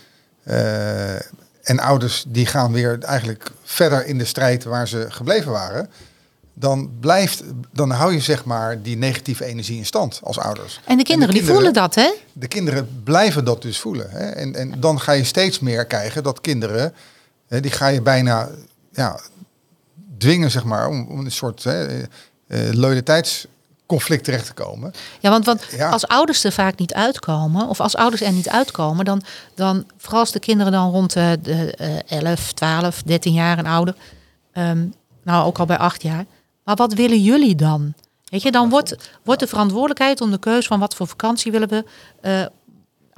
eh, 0.45 1.15
en 1.63 1.79
ouders 1.81 2.25
die 2.29 2.47
gaan 2.47 2.73
weer 2.73 2.99
eigenlijk 3.03 3.51
verder 3.63 4.07
in 4.07 4.19
de 4.19 4.25
strijd 4.25 4.65
waar 4.65 4.89
ze 4.89 5.07
gebleven 5.09 5.53
waren. 5.53 5.91
Dan 6.55 6.91
blijft, 7.01 7.43
dan 7.73 7.91
hou 7.91 8.13
je 8.13 8.21
zeg 8.21 8.45
maar 8.45 8.83
die 8.83 8.97
negatieve 8.97 9.45
energie 9.45 9.77
in 9.77 9.87
stand 9.87 10.21
als 10.23 10.39
ouders. 10.39 10.81
en 10.85 10.97
de 10.97 11.03
kinderen, 11.03 11.35
die 11.35 11.45
voelen 11.45 11.73
dat, 11.73 11.95
hè? 11.95 12.13
de 12.33 12.49
kinderen 12.49 13.03
blijven 13.05 13.45
dat 13.45 13.63
dus 13.63 13.79
voelen. 13.79 14.11
Hè? 14.11 14.29
En, 14.29 14.55
en 14.55 14.81
dan 14.81 15.01
ga 15.01 15.13
je 15.13 15.25
steeds 15.25 15.59
meer 15.59 15.87
krijgen 15.87 16.23
dat 16.23 16.41
kinderen, 16.41 16.95
hè, 17.49 17.61
die 17.61 17.71
ga 17.71 17.87
je 17.87 18.03
bijna 18.03 18.49
ja, 18.93 19.21
dwingen, 20.19 20.51
zeg 20.51 20.65
maar, 20.65 20.89
om, 20.89 21.07
om 21.09 21.25
een 21.25 21.33
soort 21.33 21.65
hè, 21.65 21.87
eh, 21.87 22.03
eh, 22.47 22.75
loyaliteitsconflict 23.89 24.25
terecht 24.25 24.47
te 24.47 24.53
komen. 24.53 24.93
Ja, 25.21 25.31
want, 25.31 25.45
want 25.45 25.65
Ja. 25.77 25.91
als 25.91 26.07
ouders 26.07 26.45
er 26.45 26.53
vaak 26.53 26.79
niet 26.79 26.95
uitkomen, 26.95 27.69
of 27.69 27.81
als 27.81 27.97
ouders 27.97 28.23
er 28.23 28.33
niet 28.33 28.49
uitkomen, 28.49 29.05
dan, 29.05 29.23
dan 29.55 29.85
vooral 29.97 30.21
als 30.21 30.33
de 30.33 30.39
kinderen 30.41 30.73
dan 30.73 30.91
rond 30.91 31.13
de, 31.13 31.39
de 31.43 31.73
eh, 32.09 32.21
11, 32.23 32.53
12, 32.53 33.03
13 33.03 33.33
jaar 33.33 33.59
en 33.59 33.67
ouder, 33.67 33.95
ehm, 34.53 34.87
nou 35.23 35.47
ook 35.47 35.59
al 35.59 35.67
bij 35.67 35.79
8 35.79 36.03
jaar. 36.03 36.25
Maar 36.65 36.77
wat 36.77 36.93
willen 36.95 37.23
jullie 37.23 37.55
dan? 37.55 37.95
Weet 38.25 38.43
je, 38.43 38.51
dan 38.51 38.69
wordt, 38.69 39.11
wordt 39.25 39.41
de 39.41 39.47
verantwoordelijkheid 39.47 40.21
om 40.21 40.31
de 40.31 40.39
keus 40.39 40.67
van 40.67 40.81
wat 40.81 40.95
voor 40.95 41.07
vakantie 41.07 41.53
willen 41.53 41.69
we, 41.69 41.85
eh, 42.21 42.47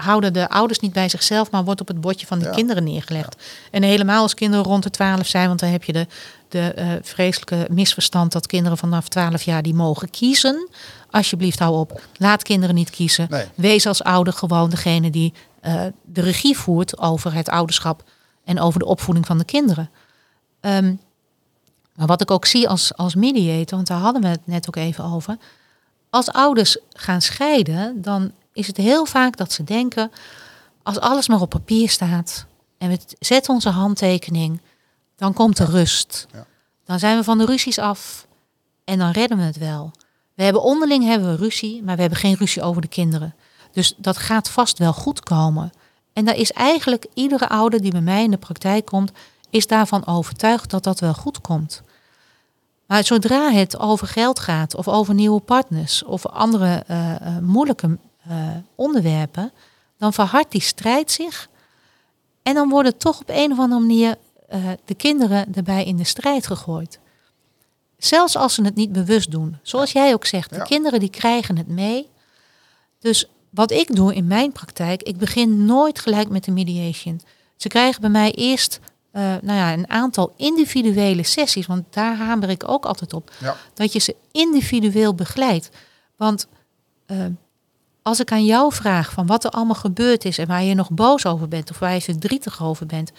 houden 0.03 0.33
de 0.33 0.49
ouders 0.49 0.79
niet 0.79 0.93
bij 0.93 1.09
zichzelf, 1.09 1.51
maar 1.51 1.65
wordt 1.65 1.81
op 1.81 1.89
het 1.89 2.01
bordje 2.01 2.27
van 2.27 2.39
de 2.39 2.45
Ja. 2.45 2.51
kinderen 2.51 2.85
neergelegd. 2.85 3.37
En 3.71 3.83
helemaal 3.83 4.23
als 4.23 4.35
kinderen 4.35 4.65
rond 4.65 4.83
de 4.83 4.91
12 4.91 5.27
zijn, 5.27 5.47
want 5.49 5.61
dan 5.61 5.69
heb 5.71 5.85
je 5.85 5.93
de, 5.93 6.07
de 6.49 6.73
eh, 6.73 6.89
vreselijke 7.03 7.67
misverstand 7.71 8.33
dat 8.33 8.47
kinderen 8.47 8.79
vanaf 8.79 9.09
12 9.09 9.43
jaar 9.43 9.63
die 9.63 9.75
mogen 9.75 10.11
kiezen. 10.11 10.69
Alsjeblieft, 11.11 11.59
hou 11.59 11.79
op. 11.79 12.01
Laat 12.17 12.43
kinderen 12.43 12.75
niet 12.75 12.91
kiezen. 12.91 13.27
Nee. 13.31 13.45
Wees 13.55 13.87
als 13.87 14.03
ouder 14.03 14.33
gewoon 14.33 14.71
degene 14.71 15.11
die 15.11 15.33
eh, 15.61 15.83
de 16.05 16.21
regie 16.21 16.59
voert 16.59 16.99
over 16.99 17.35
het 17.35 17.49
ouderschap 17.49 18.03
en 18.45 18.61
over 18.61 18.79
de 18.79 18.87
opvoeding 18.87 19.27
van 19.27 19.39
de 19.39 19.45
kinderen. 19.45 19.91
Ehm, 20.61 20.95
maar 21.95 22.07
wat 22.07 22.21
ik 22.21 22.31
ook 22.31 22.47
zie 22.47 22.69
als, 22.69 22.95
als 22.97 23.15
mediator, 23.15 23.77
want 23.77 23.87
daar 23.87 23.99
hadden 23.99 24.23
we 24.23 24.29
het 24.29 24.41
net 24.45 24.67
ook 24.69 24.77
even 24.77 25.05
over. 25.05 25.37
Als 26.11 26.33
ouders 26.33 26.77
gaan 26.93 27.21
scheiden, 27.21 28.03
dan 28.03 28.33
is 28.53 28.67
het 28.67 28.77
heel 28.77 29.07
vaak 29.07 29.37
dat 29.37 29.53
ze 29.53 29.65
denken, 29.65 30.11
als 30.83 31.01
alles 31.01 31.29
maar 31.29 31.41
op 31.41 31.51
papier 31.51 31.89
staat 31.89 32.47
en 32.79 32.89
we 32.89 32.99
zetten 33.19 33.55
onze 33.55 33.69
handtekening, 33.69 34.61
dan 35.17 35.33
komt 35.33 35.59
er 35.59 35.71
rust. 35.71 36.27
Ja. 36.33 36.47
Dan 36.85 36.99
zijn 36.99 37.17
we 37.17 37.25
van 37.25 37.39
de 37.39 37.45
ruzies 37.45 37.79
af 37.79 38.27
en 38.85 38.99
dan 38.99 39.11
redden 39.11 39.39
we 39.39 39.45
het 39.45 39.59
wel. 39.59 39.91
We 40.35 40.43
hebben 40.43 40.63
onderling 40.63 41.05
hebben 41.05 41.31
we 41.31 41.37
ruzie, 41.37 41.83
maar 41.83 41.95
we 41.95 42.01
hebben 42.01 42.19
geen 42.19 42.37
ruzie 42.37 42.63
over 42.63 42.83
de 42.83 42.89
kinderen. 42.89 43.35
Dus 43.73 43.95
dat 43.97 44.17
gaat 44.17 44.51
vast 44.51 44.79
wel 44.79 44.93
goed 44.93 45.21
komen. 45.21 45.73
En 46.13 46.25
daar 46.25 46.37
is 46.37 46.53
eigenlijk 46.53 47.07
iedere 47.15 47.49
ouder 47.49 47.81
die 47.81 47.91
bij 47.91 48.01
mij 48.01 48.23
in 48.23 48.31
de 48.31 48.37
praktijk 48.37 48.85
komt, 48.85 49.13
is 49.51 49.67
daarvan 49.67 50.07
overtuigd 50.07 50.71
dat 50.71 50.85
dat 50.85 51.01
wel 51.01 51.15
goed 51.15 51.41
komt. 51.41 51.83
Maar 52.87 53.05
zodra 53.05 53.51
het 53.51 53.79
over 53.79 54.07
geld 54.07 54.39
gaat, 54.39 54.75
of 54.75 54.89
over 54.89 55.15
nieuwe 55.15 55.41
partners, 55.41 56.05
of 56.05 56.27
andere 56.27 56.85
eh, 56.87 57.39
moeilijke 57.39 57.99
eh, 58.29 58.49
onderwerpen, 58.75 59.53
dan 59.99 60.13
verhardt 60.13 60.51
die 60.53 60.61
strijd 60.61 61.11
zich. 61.11 61.49
En 62.43 62.55
dan 62.55 62.69
worden 62.69 62.97
toch 62.97 63.21
op 63.21 63.29
een 63.29 63.53
of 63.53 63.59
andere 63.59 63.81
manier 63.81 64.17
eh, 64.49 64.61
de 64.85 64.95
kinderen 64.95 65.55
erbij 65.55 65.85
in 65.85 65.97
de 65.97 66.05
strijd 66.05 66.47
gegooid. 66.47 66.99
Zelfs 67.99 68.37
als 68.37 68.55
ze 68.55 68.63
het 68.63 68.75
niet 68.75 68.93
bewust 68.93 69.31
doen. 69.31 69.59
Zoals 69.63 69.93
jij 69.93 70.13
ook 70.13 70.25
zegt, 70.27 70.51
de 70.51 70.57
Ja. 70.57 70.63
kinderen 70.63 71.01
die 71.01 71.11
krijgen 71.11 71.57
het 71.57 71.69
mee. 71.69 72.09
Dus 72.99 73.27
wat 73.51 73.71
ik 73.71 73.95
doe 73.97 74.15
in 74.15 74.27
mijn 74.27 74.53
praktijk, 74.53 75.03
ik 75.03 75.17
begin 75.17 75.65
nooit 75.65 75.99
gelijk 75.99 76.29
met 76.29 76.45
de 76.45 76.51
mediation. 76.51 77.21
Ze 77.57 77.69
krijgen 77.69 78.01
bij 78.01 78.11
mij 78.11 78.33
eerst 78.33 78.81
eh, 79.11 79.23
nou 79.23 79.59
ja, 79.59 79.73
een 79.73 79.91
aantal 79.91 80.33
individuele 80.37 81.23
sessies, 81.23 81.67
want 81.67 81.85
daar 81.91 82.17
hamer 82.17 82.49
ik 82.49 82.69
ook 82.69 82.85
altijd 82.85 83.13
op. 83.13 83.33
Ja. 83.41 83.57
Dat 83.75 83.93
je 83.93 83.99
ze 83.99 84.17
individueel 84.33 85.15
begeleidt. 85.15 85.71
Want 86.17 86.47
als 88.03 88.21
ik 88.21 88.33
aan 88.33 88.45
jou 88.45 88.73
vraag 88.73 89.13
van 89.13 89.27
wat 89.27 89.45
er 89.45 89.51
allemaal 89.51 89.75
gebeurd 89.75 90.25
is 90.25 90.39
en 90.39 90.47
waar 90.47 90.63
je 90.63 90.75
nog 90.75 90.91
boos 90.91 91.27
over 91.27 91.49
bent 91.49 91.71
of 91.71 91.79
waar 91.79 91.95
je 91.95 92.01
verdrietig 92.01 92.63
over 92.63 92.87
bent, 92.87 93.13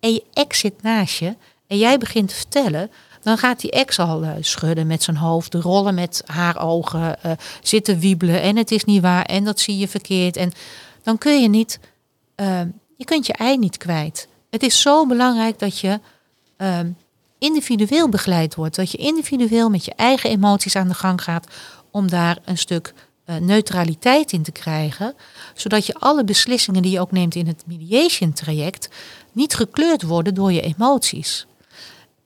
en 0.00 0.12
je 0.12 0.24
ex 0.32 0.58
zit 0.58 0.82
naast 0.82 1.18
je 1.18 1.36
en 1.66 1.78
jij 1.78 1.98
begint 1.98 2.28
te 2.28 2.34
vertellen, 2.34 2.90
dan 3.22 3.38
gaat 3.38 3.60
die 3.60 3.70
ex 3.70 3.98
al 3.98 4.22
eh, 4.22 4.30
schudden 4.40 4.86
met 4.86 5.02
zijn 5.02 5.16
hoofd, 5.16 5.54
rollen 5.54 5.94
met 5.94 6.22
haar 6.26 6.60
ogen, 6.60 7.22
eh, 7.22 7.32
zitten 7.62 7.98
wiebelen 7.98 8.42
en 8.42 8.56
het 8.56 8.70
is 8.70 8.84
niet 8.84 9.02
waar 9.02 9.24
en 9.24 9.44
dat 9.44 9.60
zie 9.60 9.78
je 9.78 9.88
verkeerd. 9.88 10.36
En 10.36 10.52
dan 11.02 11.18
kun 11.18 11.42
je 11.42 11.48
niet, 11.48 11.80
eh, 12.34 12.60
je 12.96 13.04
kunt 13.04 13.26
je 13.26 13.32
ei 13.32 13.58
niet 13.58 13.76
kwijt. 13.76 14.28
Het 14.50 14.62
is 14.62 14.80
zo 14.80 15.06
belangrijk 15.06 15.58
dat 15.58 15.78
je 15.78 16.00
eh, 16.56 16.80
individueel 17.38 18.08
begeleid 18.08 18.54
wordt, 18.54 18.76
dat 18.76 18.90
je 18.90 18.98
individueel 18.98 19.70
met 19.70 19.84
je 19.84 19.92
eigen 19.96 20.30
emoties 20.30 20.76
aan 20.76 20.88
de 20.88 20.94
gang 20.94 21.22
gaat 21.22 21.46
om 21.90 22.08
daar 22.08 22.38
een 22.44 22.58
stuk 22.58 22.94
eh, 23.24 23.36
neutraliteit 23.36 24.32
in 24.32 24.42
te 24.42 24.52
krijgen, 24.52 25.14
zodat 25.54 25.86
je 25.86 25.94
alle 25.94 26.24
beslissingen 26.24 26.82
die 26.82 26.90
je 26.90 27.00
ook 27.00 27.12
neemt 27.12 27.34
in 27.34 27.46
het 27.46 27.62
mediation 27.66 28.32
traject 28.32 28.88
niet 29.32 29.54
gekleurd 29.54 30.02
worden 30.02 30.34
door 30.34 30.52
je 30.52 30.60
emoties. 30.60 31.46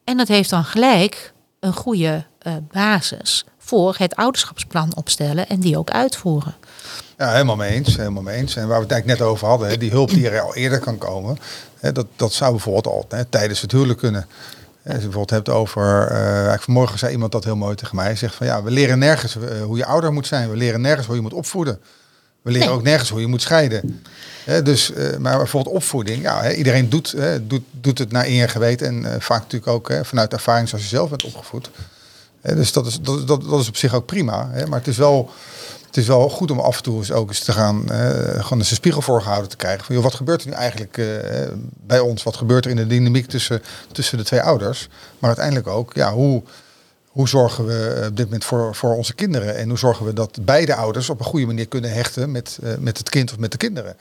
En 0.05 0.17
dat 0.17 0.29
heeft 0.29 0.51
dan 0.51 0.65
gelijk 0.65 1.33
een 1.61 1.73
goede 1.73 2.25
eh, 2.39 2.53
basis 2.73 3.45
voor 3.59 3.95
het 3.99 4.17
ouderschapsplan 4.17 4.97
opstellen 4.97 5.49
en 5.49 5.61
die 5.61 5.79
ook 5.79 5.91
uitvoeren. 5.91 6.55
Ja, 7.17 7.33
helemaal 7.33 7.57
mee 7.57 7.71
eens. 7.71 7.97
Helemaal 7.97 8.23
mee 8.23 8.37
eens. 8.37 8.57
En 8.57 8.69
waar 8.69 8.77
we 8.77 8.83
het 8.83 8.93
eigenlijk 8.93 9.21
net 9.21 9.31
over 9.31 9.47
hadden, 9.47 9.79
die 9.79 9.91
hulp 9.91 10.11
die 10.11 10.29
er 10.29 10.41
al 10.41 10.55
eerder 10.55 10.79
kan 10.79 10.99
komen, 10.99 11.39
dat, 11.81 12.07
dat 12.17 12.33
zou 12.33 12.51
bijvoorbeeld 12.51 12.87
al 12.87 13.27
tijdens 13.31 13.61
het 13.61 13.73
huwelijk 13.73 13.99
kunnen. 13.99 14.27
Als 14.89 14.97
je 14.97 15.09
bijvoorbeeld 15.09 15.31
hebt 15.31 15.49
over, 15.49 16.11
eigenlijk 16.11 16.63
vanmorgen 16.63 16.99
zei 16.99 17.13
iemand 17.13 17.33
dat 17.33 17.45
heel 17.45 17.57
mooi 17.57 17.75
tegen 17.75 17.97
mij. 17.97 18.05
Hij 18.05 18.17
zegt 18.17 18.35
van 18.35 18.47
ja, 18.47 18.63
we 18.63 18.71
leren 18.71 18.99
nergens 18.99 19.37
eh, 19.37 19.63
hoe 19.63 19.77
je 19.77 19.85
ouder 19.85 20.13
moet 20.13 20.27
zijn. 20.27 20.51
We 20.51 20.57
leren 20.57 20.81
nergens 20.81 21.07
hoe 21.07 21.17
je 21.17 21.23
moet 21.23 21.33
opvoeden. 21.33 21.81
We 22.43 22.51
leren 22.51 22.69
Nee. 22.69 22.77
ook 22.77 22.83
nergens 22.83 23.11
hoe 23.11 23.21
je 23.21 23.27
moet 23.27 23.43
scheiden. 23.43 24.03
Dus, 24.65 24.93
eh, 24.93 25.17
maar 25.17 25.37
bijvoorbeeld 25.37 25.75
opvoeding, 25.75 26.23
ja, 26.23 26.43
hè, 26.43 26.53
iedereen 26.53 26.89
doet, 26.89 27.17
doet, 27.43 27.63
doet 27.71 27.99
het 27.99 28.13
naar 28.13 28.27
eer 28.27 28.49
geweten. 28.49 28.87
En 28.87 29.23
vaak 29.23 29.41
natuurlijk 29.41 29.73
ook 29.73 29.93
vanuit 30.03 30.33
ervaring 30.33 30.69
zoals 30.69 30.85
je 30.85 30.91
zelf 30.91 31.09
bent 31.09 31.25
opgevoed. 31.25 31.71
Dus 32.43 32.73
dat 32.73 32.87
is, 32.87 33.01
dat, 33.01 33.27
dat, 33.27 33.43
dat 33.49 33.61
is 33.61 33.69
op 33.69 33.77
zich 33.77 33.95
ook 33.95 34.07
prima. 34.07 34.49
Hè? 34.53 34.67
Maar 34.67 34.79
het 34.79 34.89
is 34.89 34.97
wel 34.97 35.31
het 35.89 35.97
is 35.97 36.07
wel 36.07 36.29
goed 36.29 36.51
om 36.51 36.61
af 36.61 36.77
en 36.77 36.83
toe 36.83 36.99
eens 36.99 37.13
ook 37.13 37.29
eens 37.29 37.45
te 37.45 37.53
gaan, 37.53 37.83
uh, 37.91 38.11
gewoon 38.19 38.59
eens 38.59 38.71
een 38.71 38.77
spiegel 38.77 39.03
voorgehouden 39.03 39.51
te 39.51 39.57
krijgen. 39.57 39.85
Van, 39.85 39.95
joh, 39.95 40.05
wat 40.05 40.15
gebeurt 40.15 40.43
er 40.43 40.49
nu 40.49 40.55
eigenlijk 40.55 40.97
uh, 40.97 41.07
bij 41.87 41.99
ons? 41.99 42.23
Wat 42.23 42.37
gebeurt 42.37 42.65
er 42.65 42.71
in 42.71 42.77
de 42.77 42.87
dynamiek 42.87 43.27
tussen, 43.27 43.63
tussen 43.93 44.19
de 44.19 44.25
twee 44.25 44.41
ouders? 44.41 44.89
Maar 45.19 45.29
uiteindelijk 45.29 45.67
ook, 45.67 45.95
ja, 45.95 46.13
hoe, 46.13 46.43
hoe 47.09 47.29
zorgen 47.29 47.67
we 47.67 48.05
op 48.09 48.17
dit 48.17 48.25
moment 48.25 48.45
voor, 48.45 48.75
voor 48.75 48.97
onze 48.97 49.15
kinderen? 49.15 49.57
En 49.57 49.69
hoe 49.69 49.79
zorgen 49.79 50.07
we 50.07 50.13
dat 50.13 50.39
beide 50.45 50.75
ouders 50.75 51.11
op 51.11 51.19
een 51.19 51.27
goede 51.27 51.47
manier 51.47 51.69
kunnen 51.69 51.93
hechten 51.93 52.31
met, 52.31 52.59
uh, 52.63 52.77
met 52.79 52.99
het 52.99 53.09
kind 53.09 53.31
of 53.33 53.39
met 53.39 53.51
de 53.51 53.57
kinderen? 53.57 53.97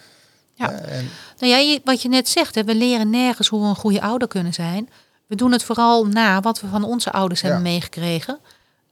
Ja, 0.53 0.71
en... 0.71 1.09
nou 1.39 1.53
ja, 1.53 1.79
wat 1.83 2.01
je 2.01 2.09
net 2.09 2.29
zegt, 2.29 2.55
hè, 2.55 2.63
we 2.63 2.75
leren 2.75 3.09
nergens 3.09 3.47
hoe 3.47 3.61
we 3.61 3.67
een 3.67 3.75
goede 3.75 4.01
ouder 4.01 4.27
kunnen 4.27 4.53
zijn. 4.53 4.89
We 5.27 5.35
doen 5.35 5.51
het 5.51 5.63
vooral 5.63 6.05
na 6.05 6.41
wat 6.41 6.61
we 6.61 6.67
van 6.67 6.83
onze 6.83 7.11
ouders 7.11 7.41
hebben 7.41 7.61
meegekregen. 7.61 8.39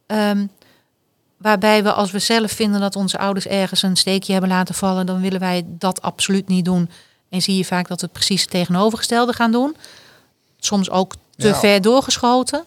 Um, 0.08 0.49
Waarbij 1.45 1.84
we 1.84 1.93
als 1.93 2.12
we 2.12 2.19
zelf 2.19 2.51
vinden 2.51 2.79
dat 2.79 2.95
onze 2.95 3.17
ouders 3.17 3.47
ergens 3.47 3.81
een 3.81 3.95
steekje 3.95 4.31
hebben 4.31 4.49
laten 4.49 4.75
vallen, 4.75 5.05
dan 5.05 5.21
willen 5.21 5.39
wij 5.39 5.63
dat 5.67 6.01
absoluut 6.01 6.47
niet 6.47 6.65
doen. 6.65 6.89
En 7.29 7.41
zie 7.41 7.58
je 7.58 7.65
vaak 7.65 7.88
dat 7.88 8.01
we 8.01 8.08
precies 8.08 8.41
het 8.41 8.49
tegenovergestelde 8.49 9.34
gaan 9.34 9.51
doen. 9.51 9.75
Soms 10.60 10.89
ook 10.89 11.13
te 11.38 11.47
ja. 11.47 11.55
ver 11.55 11.81
doorgeschoten. 11.81 12.63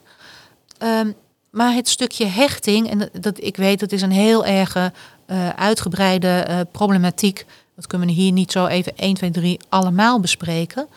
Um, 0.83 1.15
maar 1.51 1.73
het 1.73 1.89
stukje 1.89 2.25
hechting, 2.25 2.91
en 2.91 2.99
dat, 2.99 3.11
dat, 3.13 3.43
ik 3.43 3.57
weet 3.57 3.81
dat 3.81 3.93
is 3.93 4.03
een 4.03 4.11
heel 4.11 4.45
erg 4.45 4.77
uh, 4.77 5.49
uitgebreide 5.49 6.47
uh, 6.49 6.61
problematiek. 6.73 7.47
Dat 7.77 7.87
kunnen 7.87 8.09
we 8.09 8.15
hier 8.15 8.33
niet 8.33 8.53
zo 8.53 8.67
even 8.67 8.97
1, 8.97 9.15
2, 9.15 9.31
3 9.31 9.61
allemaal 9.69 10.21
bespreken. 10.21 10.89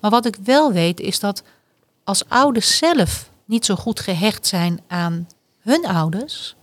Maar 0.00 0.10
wat 0.10 0.26
ik 0.26 0.36
wel 0.44 0.72
weet 0.72 1.00
is 1.00 1.20
dat 1.20 1.42
als 2.04 2.28
ouders 2.28 2.76
zelf 2.76 3.30
niet 3.44 3.64
zo 3.64 3.74
goed 3.74 4.00
gehecht 4.00 4.46
zijn 4.46 4.80
aan 4.86 5.28
hun 5.60 5.86
ouders, 5.86 6.54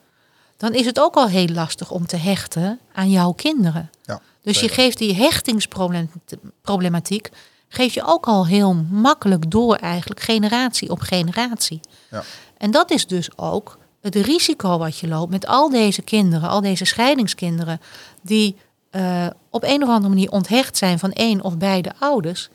dan 0.60 0.74
is 0.74 0.86
het 0.86 1.00
ook 1.00 1.16
al 1.16 1.28
heel 1.28 1.48
lastig 1.48 1.92
om 1.92 2.06
te 2.06 2.18
hechten 2.18 2.80
aan 2.94 3.10
jouw 3.10 3.32
kinderen. 3.32 3.90
Ja, 4.04 4.22
dus 4.42 4.60
je 4.60 4.70
geeft 4.70 4.98
die 4.98 5.16
hechtingsproblematiek, 5.16 7.30
geef 7.68 7.94
je 7.94 8.04
ook 8.06 8.26
al 8.26 8.48
heel 8.48 8.74
makkelijk 8.90 9.52
door 9.52 9.76
eigenlijk, 9.76 10.20
generatie 10.20 10.90
op 10.90 11.00
generatie. 11.00 11.80
Ja. 12.12 12.24
En 12.58 12.72
dat 12.72 12.92
is 12.92 13.08
dus 13.08 13.38
ook 13.38 13.78
het 14.02 14.16
risico 14.16 14.78
wat 14.78 14.98
je 14.98 15.08
loopt 15.08 15.32
met 15.32 15.48
al 15.48 15.70
deze 15.70 16.02
kinderen, 16.02 16.50
al 16.50 16.62
deze 16.62 16.86
scheidingskinderen, 16.86 17.82
die 18.22 18.56
uh, 18.92 19.28
op 19.50 19.64
een 19.64 19.84
of 19.84 19.90
andere 19.90 20.10
manier 20.10 20.32
onthecht 20.32 20.78
zijn 20.78 21.00
van 21.00 21.12
één 21.12 21.42
of 21.42 21.58
beide 21.58 21.94
ouders. 22.00 22.50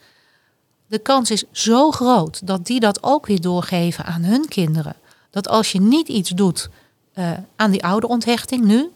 De 0.86 0.98
kans 0.98 1.30
is 1.30 1.44
zo 1.50 1.90
groot 1.90 2.46
dat 2.46 2.66
die 2.66 2.80
dat 2.80 3.02
ook 3.02 3.26
weer 3.26 3.40
doorgeven 3.40 4.04
aan 4.04 4.22
hun 4.22 4.48
kinderen. 4.48 4.96
Dat 5.30 5.48
als 5.48 5.72
je 5.72 5.80
niet 5.80 6.08
iets 6.08 6.30
doet 6.30 6.68
uh, 7.14 7.30
aan 7.56 7.70
die 7.70 7.84
oude 7.84 8.08
onthechting 8.08 8.64
nu, 8.64 8.90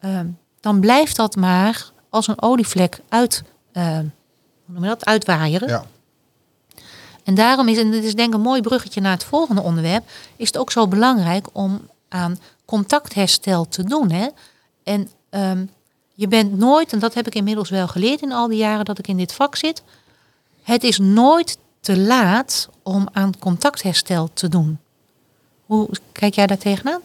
uh, 0.00 0.20
dan 0.60 0.80
blijft 0.80 1.16
dat 1.16 1.36
maar 1.36 1.90
als 2.10 2.28
een 2.28 2.42
olievlek 2.42 3.00
uit, 3.08 3.42
uh, 3.72 3.98
hoe 3.98 4.10
noem 4.64 4.82
je 4.82 4.88
dat, 4.88 5.04
uitwaaieren. 5.04 5.68
Ja. 5.68 5.84
En 7.24 7.34
daarom 7.34 7.68
is, 7.68 7.78
en 7.78 7.90
dit 7.90 8.04
is 8.04 8.14
denk 8.14 8.28
ik 8.28 8.34
een 8.34 8.40
mooi 8.40 8.60
bruggetje 8.60 9.00
naar 9.00 9.12
het 9.12 9.24
volgende 9.24 9.62
onderwerp, 9.62 10.08
is 10.36 10.46
het 10.46 10.58
ook 10.58 10.70
zo 10.72 10.88
belangrijk 10.88 11.46
om 11.52 11.88
aan 12.08 12.38
contactherstel 12.64 13.68
te 13.68 13.84
doen. 13.84 14.10
Hè? 14.10 14.28
En 14.82 15.08
um, 15.30 15.70
je 16.14 16.28
bent 16.28 16.58
nooit, 16.58 16.92
en 16.92 16.98
dat 16.98 17.14
heb 17.14 17.26
ik 17.26 17.34
inmiddels 17.34 17.70
wel 17.70 17.88
geleerd 17.88 18.22
in 18.22 18.32
al 18.32 18.48
die 18.48 18.58
jaren 18.58 18.84
dat 18.84 18.98
ik 18.98 19.08
in 19.08 19.16
dit 19.16 19.32
vak 19.32 19.56
zit, 19.56 19.82
het 20.62 20.84
is 20.84 20.98
nooit 20.98 21.58
te 21.80 21.98
laat 21.98 22.68
om 22.82 23.08
aan 23.12 23.38
contactherstel 23.38 24.30
te 24.32 24.48
doen. 24.48 24.78
Hoe 25.66 25.88
kijk 26.12 26.34
jij 26.34 26.46
daar 26.46 26.58
tegenaan? 26.58 27.00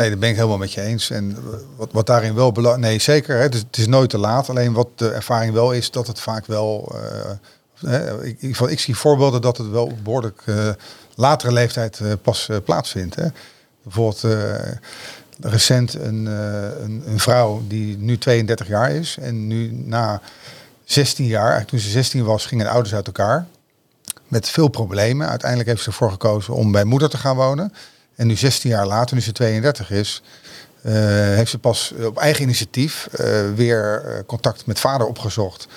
Nee, 0.00 0.10
dat 0.10 0.18
ben 0.18 0.28
ik 0.28 0.36
helemaal 0.36 0.58
met 0.58 0.72
je 0.72 0.80
eens. 0.80 1.10
En 1.10 1.36
wat, 1.76 1.88
wat 1.92 2.06
daarin 2.06 2.34
wel 2.34 2.52
belangrijk... 2.52 2.86
Nee, 2.86 2.98
zeker. 2.98 3.36
Hè, 3.36 3.42
het 3.42 3.76
is 3.76 3.86
nooit 3.86 4.10
te 4.10 4.18
laat. 4.18 4.48
Alleen 4.48 4.72
wat 4.72 4.88
de 4.94 5.10
ervaring 5.10 5.52
wel 5.52 5.72
is, 5.72 5.90
dat 5.90 6.06
het 6.06 6.20
vaak 6.20 6.46
wel... 6.46 6.94
Uh, 7.84 8.12
ik, 8.22 8.42
ik, 8.42 8.58
ik, 8.58 8.80
zie 8.80 8.96
voorbeelden 8.96 9.40
dat 9.40 9.56
het 9.56 9.70
wel 9.70 9.92
behoorlijk 10.02 10.42
uh, 10.46 10.68
latere 11.14 11.52
leeftijd 11.52 11.98
uh, 12.02 12.12
pas 12.22 12.48
plaatsvindt. 12.64 13.14
Hè. 13.14 13.26
Bijvoorbeeld 13.82 14.36
recent 15.40 15.94
een, 15.94 16.26
een, 16.26 17.02
een, 17.06 17.18
vrouw 17.18 17.62
die 17.68 17.96
nu 17.96 18.18
32 18.18 18.68
jaar 18.68 18.90
is. 18.90 19.16
En 19.20 19.46
nu 19.46 19.72
na 19.72 20.20
16 20.84 21.26
jaar, 21.26 21.64
toen 21.64 21.78
ze 21.78 21.90
16 21.90 22.24
was, 22.24 22.46
gingen 22.46 22.64
de 22.64 22.70
ouders 22.70 22.94
uit 22.94 23.06
elkaar. 23.06 23.46
Met 24.28 24.48
veel 24.48 24.68
problemen. 24.68 25.28
Uiteindelijk 25.28 25.68
heeft 25.68 25.82
ze 25.82 25.88
ervoor 25.88 26.10
gekozen 26.10 26.54
om 26.54 26.72
bij 26.72 26.84
moeder 26.84 27.10
te 27.10 27.18
gaan 27.18 27.36
wonen. 27.36 27.72
En 28.20 28.26
nu 28.26 28.36
16 28.36 28.70
jaar 28.70 28.86
later, 28.86 29.14
nu 29.14 29.22
ze 29.22 29.32
32 29.32 29.90
is, 29.90 30.22
uh, 30.82 30.92
heeft 30.92 31.50
ze 31.50 31.58
pas 31.58 31.92
op 32.06 32.18
eigen 32.18 32.42
initiatief 32.42 33.08
uh, 33.20 33.26
weer 33.54 34.02
contact 34.26 34.66
met 34.66 34.78
vader 34.78 35.06
opgezocht. 35.06 35.68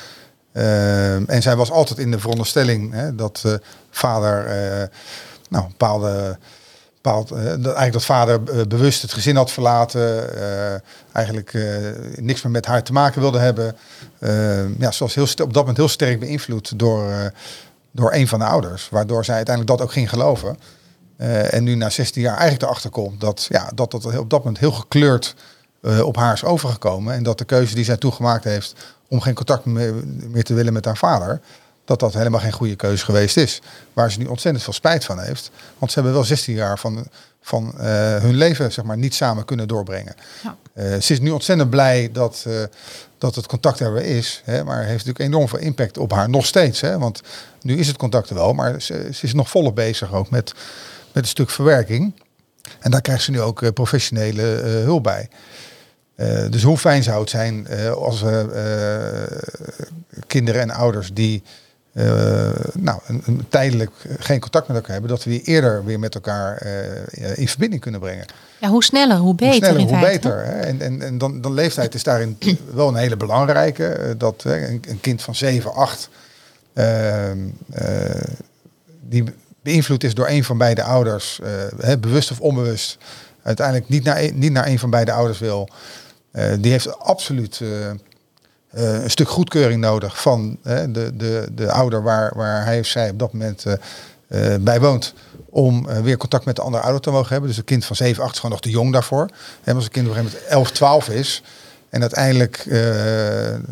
en 0.52 1.42
zij 1.42 1.56
was 1.56 1.72
altijd 1.72 2.00
in 2.00 2.12
de 2.12 2.20
veronderstelling 2.20 2.94
hè, 2.94 3.16
dat 3.16 3.44
vader 3.90 4.46
nou, 5.50 5.68
bepaalde 5.68 6.38
bepaald, 6.94 7.32
eigenlijk 7.32 7.94
dat 7.94 8.06
vader 8.06 8.44
bewust 8.68 9.02
het 9.02 9.14
gezin 9.14 9.36
had 9.36 9.52
verlaten, 9.52 10.30
eigenlijk 11.12 11.54
niks 12.16 12.42
meer 12.42 12.52
met 12.52 12.66
haar 12.66 12.84
te 12.84 12.94
maken 12.94 13.22
wilde 13.22 13.40
hebben. 13.40 13.76
ja, 14.80 14.92
ze 14.92 15.04
was 15.04 15.16
heel 15.16 15.24
op 15.24 15.38
dat 15.38 15.56
moment 15.56 15.78
heel 15.78 15.88
sterk 15.88 16.20
beïnvloed 16.20 16.80
door, 16.80 17.32
door 17.92 18.14
een 18.14 18.28
van 18.28 18.40
de 18.40 18.46
ouders, 18.46 18.90
waardoor 18.90 19.26
zij 19.26 19.36
uiteindelijk 19.36 19.78
dat 19.78 19.88
ook 19.88 19.94
ging 19.94 20.10
geloven. 20.10 20.58
En 21.50 21.64
nu 21.64 21.76
na 21.76 21.90
16 21.90 22.22
jaar 22.22 22.38
eigenlijk 22.38 22.64
erachter 22.64 22.90
komt 22.90 23.22
dat, 23.22 23.46
ja, 23.50 23.72
dat 23.76 23.92
dat 23.92 24.18
op 24.18 24.30
dat 24.30 24.40
moment 24.40 24.60
heel 24.60 24.72
gekleurd 24.72 25.36
op 26.04 26.16
haar 26.16 26.34
is 26.34 26.44
overgekomen. 26.44 27.14
En 27.14 27.24
dat 27.24 27.38
de 27.38 27.46
keuze 27.46 27.76
die 27.76 27.84
zij 27.84 27.98
toegemaakt 27.98 28.44
heeft 28.44 28.76
om 29.08 29.22
geen 29.22 29.34
contact 29.34 29.66
meer, 29.66 29.94
meer 30.06 30.44
te 30.44 30.54
willen 30.54 30.74
met 30.74 30.86
haar 30.86 30.98
vader, 30.98 31.42
dat 31.86 32.00
dat 32.00 32.14
helemaal 32.14 32.40
geen 32.40 32.52
goede 32.52 32.76
keuze 32.76 33.06
geweest 33.06 33.38
is. 33.38 33.62
Waar 33.94 34.12
ze 34.12 34.20
nu 34.20 34.26
ontzettend 34.26 34.64
veel 34.64 34.74
spijt 34.74 35.06
van 35.06 35.20
heeft. 35.20 35.52
Want 35.78 35.92
ze 35.92 36.00
hebben 36.00 36.18
wel 36.18 36.28
16 36.28 36.56
jaar 36.56 36.80
van, 36.80 37.08
van 37.42 37.74
uh, 37.78 37.84
hun 38.16 38.36
leven 38.36 38.72
zeg 38.72 38.86
maar, 38.86 38.98
niet 38.98 39.16
samen 39.16 39.46
kunnen 39.46 39.68
doorbrengen. 39.68 40.16
Ja. 40.44 40.56
Uh, 40.74 41.02
ze 41.02 41.14
is 41.14 41.20
nu 41.20 41.30
ontzettend 41.30 41.70
blij 41.70 42.10
dat, 42.14 42.44
uh, 42.48 42.64
dat 43.18 43.36
het 43.36 43.48
contact 43.48 43.80
er 43.80 43.94
weer 43.94 44.06
is. 44.06 44.42
Hè, 44.46 44.64
maar 44.64 44.78
heeft 44.78 45.06
natuurlijk 45.06 45.34
enorm 45.34 45.48
veel 45.48 45.60
impact 45.60 45.98
op 45.98 46.12
haar 46.12 46.30
nog 46.30 46.46
steeds. 46.46 46.82
Hè, 46.82 47.00
want 47.00 47.22
nu 47.62 47.78
is 47.78 47.88
het 47.88 47.98
contact 47.98 48.30
er 48.30 48.36
wel, 48.36 48.54
maar 48.54 48.82
ze, 48.82 49.10
ze 49.14 49.26
is 49.26 49.34
nog 49.34 49.50
volop 49.50 49.76
bezig 49.76 50.14
ook 50.14 50.30
met, 50.30 50.54
met 51.14 51.24
een 51.24 51.30
stuk 51.30 51.50
verwerking. 51.50 52.14
En 52.80 52.92
daar 52.92 53.02
krijgt 53.02 53.24
ze 53.24 53.32
nu 53.32 53.42
ook 53.42 53.74
professionele 53.74 54.42
hulp 54.84 55.04
bij. 55.04 55.30
dus 56.50 56.64
hoe 56.64 56.78
fijn 56.78 57.04
zou 57.04 57.20
het 57.20 57.30
zijn 57.30 57.68
als 57.96 58.24
kinderen 60.28 60.62
en 60.62 60.72
ouders 60.72 61.14
die 61.14 61.44
nou, 62.74 63.00
een, 63.06 63.22
een, 63.26 63.46
tijdelijk 63.50 63.92
geen 64.20 64.40
contact 64.40 64.68
met 64.68 64.76
elkaar 64.76 64.92
hebben, 64.92 65.10
dat 65.10 65.24
we 65.24 65.30
die 65.30 65.42
eerder 65.42 65.86
weer 65.86 66.00
met 66.00 66.16
elkaar 66.16 66.66
in 67.36 67.48
verbinding 67.48 67.82
kunnen 67.82 68.00
brengen. 68.00 68.26
Ja, 68.60 68.70
hoe 68.70 68.84
sneller, 68.84 69.18
hoe 69.18 69.36
beter. 69.36 69.70
Hoe 69.70 69.80
sneller, 69.80 69.94
hoe 69.94 70.12
beter. 70.12 70.46
Hè? 70.46 70.60
En, 70.60 70.82
en, 70.82 71.02
en 71.02 71.18
dan, 71.18 71.42
dan 71.42 71.54
leeftijd 71.54 71.94
is 71.94 72.04
daarin 72.04 72.38
wel 72.74 72.88
een 72.88 72.96
hele 72.96 73.18
belangrijke. 73.18 74.16
Dat 74.18 74.44
een, 74.44 74.84
een, 74.88 75.00
kind 75.02 75.22
van 75.22 75.36
7, 75.36 75.74
8, 75.74 76.10
ehm, 76.74 77.38
die 79.10 79.24
beïnvloed 79.64 80.04
is 80.04 80.14
door 80.14 80.28
een 80.28 80.44
van 80.44 80.58
beide 80.58 80.84
ouders, 80.84 81.40
bewust 82.00 82.32
of 82.32 82.40
onbewust, 82.40 82.98
uiteindelijk 83.44 83.90
niet 83.90 84.04
naar, 84.04 84.34
niet 84.34 84.52
naar 84.52 84.68
een 84.68 84.80
van 84.80 84.90
beide 84.90 85.12
ouders 85.12 85.40
wil, 85.40 85.70
die 86.60 86.72
heeft 86.72 87.00
absoluut 87.00 87.62
uh, 88.74 89.04
een 89.04 89.10
stuk 89.10 89.30
goedkeuring 89.30 89.82
nodig 89.82 90.22
van 90.22 90.58
uh, 90.64 90.80
de, 90.90 91.16
de, 91.16 91.48
de 91.52 91.72
ouder 91.72 92.04
waar, 92.04 92.32
waar 92.36 92.66
hij 92.66 92.80
of 92.80 92.86
zij 92.86 93.10
op 93.10 93.20
dat 93.20 93.34
moment 93.34 93.66
uh, 93.66 94.56
bij 94.60 94.80
woont. 94.80 95.14
Om 95.50 95.88
weer 96.04 96.18
contact 96.18 96.46
met 96.46 96.56
de 96.56 96.62
andere 96.62 96.84
ouder 96.84 97.02
te 97.02 97.12
mogen 97.12 97.30
hebben. 97.30 97.50
Dus 97.50 97.58
een 97.58 97.64
kind 97.64 97.86
van 97.86 97.96
7, 97.96 98.24
8 98.24 98.32
is 98.32 98.40
gewoon 98.40 98.52
nog 98.52 98.62
te 98.62 98.70
jong 98.70 98.94
daarvoor. 98.94 99.30
En 99.64 99.76
als 99.76 99.84
een 99.86 99.92
kind 99.92 100.08
op 100.08 100.12
een 100.12 100.18
gegeven 100.18 100.40
moment 100.40 100.54
11, 100.54 100.72
12 100.72 101.10
is. 101.10 101.44
En 101.90 102.02
uiteindelijk, 102.02 102.66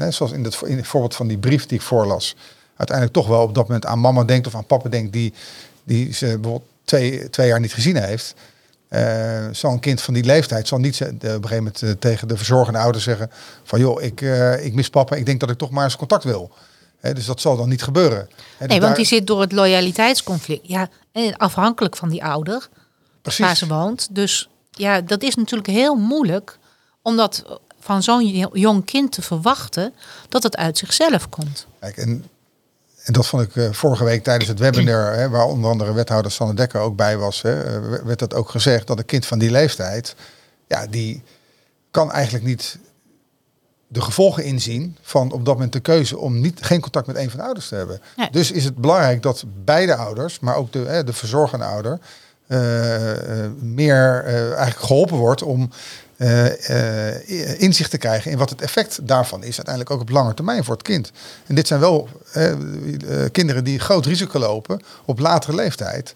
zoals 0.10 0.32
in 0.32 0.44
het, 0.44 0.62
in 0.66 0.78
het 0.78 0.88
voorbeeld 0.88 1.16
van 1.16 1.28
die 1.28 1.38
brief 1.38 1.66
die 1.66 1.78
ik 1.78 1.84
voorlas. 1.84 2.36
Uiteindelijk 2.76 3.18
toch 3.18 3.28
wel 3.28 3.42
op 3.42 3.56
dat 3.56 3.68
moment 3.68 3.86
aan 3.86 4.00
mama 4.00 4.24
denkt 4.24 4.48
of 4.48 4.56
aan 4.56 4.66
papa 4.66 4.90
denkt. 4.90 5.14
Die, 5.14 5.34
die 5.84 6.14
ze 6.14 6.26
bijvoorbeeld 6.26 6.70
twee, 6.86 7.30
twee 7.30 7.48
jaar 7.48 7.60
niet 7.60 7.74
gezien 7.74 7.96
heeft. 7.96 8.34
Uh, 8.90 9.48
Zo'n 9.52 9.80
kind 9.80 10.02
van 10.02 10.14
die 10.14 10.24
leeftijd 10.24 10.68
zal 10.68 10.78
niet 10.78 11.00
uh, 11.00 11.08
op 11.08 11.14
een 11.24 11.30
gegeven 11.30 11.56
moment 11.56 11.82
uh, 11.82 11.92
tegen 11.92 12.28
de 12.28 12.38
verzorgende 12.38 12.80
ouders 12.80 13.04
zeggen 13.04 13.32
van 13.64 13.80
joh, 13.80 14.02
ik, 14.02 14.22
ik 14.62 14.74
mis 14.74 14.90
papa, 14.90 15.16
ik 15.16 15.26
denk 15.26 15.40
dat 15.40 15.50
ik 15.50 15.58
toch 15.58 15.70
maar 15.70 15.84
eens 15.84 15.96
contact 15.96 16.24
wil. 16.24 16.52
dus 17.02 17.26
dat 17.26 17.42
zal 17.42 17.58
dan 17.58 17.70
niet 17.70 17.84
gebeuren. 17.84 18.30
nee, 18.60 18.68
dus 18.68 18.78
want 18.78 18.96
die 18.96 19.06
zit 19.06 19.28
door 19.28 19.42
het 19.42 19.52
loyaliteitsconflict. 19.52 20.68
Ja, 20.68 20.90
afhankelijk 21.38 21.98
van 21.98 22.10
die 22.10 22.24
ouder 22.24 22.70
Precies. 23.22 23.46
waar 23.46 23.56
ze 23.56 23.68
woont. 23.68 24.16
Dus 24.16 24.50
ja, 24.72 25.02
dat 25.02 25.24
is 25.24 25.36
natuurlijk 25.36 25.70
heel 25.70 25.96
moeilijk 25.96 26.58
om 27.02 27.16
dat 27.16 27.60
van 27.80 28.04
zo'n 28.04 28.48
jong 28.54 28.86
kind 28.86 29.12
te 29.12 29.22
verwachten 29.22 29.94
dat 30.30 30.44
het 30.44 30.58
uit 30.58 30.78
zichzelf 30.78 31.30
komt. 31.30 31.68
Kijk, 31.80 31.98
en 31.98 32.26
en 33.04 33.14
dat 33.14 33.28
vond 33.28 33.44
ik 33.44 33.56
eh, 33.56 33.72
vorige 33.72 34.04
week 34.04 34.24
tijdens 34.24 34.50
het 34.50 34.60
webinar, 34.60 35.14
hè, 35.14 35.30
waar 35.30 35.46
onder 35.46 35.70
andere 35.70 35.94
wethouder 35.94 36.32
Sanne 36.32 36.54
Dekker 36.54 36.82
ook 36.82 36.96
bij 36.96 37.18
was, 37.18 37.42
hè, 37.42 37.64
eh, 37.64 38.04
werd 38.04 38.20
dat 38.20 38.34
ook 38.34 38.50
gezegd 38.50 38.88
dat 38.88 38.98
een 38.98 39.06
kind 39.06 39.26
van 39.26 39.40
die 39.40 39.52
leeftijd, 39.52 40.16
ja, 40.68 40.88
die 40.88 41.24
kan 41.92 42.12
eigenlijk 42.12 42.46
niet 42.46 42.78
de 43.88 44.02
gevolgen 44.02 44.44
inzien 44.44 44.98
van 45.02 45.32
op 45.32 45.46
dat 45.46 45.54
moment 45.54 45.74
de 45.74 45.80
keuze 45.80 46.18
om 46.18 46.40
niet, 46.40 46.60
geen 46.62 46.82
contact 46.82 47.08
met 47.08 47.16
een 47.16 47.30
van 47.30 47.40
de 47.40 47.46
ouders 47.46 47.68
te 47.68 47.76
hebben. 47.76 48.02
Dus 48.32 48.52
is 48.52 48.64
het 48.64 48.76
belangrijk 48.76 49.22
dat 49.22 49.44
beide 49.64 49.96
ouders, 49.96 50.40
maar 50.40 50.56
ook 50.56 50.72
de, 50.72 50.80
hè, 50.80 51.04
de 51.04 51.14
verzorgende 51.14 51.66
ouder, 51.66 52.00
eh, 52.48 52.60
meer 53.60 54.24
eigenlijk 54.26 54.80
geholpen 54.80 55.18
wordt 55.18 55.42
om 55.42 55.70
eh, 56.22 57.62
inzicht 57.62 57.92
te 57.92 57.98
krijgen 57.98 58.32
in 58.32 58.38
wat 58.38 58.50
het 58.50 58.62
effect 58.62 59.08
daarvan 59.08 59.44
is, 59.44 59.56
uiteindelijk 59.56 59.92
ook 59.92 60.02
op 60.02 60.10
lange 60.10 60.34
termijn 60.34 60.64
voor 60.64 60.74
het 60.74 60.84
kind. 60.84 61.12
En 61.48 61.56
dit 61.56 61.68
zijn 61.68 61.80
wel 61.80 62.10
eh, 62.34 62.54
kinderen 63.32 63.64
die 63.64 63.80
groot 63.80 64.06
risico 64.06 64.40
lopen 64.40 64.82
op 65.06 65.20
latere 65.20 65.56
leeftijd 65.56 66.16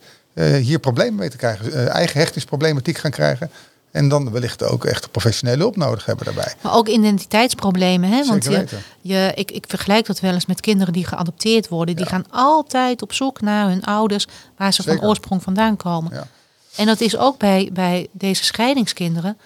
hier 0.62 0.80
problemen 0.80 1.16
mee 1.16 1.30
te 1.30 1.38
krijgen, 1.38 1.90
eigen 1.90 2.20
hechtingsproblematiek 2.20 2.98
gaan 2.98 3.12
krijgen. 3.12 3.50
En 3.96 4.10
dan 4.10 4.32
wellicht 4.32 4.64
ook 4.64 4.86
echt 4.86 5.12
professionele 5.12 5.58
hulp 5.58 5.76
nodig 5.76 6.06
hebben 6.06 6.26
daarbij. 6.26 6.54
Maar 6.62 6.74
ook 6.74 6.88
identiteitsproblemen. 6.88 8.10
Hè? 8.10 8.26
Want 8.26 8.44
je, 8.44 8.66
je, 9.02 9.32
ik, 9.36 9.52
ik 9.52 9.66
vergelijk 9.68 10.06
dat 10.06 10.20
wel 10.20 10.34
eens 10.34 10.46
met 10.46 10.62
kinderen 10.62 10.94
die 10.94 11.06
geadopteerd 11.06 11.68
worden. 11.68 11.96
Die 11.96 12.06
gaan 12.06 12.26
altijd 12.30 13.02
op 13.02 13.14
zoek 13.14 13.42
naar 13.42 13.68
hun 13.68 13.84
ouders 13.84 14.28
waar 14.58 14.74
ze 14.74 14.82
Zeker. 14.82 15.00
van 15.00 15.10
oorsprong 15.10 15.44
vandaan 15.44 15.78
komen. 15.78 16.14
Ja. 16.14 16.28
En 16.76 16.86
dat 16.86 17.02
is 17.02 17.18
ook 17.18 17.38
bij, 17.38 17.70
bij 17.74 18.08
deze 18.12 18.44
scheidingskinderen. 18.44 19.38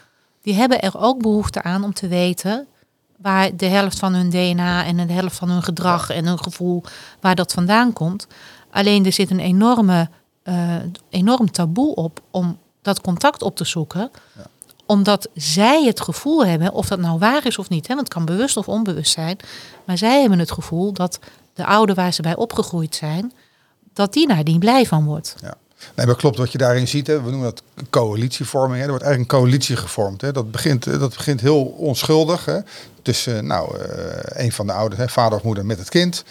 Die 0.42 0.54
hebben 0.54 0.82
er 0.82 0.98
ook 0.98 1.22
behoefte 1.22 1.64
aan 1.64 1.84
om 1.84 1.94
te 1.94 2.08
weten 2.08 2.68
waar 3.18 3.56
de 3.56 3.66
helft 3.66 4.00
van 4.00 4.14
hun 4.14 4.30
DNA 4.30 4.86
en 4.86 5.08
de 5.08 5.14
helft 5.14 5.36
van 5.36 5.50
hun 5.50 5.64
gedrag 5.64 6.10
en 6.10 6.26
hun 6.26 6.40
gevoel, 6.40 6.84
waar 7.20 7.36
dat 7.36 7.54
vandaan 7.54 7.94
komt. 7.94 8.28
Alleen 8.72 9.06
er 9.06 9.14
zit 9.14 9.30
een 9.30 9.40
enorme, 9.40 10.10
eh, 10.44 10.76
enorm 11.10 11.52
taboe 11.52 11.96
op 11.96 12.22
om 12.32 12.58
dat 12.82 13.02
contact 13.02 13.42
op 13.42 13.56
te 13.56 13.66
zoeken. 13.66 14.12
Ja. 14.38 14.44
Omdat 14.86 15.30
zij 15.34 15.84
het 15.84 16.02
gevoel 16.02 16.46
hebben, 16.46 16.74
of 16.74 16.88
dat 16.88 17.00
nou 17.00 17.20
waar 17.20 17.46
is 17.46 17.58
of 17.58 17.70
niet, 17.70 17.88
hè, 17.88 17.96
want 17.96 18.08
het 18.08 18.16
kan 18.16 18.26
bewust 18.26 18.58
of 18.58 18.68
onbewust 18.68 19.12
zijn. 19.12 19.38
Maar 19.86 19.98
zij 19.98 20.20
hebben 20.22 20.40
het 20.40 20.52
gevoel 20.52 20.94
dat 20.94 21.20
de 21.54 21.66
ouder 21.66 21.96
waar 21.96 22.14
ze 22.14 22.22
bij 22.22 22.36
opgegroeid 22.36 22.96
zijn, 22.96 23.34
dat 23.94 24.14
die 24.14 24.28
daar 24.28 24.44
niet 24.44 24.60
blij 24.60 24.86
van 24.86 25.06
wordt. 25.06 25.36
Ja. 25.42 25.54
Nee, 25.96 26.06
maar 26.06 26.16
klopt 26.16 26.38
wat 26.38 26.52
je 26.52 26.58
daarin 26.58 26.88
ziet. 26.88 27.08
Hè. 27.08 27.22
We 27.22 27.30
noemen 27.30 27.54
dat 27.54 27.62
coalitievorming. 27.90 28.78
Hè. 28.78 28.84
Er 28.84 28.90
wordt 28.90 29.04
eigenlijk 29.04 29.34
een 29.34 29.40
coalitie 29.40 29.76
gevormd. 29.76 30.22
Hè. 30.22 30.32
Dat, 30.32 30.52
begint, 30.52 30.88
eh, 30.88 31.00
dat 31.00 31.16
begint 31.16 31.42
heel 31.42 31.64
onschuldig. 31.64 32.46
Hè. 32.46 32.60
Tussen 33.02 33.38
eh, 33.38 33.44
nou, 33.44 33.78
eh, 33.78 34.44
een 34.44 34.52
van 34.52 34.68
de 34.68 34.74
ouders, 34.74 35.02
hè, 35.02 35.10
vader 35.10 35.38
of 35.38 35.44
moeder 35.44 35.66
met 35.66 35.78
het 35.78 35.90
kind. 35.90 36.24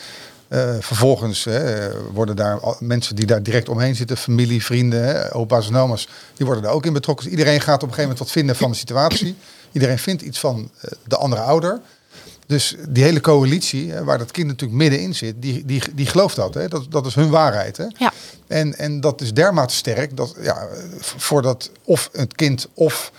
Vervolgens 0.81 1.45
hè, 1.45 1.91
worden 2.13 2.37
daar 2.37 2.61
mensen 2.81 3.17
die 3.17 3.27
daar 3.27 3.43
direct 3.43 3.69
omheen 3.69 3.97
zitten, 3.97 4.17
familie, 4.17 4.65
vrienden, 4.65 5.33
opa's 5.33 5.69
en 5.69 5.77
oma's, 5.77 6.09
die 6.37 6.47
worden 6.47 6.65
daar 6.65 6.73
ook 6.73 6.87
in 6.87 6.93
betrokken. 6.93 7.25
Dus 7.25 7.35
iedereen 7.39 7.61
gaat 7.61 7.83
op 7.83 7.89
een 7.89 7.95
gegeven 7.95 8.03
moment 8.03 8.19
wat 8.19 8.31
vinden 8.31 8.57
van 8.57 8.71
de 8.71 8.77
situatie. 8.77 9.37
Iedereen 9.73 9.99
vindt 9.99 10.23
iets 10.23 10.39
van 10.39 10.71
de 11.05 11.17
andere 11.17 11.41
ouder. 11.41 11.81
Dus 12.49 12.77
die 12.89 13.05
hele 13.05 13.21
coalitie, 13.21 13.93
hè, 13.93 14.05
waar 14.05 14.19
dat 14.19 14.31
kind 14.31 14.47
natuurlijk 14.47 14.79
middenin 14.79 15.15
zit, 15.15 15.43
die, 15.43 15.65
die, 15.65 15.83
die 15.95 16.07
gelooft 16.07 16.37
dat. 16.37 16.55
Hè? 16.55 16.69
Dat, 16.69 16.87
dat 16.91 17.07
is 17.07 17.15
hun 17.15 17.31
waarheid. 17.31 17.77
Hè? 17.77 17.85
Ja. 17.99 18.13
En, 18.47 18.79
en 18.79 19.01
dat 19.01 19.21
is 19.21 19.35
dermate 19.35 19.75
sterk 19.75 20.17
dat 20.17 20.35
ja, 20.41 20.69
voordat 21.01 21.71
of 21.85 22.09
het 22.13 22.35
kind 22.35 22.69
of 22.75 23.13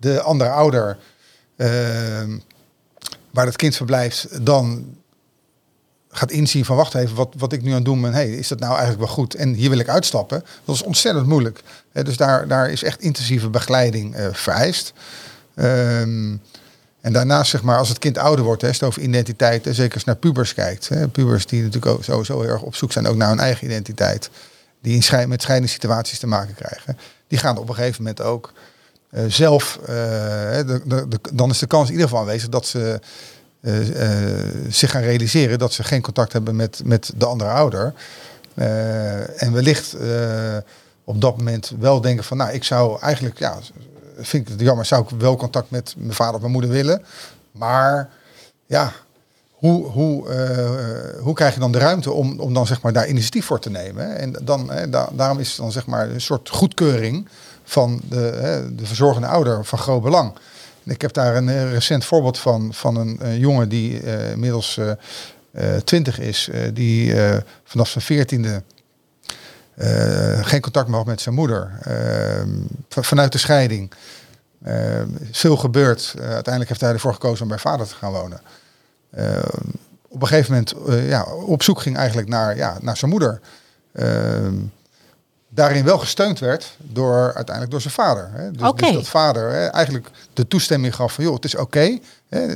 de 0.00 0.20
andere 0.20 0.50
ouder 0.50 0.98
ehm, 1.56 2.38
waar 3.30 3.46
het 3.46 3.56
kind 3.56 3.76
verblijft, 3.76 4.46
dan 4.46 4.96
gaat 6.08 6.30
inzien 6.30 6.64
van 6.64 6.76
wacht 6.76 6.94
even, 6.94 7.16
wat, 7.16 7.34
wat 7.38 7.52
ik 7.52 7.62
nu 7.62 7.68
aan 7.68 7.74
het 7.74 7.84
doen 7.84 8.00
ben, 8.00 8.12
hey, 8.12 8.30
is 8.30 8.48
dat 8.48 8.58
nou 8.58 8.70
eigenlijk 8.72 9.04
wel 9.04 9.14
goed? 9.14 9.34
En 9.34 9.52
hier 9.52 9.70
wil 9.70 9.78
ik 9.78 9.88
uitstappen. 9.88 10.44
Dat 10.64 10.74
is 10.74 10.82
ontzettend 10.82 11.26
moeilijk. 11.26 11.62
Hè, 11.92 12.02
dus 12.02 12.16
daar, 12.16 12.48
daar 12.48 12.70
is 12.70 12.82
echt 12.82 13.00
intensieve 13.00 13.48
begeleiding 13.48 14.14
eh, 14.14 14.26
vereist. 14.32 14.92
Ehm, 15.54 16.36
en 17.04 17.12
daarnaast, 17.12 17.50
zeg 17.50 17.62
maar, 17.62 17.78
als 17.78 17.88
het 17.88 17.98
kind 17.98 18.18
ouder 18.18 18.44
wordt, 18.44 18.62
hè, 18.62 18.86
over 18.86 19.02
identiteit, 19.02 19.64
hè, 19.64 19.72
zeker 19.72 19.94
als 19.94 20.04
naar 20.04 20.16
pubers 20.16 20.54
kijkt. 20.54 20.88
Hè, 20.88 21.08
pubers 21.08 21.46
die 21.46 21.62
natuurlijk 21.62 21.92
ook 21.92 22.04
sowieso 22.04 22.42
erg 22.42 22.62
op 22.62 22.74
zoek 22.74 22.92
zijn 22.92 23.06
ook 23.06 23.16
naar 23.16 23.28
hun 23.28 23.38
eigen 23.38 23.66
identiteit. 23.66 24.30
Die 24.80 24.94
in 24.94 25.02
scheid- 25.02 25.28
met 25.28 25.42
scheidingssituaties 25.42 26.18
te 26.18 26.26
maken 26.26 26.54
krijgen. 26.54 26.98
Die 27.28 27.38
gaan 27.38 27.58
op 27.58 27.68
een 27.68 27.74
gegeven 27.74 28.02
moment 28.02 28.22
ook 28.22 28.52
eh, 29.10 29.22
zelf, 29.28 29.78
eh, 29.82 29.86
de, 29.86 30.82
de, 30.86 31.18
dan 31.32 31.50
is 31.50 31.58
de 31.58 31.66
kans 31.66 31.86
in 31.86 31.92
ieder 31.92 32.08
geval 32.08 32.22
aanwezig 32.22 32.48
dat 32.48 32.66
ze 32.66 33.00
eh, 33.60 33.72
zich 34.68 34.90
gaan 34.90 35.02
realiseren 35.02 35.58
dat 35.58 35.72
ze 35.72 35.84
geen 35.84 36.02
contact 36.02 36.32
hebben 36.32 36.56
met, 36.56 36.80
met 36.84 37.12
de 37.16 37.26
andere 37.26 37.50
ouder. 37.50 37.94
En 39.36 39.52
wellicht 39.52 39.96
op 41.04 41.20
dat 41.20 41.36
moment 41.36 41.72
wel 41.78 42.00
denken 42.00 42.24
van, 42.24 42.36
nou, 42.36 42.52
ik 42.52 42.64
zou 42.64 43.00
eigenlijk, 43.00 43.38
ja, 43.38 43.58
vind 44.16 44.46
ik 44.46 44.52
het 44.52 44.60
jammer, 44.60 44.84
zou 44.84 45.02
ik 45.02 45.08
wel 45.18 45.36
contact 45.36 45.70
met 45.70 45.94
mijn 45.98 46.12
vader 46.14 46.34
of 46.34 46.40
mijn 46.40 46.52
moeder 46.52 46.70
willen. 46.70 47.02
Maar 47.52 48.10
ja, 48.66 48.92
hoe, 49.50 49.84
hoe, 49.86 50.28
eh, 50.28 51.22
hoe 51.22 51.34
krijg 51.34 51.54
je 51.54 51.60
dan 51.60 51.72
de 51.72 51.78
ruimte 51.78 52.12
om, 52.12 52.40
om 52.40 52.54
dan 52.54 52.66
zeg 52.66 52.82
maar 52.82 52.92
daar 52.92 53.08
initiatief 53.08 53.44
voor 53.46 53.60
te 53.60 53.70
nemen? 53.70 54.16
En 54.16 54.36
dan, 54.42 54.70
hè, 54.70 54.88
da- 54.90 55.08
daarom 55.12 55.38
is 55.38 55.56
dan 55.56 55.72
zeg 55.72 55.86
maar 55.86 56.10
een 56.10 56.20
soort 56.20 56.48
goedkeuring 56.48 57.28
van 57.64 58.00
de, 58.08 58.16
hè, 58.40 58.74
de 58.74 58.86
verzorgende 58.86 59.26
ouder 59.28 59.64
van 59.64 59.78
groot 59.78 60.02
belang. 60.02 60.32
En 60.84 60.92
ik 60.92 61.00
heb 61.02 61.12
daar 61.12 61.36
een 61.36 61.48
eh, 61.48 61.72
recent 61.72 62.04
voorbeeld 62.04 62.38
van, 62.38 62.74
van 62.74 62.96
een, 62.96 63.20
eh, 63.20 63.38
jongen 63.38 63.68
die 63.68 64.00
eh, 64.00 64.30
inmiddels 64.30 64.78
eh, 65.52 65.76
twintig 65.84 66.18
is, 66.20 66.50
die 66.72 67.14
vanaf 67.64 67.88
zijn 67.88 68.04
veertiende 68.04 68.62
geen 70.42 70.60
contact 70.60 70.88
meer 70.88 70.96
had 70.96 71.06
met 71.06 71.20
zijn 71.20 71.34
moeder. 71.34 71.70
Ehm, 71.82 72.48
vanuit 72.88 73.32
de 73.32 73.38
scheiding. 73.38 73.92
Ehm, 74.64 75.08
veel 75.30 75.56
gebeurd. 75.56 76.14
Eh, 76.18 76.24
uiteindelijk 76.24 76.68
heeft 76.68 76.80
hij 76.80 76.92
ervoor 76.92 77.12
gekozen 77.12 77.42
om 77.42 77.48
bij 77.48 77.58
vader 77.58 77.86
te 77.86 77.94
gaan 77.94 78.12
wonen. 78.12 78.40
Ehm, 79.10 79.66
op 80.08 80.22
een 80.22 80.26
gegeven 80.28 80.52
moment 80.52 80.72
eh, 80.88 81.08
ja, 81.08 81.24
op 81.24 81.62
zoek 81.62 81.80
ging 81.80 81.96
eigenlijk 81.96 82.28
naar, 82.28 82.56
ja, 82.56 82.78
naar 82.80 82.96
zijn 82.96 83.10
moeder. 83.10 83.40
Daarin 85.48 85.84
wel 85.84 85.98
gesteund 85.98 86.38
werd 86.38 86.76
door 86.78 87.34
uiteindelijk 87.34 87.70
door 87.70 87.80
zijn 87.80 87.94
vader. 87.94 88.30
Hè. 88.32 88.50
Dus, 88.50 88.72
dus 88.74 88.92
dat 88.92 89.08
vader 89.08 89.50
hè, 89.50 89.66
eigenlijk 89.66 90.10
de 90.32 90.48
toestemming 90.48 90.94
gaf 90.94 91.12
van 91.12 91.24
joh, 91.24 91.34
het 91.34 91.44
is 91.44 91.56
oké. 91.56 91.98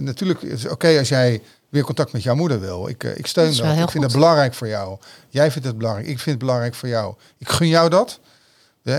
Natuurlijk 0.01 0.43
is 0.43 0.63
het 0.63 0.73
oké 0.73 0.99
als 0.99 1.09
jij 1.09 1.43
weer 1.69 1.83
contact 1.85 2.13
met 2.13 2.23
jouw 2.23 2.35
moeder 2.35 2.61
wil. 2.61 2.89
Ik, 2.89 3.05
eh, 3.05 3.17
ik 3.19 3.27
steun 3.27 3.47
Dat 3.57 3.67
Ik 3.67 3.75
vind 3.75 3.91
goed. 3.91 4.03
het 4.03 4.13
belangrijk 4.13 4.55
voor 4.55 4.69
jou. 4.69 4.99
Jij 5.29 5.51
vindt 5.51 5.67
het 5.67 5.79
belangrijk. 5.79 6.07
Ik 6.09 6.19
vind 6.19 6.27
het 6.37 6.39
belangrijk 6.39 6.75
voor 6.75 6.89
jou. 6.89 7.15
Ik 7.39 7.49
gun 7.49 7.69
jou 7.69 7.89
dat. 7.91 8.21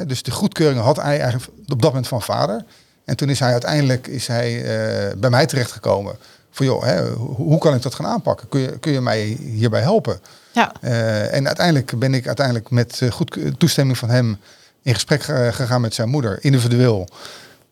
Dus 0.07 0.23
de 0.23 0.31
goedkeuring 0.31 0.81
had 0.81 0.95
hij 0.95 1.19
eigenlijk 1.19 1.51
op 1.67 1.81
dat 1.81 1.89
moment 1.89 2.07
van 2.07 2.21
vader. 2.21 2.63
En 3.05 3.15
toen 3.15 3.29
is 3.29 3.39
hij 3.39 3.51
uiteindelijk 3.51 4.07
is 4.07 4.27
hij, 4.27 4.57
eh, 4.57 5.17
bij 5.17 5.29
mij 5.29 5.45
terechtgekomen. 5.45 6.15
Van 6.51 6.65
joh, 6.65 6.83
hè, 6.83 7.09
hoe, 7.13 7.57
kan 7.57 7.73
ik 7.75 7.81
dat 7.81 7.95
gaan 7.95 8.05
aanpakken? 8.05 8.47
Kun 8.49 8.59
je, 8.59 8.79
kun 8.79 8.91
je 8.91 9.01
mij 9.01 9.21
hierbij 9.39 9.81
helpen? 9.81 10.19
Ja. 10.51 10.71
Eh, 10.81 11.33
en 11.33 11.47
uiteindelijk 11.47 11.99
ben 11.99 12.13
ik 12.13 12.27
uiteindelijk 12.27 12.69
met 12.69 13.01
eh, 13.01 13.11
goed 13.11 13.37
toestemming 13.57 13.97
van 13.97 14.09
hem 14.09 14.37
in 14.81 14.93
gesprek 14.93 15.23
ge- 15.23 15.49
gegaan 15.53 15.81
met 15.81 15.93
zijn 15.93 16.09
moeder, 16.09 16.43
individueel. 16.43 17.07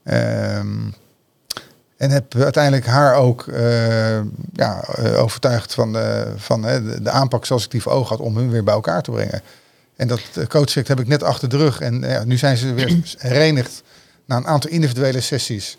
Ehm, 0.04 0.68
en 1.98 2.10
heb 2.10 2.36
uiteindelijk 2.36 2.86
haar 2.86 3.16
ook 3.16 3.48
eh, 3.48 4.20
ja, 4.54 4.84
eh, 4.84 5.22
overtuigd 5.22 5.74
van, 5.74 5.94
de, 5.94 6.34
van 6.36 6.68
eh, 6.68 6.84
de, 6.84 7.02
de 7.02 7.10
aanpak 7.10 7.46
zoals 7.46 7.64
ik 7.64 7.72
die 7.72 7.82
voor 7.82 7.92
ogen 7.92 8.18
had 8.18 8.26
om 8.26 8.38
hun 8.38 8.50
weer 8.50 8.64
bij 8.64 8.74
elkaar 8.74 9.02
te 9.02 9.12
brengen. 9.12 9.42
En 9.96 10.08
dat 10.08 10.22
uh, 10.38 10.46
coachtraject 10.46 10.88
heb 10.88 11.00
ik 11.00 11.08
net 11.08 11.24
achter 11.24 11.50
de 11.50 11.58
rug. 11.58 11.80
En 11.80 12.04
eh, 12.04 12.12
ja, 12.12 12.24
nu 12.24 12.38
zijn 12.38 12.58
ze 12.58 12.74
weer 12.74 13.00
herenigd 13.18 13.84
na 14.26 14.36
een 14.36 14.48
aantal 14.48 14.70
individuele 14.70 15.22
sessies. 15.22 15.78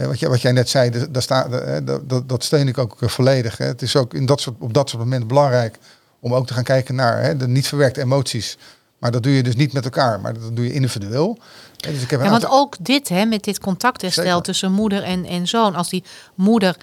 Eh, 0.00 0.06
wat, 0.06 0.18
jij, 0.18 0.28
wat 0.28 0.40
jij 0.40 0.52
net 0.52 0.68
zei, 0.68 0.90
daar 1.10 1.22
staat, 1.22 1.52
eh, 1.52 1.76
dat, 1.84 2.08
dat, 2.08 2.28
dat 2.28 2.44
steun 2.44 2.68
ik 2.68 2.78
ook 2.78 3.02
eh, 3.02 3.08
volledig. 3.08 3.56
Hè. 3.56 3.64
Het 3.64 3.82
is 3.82 3.96
ook 3.96 4.14
in 4.14 4.26
dat 4.26 4.40
soort, 4.40 4.56
op 4.58 4.74
dat 4.74 4.88
soort 4.88 5.02
momenten 5.02 5.28
belangrijk 5.28 5.78
om 6.20 6.34
ook 6.34 6.46
te 6.46 6.54
gaan 6.54 6.64
kijken 6.64 6.94
naar 6.94 7.22
hè, 7.22 7.36
de 7.36 7.48
niet 7.48 7.68
verwerkte 7.68 8.00
emoties. 8.00 8.58
Maar 9.00 9.10
dat 9.10 9.22
doe 9.22 9.32
je 9.32 9.42
dus 9.42 9.56
niet 9.56 9.72
met 9.72 9.84
elkaar, 9.84 10.20
maar 10.20 10.34
dat 10.34 10.56
doe 10.56 10.64
je 10.64 10.72
individueel. 10.72 11.38
Eh, 11.76 11.92
Dus 11.92 12.02
ik 12.02 12.10
heb 12.10 12.22
Ja, 12.22 12.30
want 12.30 12.46
ook 12.48 12.76
dit, 12.80 13.08
hè, 13.08 13.24
met 13.24 13.44
dit 13.44 13.60
contactherstel 13.60 14.24
Zeker. 14.24 14.42
tussen 14.42 14.72
moeder 14.72 15.02
en, 15.02 15.24
en 15.24 15.48
zoon. 15.48 15.74
Als 15.74 15.88
die 15.88 16.04
moeder 16.34 16.76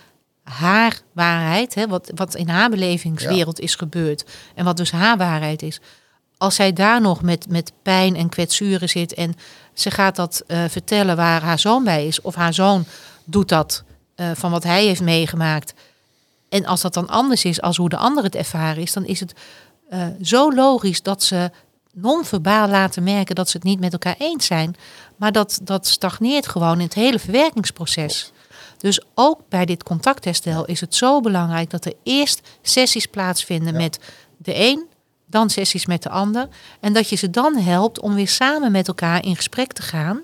haar 0.44 1.00
waarheid, 1.14 1.76
hè, 1.76 1.88
wat, 1.88 2.12
wat 2.16 2.36
in 2.36 2.50
haar 2.50 2.70
belevingswereld 2.70 3.60
is 3.60 3.76
gebeurd. 3.76 4.26
En 4.56 4.66
wat 4.66 4.78
dus 4.78 4.92
haar 4.92 5.18
waarheid 5.18 5.62
is. 5.62 5.80
Als 6.38 6.56
zij 6.56 6.74
daar 6.74 7.02
nog 7.02 7.22
met, 7.22 7.50
met 7.50 7.72
pijn 7.82 8.16
en 8.16 8.30
kwetsuren 8.30 8.90
zit. 8.90 9.14
En 9.14 9.34
ze 9.74 9.92
gaat 9.92 10.16
dat 10.16 10.44
eh, 10.48 10.64
vertellen 10.70 11.16
waar 11.16 11.42
haar 11.42 11.60
zoon 11.60 11.84
bij 11.84 12.08
is. 12.08 12.22
Of 12.22 12.36
haar 12.36 12.54
zoon 12.54 12.86
doet 13.24 13.50
dat 13.50 13.84
eh, 14.16 14.32
van 14.34 14.52
wat 14.52 14.64
hij 14.64 14.86
heeft 14.86 15.02
meegemaakt. 15.02 15.74
En 16.50 16.66
als 16.66 16.82
dat 16.82 16.94
dan 16.94 17.08
anders 17.08 17.46
is 17.46 17.62
als 17.62 17.78
hoe 17.78 17.90
de 17.90 17.98
ander 17.98 18.24
het 18.24 18.36
ervaren 18.36 18.82
is. 18.82 18.94
Dan 18.94 19.06
is 19.06 19.20
het 19.20 19.34
eh, 19.90 20.08
zo 20.22 20.54
logisch 20.54 21.02
dat 21.02 21.24
ze 21.24 21.52
non-verbaal 22.02 22.68
laten 22.68 23.04
merken 23.04 23.36
dat 23.36 23.50
ze 23.50 23.58
het 23.58 23.66
niet 23.66 23.80
met 23.80 23.94
elkaar 23.94 24.16
eens 24.18 24.46
zijn. 24.46 24.76
Maar 25.16 25.32
dat, 25.32 25.60
dat 25.64 25.88
stagneert 25.88 26.48
gewoon 26.48 26.74
in 26.74 26.86
het 26.86 26.94
hele 26.94 27.20
verwerkingsproces. 27.20 28.32
Dus 28.78 29.02
ook 29.14 29.40
bij 29.50 29.66
dit 29.66 29.84
contactherstel 29.84 30.66
is 30.66 30.82
het 30.82 30.96
zo 30.96 31.22
belangrijk 31.22 31.70
dat 31.70 31.86
er 31.86 31.94
eerst 32.04 32.42
sessies 32.62 33.06
plaatsvinden 33.06 33.74
Ja. 33.74 33.80
met 33.80 34.00
de 34.38 34.56
een, 34.56 34.86
dan 35.26 35.50
sessies 35.50 35.86
met 35.86 36.04
de 36.04 36.10
ander. 36.10 36.48
En 36.80 36.94
dat 36.94 37.10
je 37.10 37.16
ze 37.16 37.30
dan 37.30 37.56
helpt 37.56 38.00
om 38.00 38.14
weer 38.14 38.28
samen 38.28 38.72
met 38.72 38.88
elkaar 38.88 39.26
in 39.26 39.36
gesprek 39.36 39.74
te 39.74 39.82
gaan. 39.82 40.22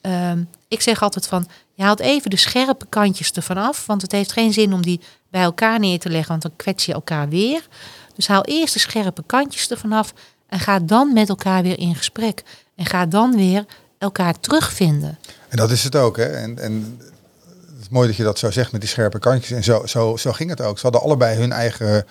Ehm, 0.00 0.42
ik 0.68 0.80
zeg 0.80 1.02
altijd 1.02 1.26
van, 1.26 1.48
je 1.74 1.82
haalt 1.82 2.00
even 2.00 2.30
de 2.30 2.36
scherpe 2.36 2.86
kantjes 2.88 3.32
ervan 3.32 3.56
af. 3.56 3.86
Want 3.86 4.02
het 4.02 4.12
heeft 4.12 4.32
geen 4.32 4.52
zin 4.52 4.72
om 4.72 4.82
die 4.82 5.00
bij 5.30 5.42
elkaar 5.42 5.78
neer 5.78 5.98
te 5.98 6.10
leggen, 6.10 6.28
want 6.28 6.42
dan 6.42 6.56
kwets 6.56 6.86
je 6.86 6.92
elkaar 6.92 7.28
weer. 7.28 7.66
Dus 8.14 8.28
haal 8.28 8.44
eerst 8.44 8.72
de 8.74 8.80
scherpe 8.80 9.22
kantjes 9.26 9.70
ervan 9.70 9.92
af 9.92 10.12
en 10.48 10.60
ga 10.60 10.78
dan 10.78 11.12
met 11.12 11.28
elkaar 11.28 11.62
weer 11.62 11.78
in 11.78 11.94
gesprek. 11.94 12.42
En 12.76 12.86
ga 12.86 13.06
dan 13.06 13.36
weer 13.36 13.64
elkaar 13.98 14.40
terugvinden. 14.40 15.18
En 15.48 15.56
dat 15.56 15.70
is 15.70 15.84
het 15.84 15.96
ook. 15.96 16.16
Hè? 16.16 16.24
En, 16.24 16.58
en 16.58 16.98
het 17.46 17.80
is 17.80 17.88
mooi 17.88 18.08
dat 18.08 18.16
je 18.16 18.22
dat 18.22 18.38
zo 18.38 18.50
zegt 18.50 18.72
met 18.72 18.80
die 18.80 18.90
scherpe 18.90 19.18
kantjes. 19.18 19.50
En 19.50 19.64
zo, 19.64 19.86
zo, 19.86 20.16
zo 20.16 20.32
ging 20.32 20.50
het 20.50 20.60
ook. 20.60 20.76
Ze 20.76 20.82
hadden 20.82 21.02
allebei 21.02 21.38
hun 21.38 21.52
eigen 21.52 22.06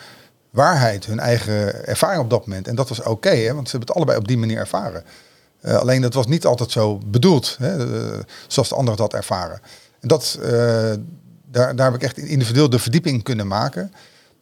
waarheid, 0.50 1.06
hun 1.06 1.20
eigen 1.20 1.86
ervaring 1.88 2.22
op 2.22 2.30
dat 2.30 2.46
moment. 2.48 2.68
En 2.68 2.76
dat 2.76 2.90
was 2.90 3.02
oké, 3.02 3.30
hè? 3.30 3.54
want 3.54 3.70
ze 3.70 3.78
hebben 3.78 3.88
het 3.88 3.98
allebei 3.98 4.18
op 4.18 4.28
die 4.28 4.38
manier 4.38 4.58
ervaren. 4.58 5.04
Eh, 5.62 5.78
alleen 5.78 6.02
dat 6.02 6.14
was 6.14 6.28
niet 6.28 6.46
altijd 6.46 6.72
zo 6.72 7.00
bedoeld, 7.06 7.56
hè? 7.60 7.96
eh, 7.96 8.20
zoals 8.48 8.70
de 8.70 8.76
anderen 8.76 9.00
dat 9.00 9.14
ervaren. 9.14 9.62
En 10.00 10.08
dat, 10.08 10.38
eh, 10.42 10.50
daar, 11.52 11.76
daar 11.76 11.92
heb 11.92 11.96
ik 11.96 12.04
echt 12.04 12.18
individueel 12.18 12.70
de 12.70 12.80
verdieping 12.80 13.16
in 13.16 13.24
kunnen 13.24 13.48
maken. 13.48 13.94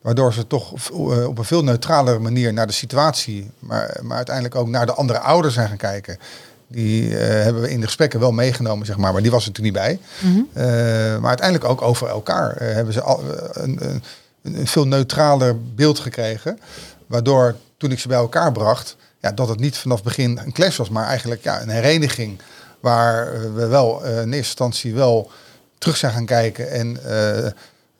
Waardoor 0.06 0.34
ze 0.34 0.47
toch 0.47 0.74
eh, 0.91 1.28
op 1.28 1.38
een 1.38 1.45
veel 1.45 1.64
neutralere 1.64 2.20
manier 2.20 2.53
naar 2.53 2.68
de 2.68 2.74
situatie, 2.74 3.51
maar, 3.60 3.97
maar 4.01 4.18
uiteindelijk 4.18 4.56
ook 4.56 4.68
naar 4.68 4.86
de 4.86 4.93
andere 4.93 5.20
ouders 5.20 5.53
zijn 5.53 5.68
gaan 5.68 5.78
kijken. 5.78 6.18
Die 6.68 7.18
eh, 7.18 7.43
hebben 7.43 7.62
we 7.62 7.72
in 7.72 7.80
de 7.80 7.86
gesprekken 7.86 8.20
wel 8.20 8.32
meegenomen, 8.32 8.86
zeg 8.86 8.97
maar, 8.97 9.14
maar 9.14 9.22
die 9.22 9.32
was 9.32 9.45
er 9.45 9.51
natuurlijk 9.51 9.76
niet 9.76 9.99
bij. 9.99 9.99
Eh, 10.53 11.20
maar 11.20 11.28
uiteindelijk 11.28 11.70
ook 11.70 11.82
over 11.82 12.08
elkaar 12.08 12.56
hebben 12.60 12.93
ze 12.93 13.01
al, 13.01 13.24
een, 13.51 13.86
een, 13.89 14.03
een 14.41 14.68
veel 14.68 14.88
neutraler 14.88 15.56
beeld 15.76 15.99
gekregen. 15.99 16.60
Waardoor 17.08 17.56
toen 17.78 17.91
ik 17.91 17.99
ze 17.99 18.08
bij 18.08 18.18
elkaar 18.18 18.51
bracht, 18.51 18.95
ja, 19.20 19.32
dat 19.32 19.49
het 19.49 19.60
niet 19.60 19.78
vanaf 19.78 19.97
het 19.97 20.06
begin 20.06 20.39
een 20.45 20.53
clash 20.53 20.78
was, 20.78 20.89
maar 20.89 21.08
eigenlijk 21.08 21.43
ja, 21.43 21.62
een 21.62 21.70
hereniging. 21.70 22.39
Waar 22.80 23.32
we 23.53 23.68
wel 23.68 24.03
in 24.03 24.12
eerste 24.12 24.36
instantie 24.36 24.93
wel 24.93 25.32
terug 25.78 25.97
zijn 25.97 26.12
gaan 26.12 26.26
kijken 26.26 26.72
en 26.72 26.97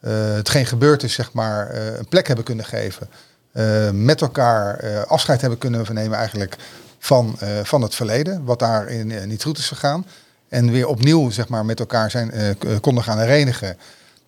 eh, 0.06 0.30
eh, 0.30 0.36
hetgeen 0.36 0.66
gebeurd 0.66 1.04
is, 1.04 1.14
zeg 1.14 1.34
maar, 1.34 1.70
eh, 1.70 1.98
een 1.98 2.08
plek 2.08 2.28
hebben 2.28 2.46
kunnen 2.46 2.66
geven. 2.66 3.10
Eh, 3.52 3.90
met 3.92 4.22
elkaar 4.22 5.06
afscheid 5.06 5.42
hebben 5.42 5.60
kunnen 5.60 5.86
vernemen 5.86 6.18
eigenlijk 6.18 6.56
van, 7.00 7.38
van 7.64 7.82
het 7.82 7.96
verleden, 7.96 8.44
wat 8.44 8.60
daarin 8.60 9.28
niet 9.28 9.44
goed 9.44 9.58
is 9.58 9.68
gegaan. 9.68 10.06
En 10.50 10.72
weer 10.72 10.88
opnieuw 10.88 11.30
zeg 11.30 11.48
maar, 11.48 11.66
met 11.66 11.80
elkaar 11.80 12.12
zijn, 12.12 12.58
konden 12.82 13.04
gaan 13.04 13.20
herenigen. 13.20 13.78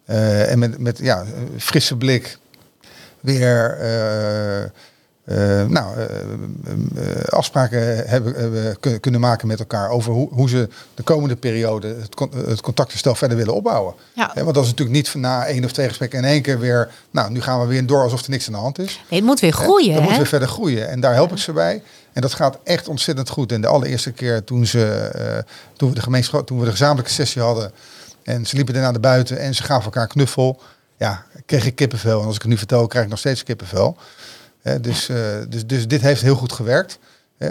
En 0.06 0.60
met, 0.60 0.80
met 0.80 0.98
ja, 0.98 1.26
frisse 1.58 1.96
blik 1.96 2.38
weer 3.20 3.78
eh, 5.28 5.38
nou, 5.66 5.98
eh, 5.98 6.04
eh, 6.06 7.24
afspraken 7.30 8.08
hebben, 8.10 8.34
hebben 8.36 8.80
kun- 8.80 9.00
kunnen 9.00 9.20
maken 9.22 9.48
met 9.48 9.60
elkaar 9.60 9.90
over 9.90 10.12
hoe, 10.14 10.28
hoe 10.32 10.50
ze 10.50 10.70
de 10.96 11.04
komende 11.04 11.36
periode 11.36 11.88
het, 11.88 12.16
con- 12.16 12.32
het 12.48 12.62
contactstel 12.62 13.16
verder 13.16 13.38
willen 13.38 13.54
opbouwen. 13.54 13.94
Ja. 14.16 14.32
Want 14.36 14.54
dat 14.54 14.64
is 14.64 14.70
natuurlijk 14.70 14.98
niet 14.98 15.10
van 15.10 15.20
na 15.22 15.46
één 15.46 15.66
of 15.66 15.72
twee 15.72 15.88
gesprekken 15.88 16.20
in 16.20 16.26
één 16.26 16.42
keer 16.42 16.60
weer, 16.60 16.90
nou 17.12 17.32
nu 17.32 17.42
gaan 17.42 17.60
we 17.62 17.66
weer 17.66 17.86
door 17.86 18.02
alsof 18.04 18.24
er 18.24 18.30
niks 18.30 18.48
aan 18.48 18.54
de 18.54 18.60
hand 18.60 18.80
is. 18.80 19.02
Nee, 19.10 19.20
het 19.20 19.28
moet 19.30 19.40
weer 19.40 19.52
groeien. 19.54 19.94
Dat 19.94 20.04
moet 20.04 20.16
weer 20.18 20.28
verder 20.28 20.48
groeien. 20.48 20.90
En 20.90 21.00
daar 21.00 21.14
help 21.14 21.32
ik 21.32 21.38
ze 21.38 21.52
bij. 21.52 21.84
En 22.14 22.22
dat 22.22 22.34
gaat 22.34 22.58
echt 22.64 22.88
ontzettend 22.88 23.30
goed. 23.30 23.52
En 23.52 23.62
de 23.62 23.68
allereerste 23.68 24.12
keer 24.12 24.44
toen, 24.44 24.66
ze, 24.66 25.12
toen, 25.78 25.90
we 25.90 25.96
de 25.96 26.02
gemeenschap, 26.02 26.48
toen 26.48 26.60
we 26.60 26.66
de 26.66 26.72
gezamenlijke 26.72 27.12
sessie 27.12 27.42
hadden. 27.42 27.72
En 28.24 28.46
ze 28.46 28.56
liepen 28.56 28.74
daarna 28.74 28.92
naar 28.92 29.00
buiten 29.00 29.40
en 29.40 29.56
ze 29.56 29.64
gaven 29.64 29.84
elkaar 29.86 30.08
knuffel. 30.08 30.62
Ja, 30.98 31.24
kreeg 31.46 31.66
ik 31.66 31.76
kippenvel. 31.76 32.20
En 32.20 32.26
als 32.26 32.36
ik 32.36 32.42
het 32.42 32.52
nu 32.52 32.58
vertel, 32.58 32.88
krijg 32.88 33.04
ik 33.06 33.10
nog 33.12 33.20
steeds 33.20 33.44
kippenvel. 33.44 33.98
Dus, 34.82 35.10
eh, 35.10 35.18
dus, 35.50 35.66
dus 35.66 35.88
dit 35.88 36.02
heeft 36.02 36.22
heel 36.22 36.36
goed 36.36 36.52
gewerkt. 36.52 37.00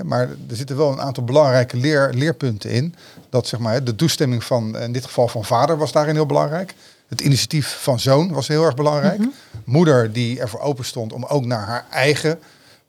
Maar 0.03 0.29
er 0.49 0.57
zitten 0.57 0.77
wel 0.77 0.93
een 0.93 1.01
aantal 1.01 1.25
belangrijke 1.25 1.77
leer, 1.77 2.11
leerpunten 2.15 2.71
in. 2.71 2.95
Dat 3.31 3.47
zeg 3.47 3.61
maar, 3.61 3.85
de 3.85 3.95
toestemming 3.95 4.45
van, 4.45 4.79
in 4.79 4.93
dit 4.93 5.05
geval 5.05 5.29
van 5.29 5.45
vader 5.45 5.77
was 5.77 5.93
daarin 5.93 6.15
heel 6.15 6.27
belangrijk. 6.27 6.75
Het 7.09 7.21
initiatief 7.21 7.79
van 7.81 8.01
zoon 8.01 8.33
was 8.33 8.49
heel 8.49 8.65
erg 8.65 8.75
belangrijk. 8.75 9.21
Moeder 9.65 10.13
die 10.13 10.41
ervoor 10.41 10.61
open 10.61 10.85
stond 10.85 11.13
om 11.13 11.25
ook 11.25 11.45
naar 11.45 11.67
haar 11.67 11.87
eigen 11.91 12.39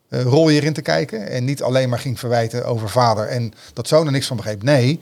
eh, 0.08 0.22
rol 0.22 0.48
hierin 0.48 0.72
te 0.72 0.82
kijken. 0.82 1.28
En 1.28 1.44
niet 1.44 1.62
alleen 1.62 1.88
maar 1.88 1.98
ging 1.98 2.18
verwijten 2.18 2.64
over 2.64 2.88
vader 2.88 3.26
en 3.26 3.52
dat 3.72 3.88
zoon 3.88 4.06
er 4.06 4.12
niks 4.12 4.26
van 4.26 4.36
begreep. 4.36 4.62
Nee, 4.62 5.00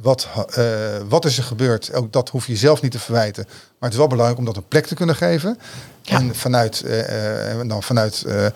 wat, 0.00 0.28
eh, 0.54 0.64
wat 1.08 1.24
is 1.24 1.38
er 1.38 1.44
gebeurd? 1.44 1.94
Ook 1.94 2.12
dat 2.12 2.28
hoef 2.28 2.46
je 2.46 2.56
zelf 2.56 2.82
niet 2.82 2.92
te 2.92 2.98
verwijten. 2.98 3.44
Maar 3.46 3.54
het 3.78 3.92
is 3.92 3.98
wel 3.98 4.06
belangrijk 4.06 4.38
om 4.38 4.44
dat 4.44 4.56
een 4.56 4.68
plek 4.68 4.86
te 4.86 4.94
kunnen 4.94 5.16
geven. 5.16 5.58
Ja. 6.02 6.16
En 6.16 6.34
vanuit, 6.34 6.82
en 6.82 7.68
dan 7.68 7.82
vanuit 7.82 8.22
eh, 8.22 8.46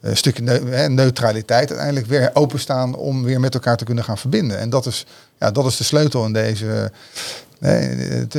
een 0.00 0.16
stukje 0.16 0.42
neutraliteit 0.88 1.68
uiteindelijk 1.68 2.06
weer 2.06 2.30
openstaan 2.32 2.94
om 2.94 3.24
weer 3.24 3.40
met 3.40 3.54
elkaar 3.54 3.76
te 3.76 3.84
kunnen 3.84 4.04
gaan 4.04 4.18
verbinden. 4.18 4.58
En 4.58 4.70
dat 4.70 4.86
is, 4.86 5.06
ja, 5.38 5.50
dat 5.50 5.66
is 5.66 5.76
de 5.76 5.84
sleutel 5.84 6.24
in 6.24 6.32
deze, 6.32 6.92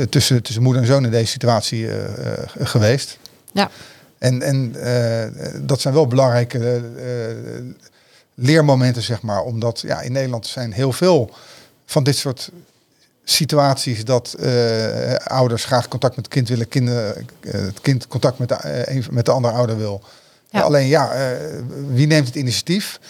tussen, 0.08 0.42
tussen 0.42 0.62
moeder 0.62 0.82
en 0.82 0.88
zoon 0.88 1.04
in 1.04 1.10
deze 1.10 1.30
situatie 1.30 1.88
geweest. 2.58 3.18
Ja. 3.52 3.70
En, 4.18 4.42
en 4.42 4.74
dat 5.66 5.80
zijn 5.80 5.94
wel 5.94 6.06
belangrijke 6.06 6.82
leermomenten, 8.34 9.02
zeg 9.02 9.22
maar. 9.22 9.42
Omdat 9.42 9.80
ja, 9.80 10.00
in 10.00 10.12
Nederland 10.12 10.46
zijn 10.46 10.72
heel 10.72 10.92
veel 10.92 11.30
van 11.90 12.02
dit 12.02 12.16
soort 12.16 12.50
situaties 13.24 14.04
dat 14.04 14.32
eh, 14.32 15.14
ouders 15.14 15.64
graag 15.64 15.88
contact 15.88 16.16
met 16.16 16.24
het 16.24 16.34
kind 16.34 16.48
willen, 16.48 16.68
kinderen, 16.68 17.16
eh, 17.40 17.52
het 17.52 17.80
kind 17.80 18.06
contact 18.06 18.38
met 18.38 18.48
de, 18.48 18.54
eh, 18.54 18.94
een- 18.96 19.04
met 19.10 19.24
de 19.24 19.30
andere 19.30 19.54
ouder 19.54 19.76
wil. 19.78 20.02
Ja. 20.50 20.60
Alleen 20.60 20.86
ja, 20.86 21.36
wie 21.88 22.06
neemt 22.06 22.26
het 22.26 22.36
initiatief? 22.36 23.00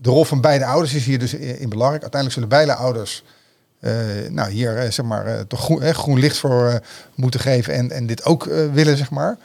De 0.00 0.10
rol 0.10 0.24
van 0.24 0.40
beide 0.40 0.64
ouders 0.66 0.94
is 0.94 1.04
hier 1.04 1.18
dus 1.18 1.34
in, 1.34 1.68
belangrijk. 1.68 2.02
Uiteindelijk 2.02 2.32
zullen 2.32 2.48
beide 2.48 2.74
ouders 2.74 3.24
eh, 3.80 3.92
nou, 4.30 4.50
hier 4.50 4.92
zeg 4.92 5.04
maar, 5.06 5.46
toch 5.46 5.60
groen, 5.60 5.94
groen 5.94 6.18
licht 6.18 6.36
voor 6.36 6.80
moeten 7.14 7.40
geven 7.40 7.74
en, 7.74 7.90
en 7.90 8.06
dit 8.06 8.24
ook 8.24 8.44
willen, 8.72 8.96
zeg 8.96 9.10
maar. 9.10 9.36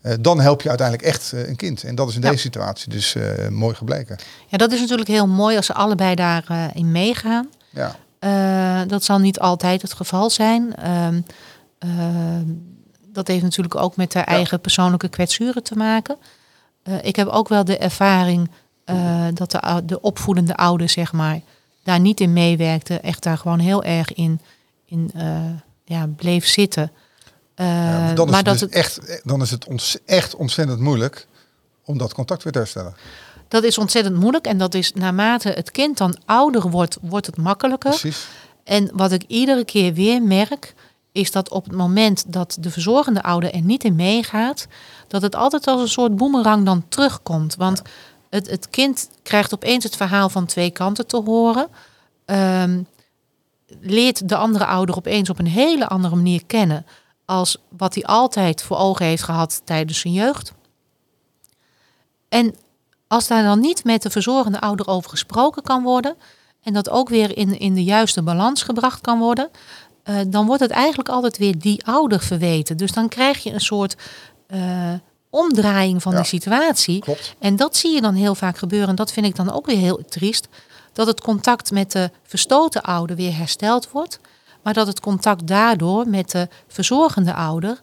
Eh, 0.00 0.14
dan 0.20 0.40
help 0.40 0.62
je 0.62 0.68
uiteindelijk 0.68 1.08
echt 1.08 1.32
eh, 1.32 1.48
een 1.48 1.56
kind. 1.56 1.82
En 1.84 1.94
dat 1.94 2.08
is 2.08 2.14
in 2.14 2.22
Ja. 2.22 2.30
deze 2.30 2.42
situatie 2.42 2.90
dus 2.90 3.14
eh, 3.14 3.48
mooi 3.48 3.74
gebleken. 3.74 4.18
Ja, 4.46 4.58
dat 4.58 4.72
is 4.72 4.80
natuurlijk 4.80 5.08
heel 5.08 5.26
mooi 5.26 5.56
als 5.56 5.66
ze 5.66 5.74
allebei 5.74 6.14
daarin 6.14 6.70
in 6.74 6.92
meegaan. 6.92 7.48
Ja. 7.70 7.96
Dat 8.86 9.04
zal 9.04 9.18
niet 9.18 9.40
altijd 9.40 9.82
het 9.82 9.92
geval 9.92 10.30
zijn. 10.30 10.74
Ehm, 10.76 11.20
ehm, 11.78 12.44
dat 13.12 13.26
heeft 13.26 13.42
natuurlijk 13.42 13.74
ook 13.74 13.96
met 13.96 14.12
de 14.12 14.18
eigen 14.18 14.60
persoonlijke 14.60 15.08
kwetsuren 15.08 15.62
te 15.62 15.76
maken. 15.76 16.16
Ik 17.02 17.16
heb 17.16 17.26
ook 17.26 17.48
wel 17.48 17.64
de 17.64 17.78
ervaring 17.78 18.50
dat 19.34 19.50
de, 19.50 19.82
de 19.84 20.00
opvoedende 20.00 20.56
ouder, 20.56 20.88
zeg 20.88 21.12
maar, 21.12 21.40
daar 21.82 22.00
niet 22.00 22.20
in 22.20 22.32
meewerkte. 22.32 23.00
Echt 23.00 23.22
daar 23.22 23.38
gewoon 23.38 23.58
heel 23.58 23.84
erg 23.84 24.14
in, 24.14 24.40
in 24.84 25.10
ja, 25.84 26.06
bleef 26.16 26.46
zitten. 26.46 26.90
Ja, 27.58 28.12
dan 28.12 28.26
is 28.26 28.32
maar 28.32 28.44
dat 28.44 28.52
dus 28.52 28.60
het, 28.60 28.70
echt, 28.70 29.20
dan 29.24 29.42
is 29.42 29.50
het 29.50 29.64
ons, 29.64 29.96
echt 30.04 30.34
ontzettend 30.34 30.80
moeilijk 30.80 31.26
om 31.84 31.98
dat 31.98 32.14
contact 32.14 32.42
weer 32.42 32.52
te 32.52 32.58
herstellen. 32.58 32.94
dat 33.48 33.62
is 33.62 33.78
ontzettend 33.78 34.16
moeilijk. 34.16 34.46
En 34.46 34.58
dat 34.58 34.74
is 34.74 34.92
naarmate 34.92 35.48
het 35.48 35.70
kind 35.70 35.98
dan 35.98 36.16
ouder 36.24 36.70
wordt, 36.70 36.98
wordt 37.00 37.26
het 37.26 37.36
makkelijker. 37.36 37.90
Precies. 37.90 38.26
En 38.64 38.90
wat 38.92 39.12
ik 39.12 39.24
iedere 39.26 39.64
keer 39.64 39.94
weer 39.94 40.22
merk, 40.22 40.74
is 41.12 41.30
dat 41.30 41.50
op 41.50 41.64
het 41.64 41.74
moment 41.74 42.24
dat 42.32 42.56
de 42.60 42.70
verzorgende 42.70 43.22
ouder 43.22 43.54
er 43.54 43.62
niet 43.62 43.84
in 43.84 43.96
meegaat, 43.96 44.66
dat 45.08 45.22
het 45.22 45.34
altijd 45.34 45.66
als 45.66 45.80
een 45.80 45.88
soort 45.88 46.16
boemerang 46.16 46.64
dan 46.64 46.84
terugkomt. 46.88 47.56
Want 47.56 47.82
het, 48.30 48.50
het 48.50 48.70
kind 48.70 49.08
krijgt 49.22 49.54
opeens 49.54 49.84
het 49.84 49.96
verhaal 49.96 50.28
van 50.28 50.46
twee 50.46 50.70
kanten 50.70 51.06
te 51.06 51.16
horen. 51.16 51.68
Ehm, 52.24 52.82
leert 53.80 54.28
de 54.28 54.36
andere 54.36 54.66
ouder 54.66 54.96
opeens 54.96 55.30
op 55.30 55.38
een 55.38 55.46
hele 55.46 55.88
andere 55.88 56.16
manier 56.16 56.42
kennen 56.46 56.86
als 57.28 57.56
wat 57.76 57.94
hij 57.94 58.04
altijd 58.04 58.62
voor 58.62 58.76
ogen 58.76 59.06
heeft 59.06 59.22
gehad 59.22 59.60
tijdens 59.64 60.00
zijn 60.00 60.14
jeugd. 60.14 60.52
En 62.28 62.54
als 63.06 63.26
daar 63.26 63.42
dan 63.42 63.60
niet 63.60 63.84
met 63.84 64.02
de 64.02 64.10
verzorgende 64.10 64.60
ouder 64.60 64.88
over 64.88 65.10
gesproken 65.10 65.62
kan 65.62 65.82
worden, 65.82 66.16
en 66.62 66.72
dat 66.72 66.90
ook 66.90 67.08
weer 67.08 67.36
in, 67.36 67.58
in 67.58 67.74
de 67.74 67.84
juiste 67.84 68.22
balans 68.22 68.62
gebracht 68.62 69.00
kan 69.00 69.18
worden, 69.18 69.48
eh, 70.02 70.16
dan 70.26 70.46
wordt 70.46 70.62
het 70.62 70.70
eigenlijk 70.70 71.08
altijd 71.08 71.38
weer 71.38 71.58
die 71.58 71.86
ouder 71.86 72.20
verweten. 72.20 72.76
Dus 72.76 72.92
dan 72.92 73.08
krijg 73.08 73.42
je 73.42 73.52
een 73.52 73.60
soort 73.60 73.96
eh, 74.46 74.92
omdraaiing 75.30 76.02
van 76.02 76.12
Ja. 76.12 76.18
die 76.18 76.26
situatie. 76.26 77.00
Klopt. 77.00 77.34
En 77.38 77.56
dat 77.56 77.76
zie 77.76 77.94
je 77.94 78.00
dan 78.00 78.14
heel 78.14 78.34
vaak 78.34 78.58
gebeuren. 78.58 78.88
En 78.88 78.94
dat 78.94 79.12
vind 79.12 79.26
ik 79.26 79.36
dan 79.36 79.52
ook 79.52 79.66
weer 79.66 79.76
heel 79.76 80.04
triest. 80.08 80.48
Dat 80.92 81.06
het 81.06 81.20
contact 81.20 81.70
met 81.70 81.92
de 81.92 82.10
verstoten 82.22 82.82
ouder 82.82 83.16
weer 83.16 83.36
hersteld 83.36 83.90
wordt. 83.90 84.20
Maar 84.62 84.74
dat 84.74 84.86
het 84.86 85.00
contact 85.00 85.46
daardoor 85.46 86.08
met 86.08 86.30
de 86.30 86.48
verzorgende 86.68 87.34
ouder 87.34 87.80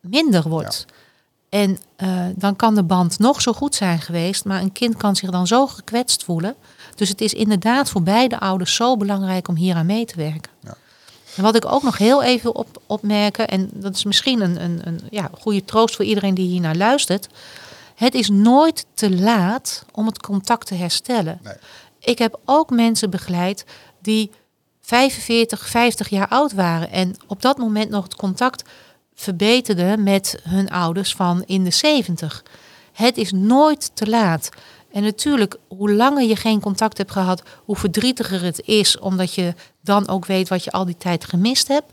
minder 0.00 0.48
wordt. 0.48 0.86
En 1.48 1.78
eh, 1.96 2.24
dan 2.36 2.56
kan 2.56 2.74
de 2.74 2.82
band 2.82 3.18
nog 3.18 3.40
zo 3.40 3.52
goed 3.52 3.74
zijn 3.74 4.00
geweest. 4.00 4.44
Maar 4.44 4.60
een 4.60 4.72
kind 4.72 4.96
kan 4.96 5.16
zich 5.16 5.30
dan 5.30 5.46
zo 5.46 5.66
gekwetst 5.66 6.24
voelen. 6.24 6.54
Dus 6.94 7.08
het 7.08 7.20
is 7.20 7.34
inderdaad 7.34 7.90
voor 7.90 8.02
beide 8.02 8.40
ouders 8.40 8.74
zo 8.74 8.96
belangrijk 8.96 9.48
om 9.48 9.56
hier 9.56 9.74
aan 9.74 9.86
mee 9.86 10.04
te 10.04 10.16
werken. 10.16 10.50
En 11.36 11.42
wat 11.42 11.56
ik 11.56 11.72
ook 11.72 11.82
nog 11.82 11.98
heel 11.98 12.22
even 12.22 12.54
op, 12.54 12.82
opmerken, 12.86 13.48
en 13.48 13.70
dat 13.72 13.94
is 13.94 14.04
misschien 14.04 14.40
een, 14.40 14.62
een, 14.62 14.80
een 14.84 15.00
ja, 15.10 15.30
goede 15.40 15.64
troost 15.64 15.96
voor 15.96 16.04
iedereen 16.04 16.34
die 16.34 16.48
hier 16.48 16.60
naar 16.60 16.76
luistert. 16.76 17.28
Het 17.94 18.14
is 18.14 18.28
nooit 18.28 18.86
te 18.94 19.18
laat 19.18 19.84
om 19.92 20.06
het 20.06 20.20
contact 20.20 20.66
te 20.66 20.74
herstellen. 20.74 21.40
Nee. 21.42 21.54
Ik 22.00 22.18
heb 22.18 22.38
ook 22.44 22.70
mensen 22.70 23.10
begeleid 23.10 23.64
die 24.02 24.30
45, 24.88 25.68
50 25.68 26.08
jaar 26.08 26.28
oud 26.28 26.52
waren 26.52 26.90
en 26.90 27.16
op 27.26 27.42
dat 27.42 27.58
moment 27.58 27.90
nog 27.90 28.02
het 28.02 28.14
contact 28.14 28.62
verbeterden 29.14 30.02
met 30.02 30.40
hun 30.42 30.70
ouders 30.70 31.14
van 31.14 31.42
in 31.46 31.64
de 31.64 31.70
70. 31.70 32.44
Het 32.92 33.16
is 33.16 33.32
nooit 33.32 33.90
te 33.94 34.06
laat. 34.06 34.48
En 34.92 35.02
natuurlijk, 35.02 35.56
hoe 35.66 35.92
langer 35.92 36.28
je 36.28 36.36
geen 36.36 36.60
contact 36.60 36.98
hebt 36.98 37.10
gehad, 37.10 37.42
hoe 37.64 37.76
verdrietiger 37.76 38.42
het 38.42 38.60
is, 38.64 38.98
omdat 38.98 39.34
je 39.34 39.54
dan 39.80 40.08
ook 40.08 40.26
weet 40.26 40.48
wat 40.48 40.64
je 40.64 40.70
al 40.70 40.84
die 40.84 40.96
tijd 40.98 41.24
gemist 41.24 41.68
hebt. 41.68 41.92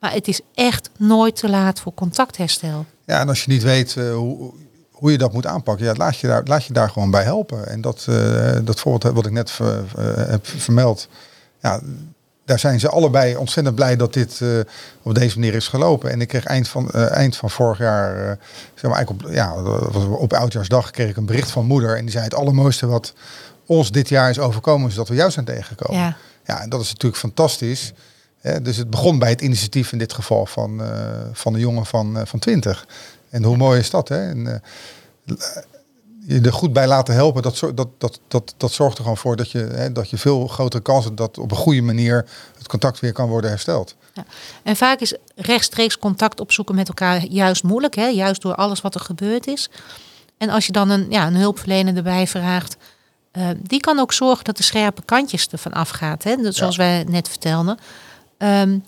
Maar 0.00 0.12
het 0.12 0.28
is 0.28 0.40
echt 0.54 0.90
nooit 0.96 1.36
te 1.36 1.48
laat 1.48 1.80
voor 1.80 1.94
contactherstel. 1.94 2.86
Ja, 3.04 3.20
en 3.20 3.28
als 3.28 3.44
je 3.44 3.50
niet 3.50 3.62
weet 3.62 3.96
eh, 3.96 4.14
hoe, 4.14 4.52
hoe 4.90 5.10
je 5.10 5.18
dat 5.18 5.32
moet 5.32 5.46
aanpakken, 5.46 5.86
ja, 5.86 5.94
laat, 5.94 6.16
je 6.16 6.26
daar, 6.26 6.42
laat 6.44 6.64
je 6.64 6.72
daar 6.72 6.90
gewoon 6.90 7.10
bij 7.10 7.24
helpen. 7.24 7.66
En 7.66 7.80
dat, 7.80 8.06
eh, 8.08 8.58
dat 8.64 8.80
voorbeeld 8.80 9.14
wat 9.14 9.26
ik 9.26 9.32
net 9.32 9.58
eh, 9.60 9.78
heb 10.16 10.46
vermeld, 10.46 11.08
ja, 11.60 11.80
daar 12.50 12.58
zijn 12.58 12.80
ze 12.80 12.88
allebei 12.88 13.36
ontzettend 13.36 13.76
blij 13.76 13.96
dat 13.96 14.12
dit 14.12 14.40
eh, 14.40 14.48
op 15.02 15.14
deze 15.14 15.38
manier 15.38 15.54
is 15.54 15.68
gelopen. 15.68 16.10
En 16.10 16.20
ik 16.20 16.28
kreeg 16.28 16.44
eind 16.44 16.68
van, 16.68 16.90
eh, 16.90 17.10
eind 17.10 17.36
van 17.36 17.50
vorig 17.50 17.78
jaar, 17.78 18.16
eh, 18.16 18.36
zeg 18.74 18.82
maar 18.82 18.94
eigenlijk 18.94 19.24
op, 19.24 19.32
ja, 19.32 19.54
op 20.10 20.32
Oudjaarsdag, 20.32 20.90
kreeg 20.90 21.08
ik 21.08 21.16
een 21.16 21.26
bericht 21.26 21.50
van 21.50 21.66
moeder. 21.66 21.96
En 21.96 22.02
die 22.02 22.10
zei 22.10 22.24
het 22.24 22.34
allermooiste 22.34 22.86
wat 22.86 23.12
ons 23.66 23.90
dit 23.90 24.08
jaar 24.08 24.30
is 24.30 24.38
overkomen, 24.38 24.88
is 24.88 24.94
dat 24.94 25.08
we 25.08 25.14
jou 25.14 25.30
zijn 25.30 25.44
tegengekomen. 25.44 26.00
Ja. 26.00 26.16
Ja, 26.46 26.60
en 26.60 26.68
dat 26.68 26.80
is 26.80 26.88
natuurlijk 26.88 27.20
fantastisch. 27.20 27.92
Hè, 28.40 28.62
dus 28.62 28.76
het 28.76 28.90
begon 28.90 29.18
bij 29.18 29.30
het 29.30 29.40
initiatief 29.40 29.92
in 29.92 29.98
dit 29.98 30.12
geval 30.12 30.46
van, 30.46 30.82
van 31.32 31.52
de 31.52 31.58
jongen 31.58 31.86
van, 31.86 32.20
van 32.24 32.38
20. 32.38 32.86
En 33.30 33.44
hoe 33.44 33.56
mooi 33.56 33.78
is 33.78 33.90
dat? 33.90 34.08
Hè? 34.08 34.28
En, 34.28 34.62
je 36.34 36.40
er 36.40 36.52
goed 36.52 36.72
bij 36.72 36.86
laten 36.86 37.14
helpen, 37.14 37.42
dat, 37.42 37.58
dat, 37.74 37.88
dat, 37.98 38.20
dat, 38.28 38.54
dat 38.56 38.72
zorgt 38.72 38.96
er 38.96 39.02
gewoon 39.02 39.18
voor 39.18 39.36
dat 39.36 39.50
je, 39.50 39.58
hè, 39.58 39.92
dat 39.92 40.10
je 40.10 40.18
veel 40.18 40.46
grotere 40.46 40.82
kans 40.82 41.04
hebt 41.04 41.16
dat 41.16 41.38
op 41.38 41.50
een 41.50 41.56
goede 41.56 41.82
manier 41.82 42.26
het 42.58 42.66
contact 42.68 43.00
weer 43.00 43.12
kan 43.12 43.28
worden 43.28 43.50
hersteld. 43.50 43.96
En 44.62 44.76
vaak 44.76 45.00
is 45.00 45.14
rechtstreeks 45.36 45.98
contact 45.98 46.40
opzoeken 46.40 46.74
met 46.74 46.88
elkaar 46.88 47.24
juist 47.24 47.62
moeilijk, 47.62 47.94
hè? 47.94 48.06
juist 48.06 48.42
door 48.42 48.54
alles 48.54 48.80
wat 48.80 48.94
er 48.94 49.00
gebeurd 49.00 49.46
is. 49.46 49.70
En 50.38 50.48
als 50.48 50.66
je 50.66 50.72
dan 50.72 50.90
een, 50.90 51.06
ja, 51.10 51.26
een 51.26 51.36
hulpverlener 51.36 51.96
erbij 51.96 52.26
vraagt, 52.26 52.76
eh, 53.30 53.48
die 53.62 53.80
kan 53.80 53.98
ook 53.98 54.12
zorgen 54.12 54.44
dat 54.44 54.56
de 54.56 54.62
scherpe 54.62 55.02
kantjes 55.04 55.48
ervan 55.48 55.72
afgaat. 55.72 56.22
Hè? 56.22 56.36
Dat, 56.36 56.54
zoals 56.54 56.76
wij 56.76 57.04
net 57.08 57.28
vertelden. 57.28 57.78
Ehm, 58.38 58.78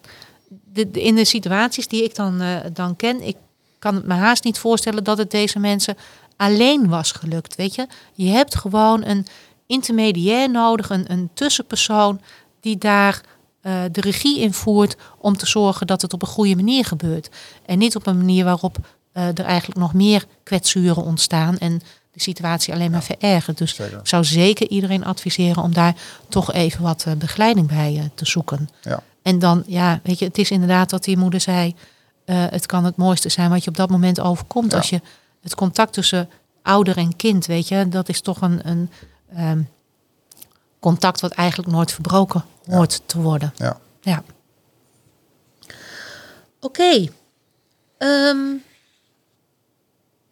de, 0.49 0.91
de- 0.91 1.03
in 1.03 1.15
de 1.15 1.25
situaties 1.25 1.89
die 1.89 2.05
ik 2.05 2.15
dan, 2.15 2.41
eh, 2.41 2.57
dan 2.73 2.97
ken, 2.97 3.23
ik 3.27 3.37
kan 3.79 3.95
het 3.95 4.07
me 4.07 4.15
haast 4.15 4.45
niet 4.45 4.59
voorstellen 4.59 5.05
dat 5.05 5.19
het 5.19 5.31
deze 5.31 5.59
mensen 5.59 5.97
alleen 6.43 6.89
was 6.89 7.13
gelukt. 7.13 7.55
Weet 7.55 7.75
je, 7.75 7.87
je 8.13 8.29
hebt 8.29 8.57
gewoon 8.57 9.05
een 9.05 9.27
intermediair 9.67 10.51
nodig, 10.51 10.91
een, 10.91 11.13
een 11.13 11.31
tussenpersoon 11.35 12.21
die 12.61 12.79
daar 12.79 13.21
eh, 13.61 13.83
de 13.93 14.01
regie 14.01 14.41
in 14.41 14.53
voert 14.53 14.97
om 15.19 15.37
te 15.37 15.47
zorgen 15.47 15.87
dat 15.87 16.03
het 16.03 16.13
op 16.13 16.23
een 16.23 16.29
goede 16.29 16.57
manier 16.57 16.85
gebeurt. 16.85 17.31
En 17.67 17.79
niet 17.79 17.97
op 17.97 18.07
een 18.07 18.17
manier 18.17 18.45
waarop 18.45 18.79
eh, 19.13 19.27
er 19.27 19.45
eigenlijk 19.45 19.81
nog 19.81 19.95
meer 19.95 20.25
kwetsuren 20.43 21.03
ontstaan 21.03 21.59
en 21.59 21.81
de 22.13 22.21
situatie 22.21 22.75
alleen 22.75 22.91
maar 22.91 23.03
verergert. 23.03 23.59
Dus 23.59 23.75
Zeker. 23.75 23.99
ik 23.99 24.07
zou 24.07 24.25
zeker 24.25 24.69
iedereen 24.69 25.05
adviseren 25.05 25.63
om 25.63 25.73
daar 25.73 25.95
toch 26.29 26.53
even 26.53 26.83
wat 26.83 27.05
eh, 27.07 27.13
begeleiding 27.15 27.69
bij 27.69 28.11
te 28.15 28.27
zoeken. 28.27 28.69
Ja. 28.81 29.03
En 29.23 29.39
dan, 29.39 29.63
ja, 29.67 30.01
weet 30.03 30.19
je, 30.19 30.25
het 30.25 30.39
is 30.39 30.51
inderdaad 30.51 30.91
wat 30.91 31.05
die 31.05 31.17
moeder 31.17 31.41
zei. 31.41 31.75
het 32.25 32.67
kan 32.67 32.85
het 32.85 32.97
mooiste 32.97 33.29
zijn 33.29 33.51
wat 33.51 33.65
je 33.65 33.71
op 33.71 33.77
dat 33.77 33.91
moment 33.91 34.21
overkomt. 34.21 34.71
Ja. 34.71 34.77
Als 34.77 34.91
je 34.91 35.01
het 35.43 35.55
contact 35.55 35.93
tussen 35.93 36.31
ouder 36.63 36.97
en 36.97 37.17
kind, 37.17 37.47
weet 37.47 37.69
je, 37.69 37.89
dat 37.89 38.09
is 38.09 38.21
toch 38.21 38.41
een, 38.41 38.69
een 38.69 38.91
ehm, 39.35 39.63
contact 40.81 41.21
wat 41.21 41.33
eigenlijk 41.33 41.71
nooit 41.71 41.93
verbroken 41.93 42.45
hoort 42.67 43.03
te 43.07 43.21
worden. 43.21 43.53
Ja. 43.57 43.79
Ja. 44.01 44.23
Oké. 46.61 47.09
Ehm, 47.99 48.47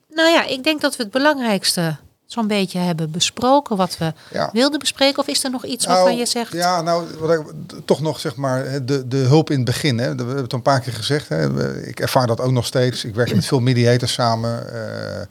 nou 0.09 0.29
ja, 0.29 0.45
ik 0.45 0.65
denk 0.65 0.81
dat 0.81 0.97
we 0.97 1.03
het 1.03 1.13
belangrijkste 1.13 1.97
zo'n 2.33 2.47
beetje 2.47 2.79
hebben 2.79 3.11
besproken. 3.11 3.77
Wat 3.77 3.99
we 3.99 4.13
Ja. 4.33 4.51
wilden 4.53 4.79
bespreken. 4.79 5.19
Of 5.19 5.27
is 5.27 5.45
er 5.45 5.51
nog 5.51 5.65
iets 5.65 5.87
Nou, 5.87 5.97
waarvan 5.99 6.17
je 6.19 6.27
zegt... 6.27 6.53
Ja, 6.53 6.81
nou, 6.83 7.05
wat 7.19 7.31
ik, 7.31 7.43
toch 7.85 8.01
nog 8.01 8.21
zeg 8.21 8.37
maar 8.37 8.85
de, 8.85 9.09
de 9.09 9.17
hulp 9.17 9.51
in 9.51 9.57
het 9.57 9.65
begin. 9.65 9.99
Hè. 9.99 10.11
We 10.15 10.17
hebben 10.23 10.37
het 10.43 10.53
een 10.53 10.63
paar 10.63 10.81
keer 10.81 10.93
gezegd. 10.93 11.29
Hè. 11.29 11.77
Ik 11.87 12.01
ervaar 12.01 12.27
dat 12.27 12.41
ook 12.41 12.51
nog 12.53 12.67
steeds. 12.67 13.05
Ik 13.05 13.15
werk 13.15 13.35
met 13.35 13.47
veel 13.47 13.61
mediators 13.61 14.13
samen. 14.13 14.73
eh, 14.75 15.27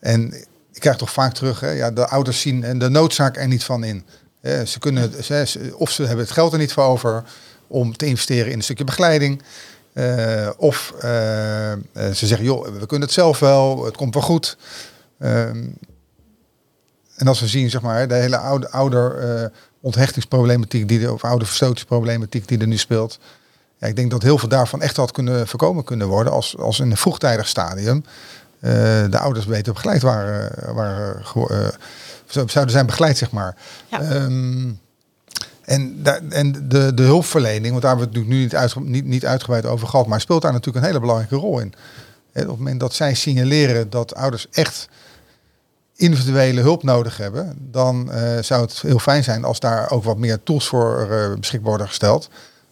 en 0.00 0.32
ik 0.72 0.80
krijg 0.80 0.96
toch 0.96 1.10
vaak 1.12 1.34
terug, 1.34 1.60
hè, 1.60 1.70
ja, 1.70 1.90
de 1.90 2.08
ouders 2.08 2.40
zien 2.40 2.64
en 2.64 2.78
de 2.78 2.88
noodzaak 2.88 3.36
er 3.36 3.48
niet 3.48 3.64
van 3.64 3.84
in. 3.84 4.04
Eh, 4.40 4.60
ze 4.62 4.78
kunnen, 4.78 5.24
ze, 5.24 5.72
of 5.76 5.90
ze 5.90 6.02
hebben 6.04 6.24
het 6.24 6.34
geld 6.34 6.52
er 6.52 6.58
niet 6.58 6.72
voor 6.72 6.84
over 6.84 7.22
om 7.66 7.96
te 7.96 8.06
investeren 8.06 8.50
in 8.50 8.56
een 8.56 8.62
stukje 8.64 8.84
begeleiding. 8.84 9.42
Eh, 9.92 10.48
of 10.56 10.92
eh, 11.00 11.02
ze 11.92 12.26
zeggen, 12.26 12.44
joh, 12.44 12.64
we 12.78 12.86
kunnen 12.86 13.06
het 13.08 13.16
zelf 13.16 13.38
wel, 13.38 13.84
het 13.84 13.96
komt 13.96 14.14
wel 14.14 14.22
goed. 14.22 14.56
Ehm, 15.18 15.66
en 17.20 17.26
als 17.28 17.40
we 17.40 17.46
zien, 17.46 17.70
zeg 17.70 17.80
maar, 17.80 18.08
de 18.08 18.14
hele 18.14 18.36
oude, 18.36 18.70
ouder 18.70 19.18
eh, 19.18 19.48
onthechtingsproblematiek 19.80 20.88
die 20.88 21.00
er, 21.04 21.12
of 21.12 21.24
oude 21.24 21.44
verstotingsproblematiek 21.44 22.48
die 22.48 22.58
er 22.58 22.66
nu 22.66 22.76
speelt. 22.76 23.18
Ja, 23.78 23.86
ik 23.86 23.96
denk 23.96 24.10
dat 24.10 24.22
heel 24.22 24.38
veel 24.38 24.48
daarvan 24.48 24.82
echt 24.82 24.96
had 24.96 25.12
kunnen 25.12 25.48
voorkomen 25.48 25.84
kunnen 25.84 26.06
worden 26.08 26.32
als, 26.32 26.56
als 26.58 26.80
in 26.80 26.90
een 26.90 26.96
vroegtijdig 26.96 27.48
stadium 27.48 28.04
eh, 28.60 28.70
de 29.10 29.18
ouders 29.18 29.46
beter 29.46 29.72
begeleid 29.72 30.02
waren, 30.02 30.74
waren 30.74 31.22
eh, 31.34 31.68
zo- 32.26 32.46
zouden 32.46 32.70
zijn 32.74 32.86
begeleid, 32.86 33.18
zeg 33.18 33.30
maar. 33.30 33.56
Ja. 33.90 34.00
Ehm, 34.00 34.68
en, 35.64 36.00
en 36.30 36.68
de, 36.68 36.94
de 36.94 37.02
hulpverlening, 37.02 37.70
want 37.70 37.82
daar 37.82 37.96
hebben 37.96 38.12
we 38.12 38.18
het 38.18 38.28
nu 38.28 38.34
niet, 38.36 38.54
uitge, 38.56 38.80
niet, 38.80 39.04
niet 39.04 39.26
uitgebreid 39.26 39.66
over 39.66 39.88
gehad, 39.88 40.06
maar 40.06 40.20
speelt 40.20 40.42
daar 40.42 40.52
natuurlijk 40.52 40.78
een 40.84 40.90
hele 40.90 41.00
belangrijke 41.00 41.36
rol 41.36 41.60
in. 41.60 41.72
Op 42.34 42.34
het 42.34 42.46
moment 42.46 42.80
dat 42.80 42.94
zij 42.94 43.14
signaleren 43.14 43.90
dat 43.90 44.14
ouders 44.14 44.46
echt 44.50 44.88
individuele 46.00 46.60
hulp 46.60 46.82
nodig 46.82 47.16
hebben, 47.16 47.56
dan 47.58 48.12
eh, 48.12 48.42
zou 48.42 48.60
het 48.62 48.80
heel 48.80 48.98
fijn 48.98 49.24
zijn 49.24 49.44
als 49.44 49.60
daar 49.60 49.90
ook 49.90 50.04
wat 50.04 50.18
meer 50.18 50.42
tools 50.42 50.66
voor 50.66 51.08
eh, 51.10 51.34
beschikbaar 51.38 51.68
worden 51.68 51.88
gesteld. 51.88 52.28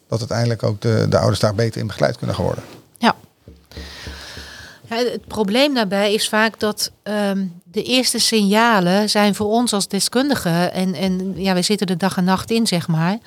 Dat 0.09 0.19
uiteindelijk 0.19 0.63
ook 0.63 0.81
de, 0.81 1.07
de 1.09 1.19
ouders 1.19 1.41
daar 1.41 1.55
beter 1.55 1.81
in 1.81 1.87
begeleid 1.87 2.17
kunnen 2.19 2.37
worden. 2.37 2.65
Ja. 2.99 3.15
Ja, 4.89 4.97
het 4.97 5.27
probleem 5.27 5.75
daarbij 5.75 6.15
is 6.15 6.29
vaak 6.29 6.61
dat 6.61 6.91
ehm, 7.03 7.47
de 7.65 7.83
eerste 7.83 8.19
signalen 8.19 9.11
zijn 9.11 9.35
voor 9.35 9.47
ons 9.47 9.73
als 9.73 9.89
deskundigen. 9.89 10.73
En, 10.73 10.95
en 10.95 11.33
ja, 11.37 11.53
wij 11.53 11.63
zitten 11.63 11.87
er 11.87 11.99
dag 11.99 12.17
en 12.17 12.25
nacht 12.25 12.51
in, 12.51 12.67
zeg 12.67 12.89
maar. 12.89 13.19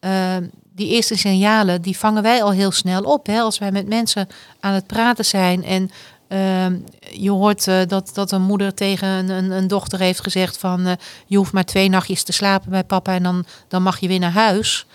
Ehm, 0.00 0.44
die 0.74 0.88
eerste 0.88 1.16
signalen, 1.16 1.82
die 1.82 1.98
vangen 1.98 2.22
wij 2.22 2.42
al 2.42 2.50
heel 2.50 2.72
snel 2.72 3.02
op. 3.02 3.26
Hè? 3.26 3.40
Als 3.40 3.58
wij 3.58 3.72
met 3.72 3.88
mensen 3.88 4.28
aan 4.60 4.74
het 4.74 4.86
praten 4.86 5.24
zijn 5.24 5.64
en 5.64 5.90
ehm, 6.30 6.76
je 7.12 7.30
hoort 7.30 7.66
eh, 7.68 7.80
dat, 7.86 8.10
dat 8.14 8.32
een 8.32 8.42
moeder 8.42 8.74
tegen 8.74 9.08
een, 9.08 9.28
een, 9.28 9.50
een 9.50 9.68
dochter 9.68 9.98
heeft 9.98 10.20
gezegd 10.22 10.58
van... 10.58 10.86
eh, 10.86 10.92
je 11.26 11.36
hoeft 11.36 11.52
maar 11.52 11.64
twee 11.64 11.88
nachtjes 11.88 12.22
te 12.22 12.32
slapen 12.32 12.70
bij 12.70 12.84
papa 12.84 13.14
en 13.14 13.22
dan, 13.22 13.44
dan 13.68 13.82
mag 13.82 13.98
je 14.00 14.08
weer 14.08 14.18
naar 14.18 14.32
huis. 14.32 14.86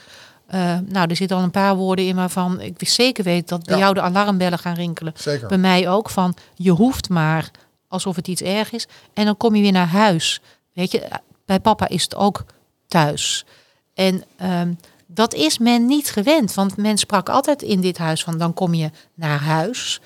Eh, 0.47 0.77
nou, 0.85 1.09
er 1.09 1.15
zitten 1.15 1.37
al 1.37 1.43
een 1.43 1.51
paar 1.51 1.75
woorden 1.75 2.05
in 2.05 2.15
waarvan 2.15 2.61
ik 2.61 2.87
zeker 2.89 3.23
weet 3.23 3.47
dat 3.49 3.65
bij 3.65 3.75
Ja. 3.75 3.81
jou 3.81 3.93
de 3.93 4.01
alarmbellen 4.01 4.59
gaan 4.59 4.75
rinkelen. 4.75 5.13
Zeker. 5.15 5.47
Bij 5.47 5.57
mij 5.57 5.89
ook 5.89 6.09
van 6.09 6.35
je 6.55 6.71
hoeft 6.71 7.09
maar 7.09 7.51
alsof 7.87 8.15
het 8.15 8.27
iets 8.27 8.41
erg 8.41 8.71
is. 8.71 8.87
En 9.13 9.25
dan 9.25 9.37
kom 9.37 9.55
je 9.55 9.61
weer 9.61 9.71
naar 9.71 9.87
huis. 9.87 10.41
Weet 10.73 10.91
je, 10.91 11.07
bij 11.45 11.59
papa 11.59 11.87
is 11.87 12.03
het 12.03 12.15
ook 12.15 12.45
thuis. 12.87 13.45
En 13.93 14.23
ehm, 14.37 14.73
dat 15.07 15.33
is 15.33 15.57
men 15.57 15.85
niet 15.85 16.09
gewend. 16.11 16.53
Want 16.53 16.77
men 16.77 16.97
sprak 16.97 17.29
altijd 17.29 17.61
in 17.61 17.81
dit 17.81 17.97
huis 17.97 18.23
van 18.23 18.37
dan 18.37 18.53
kom 18.53 18.73
je 18.73 18.89
naar 19.13 19.39
huis. 19.39 20.01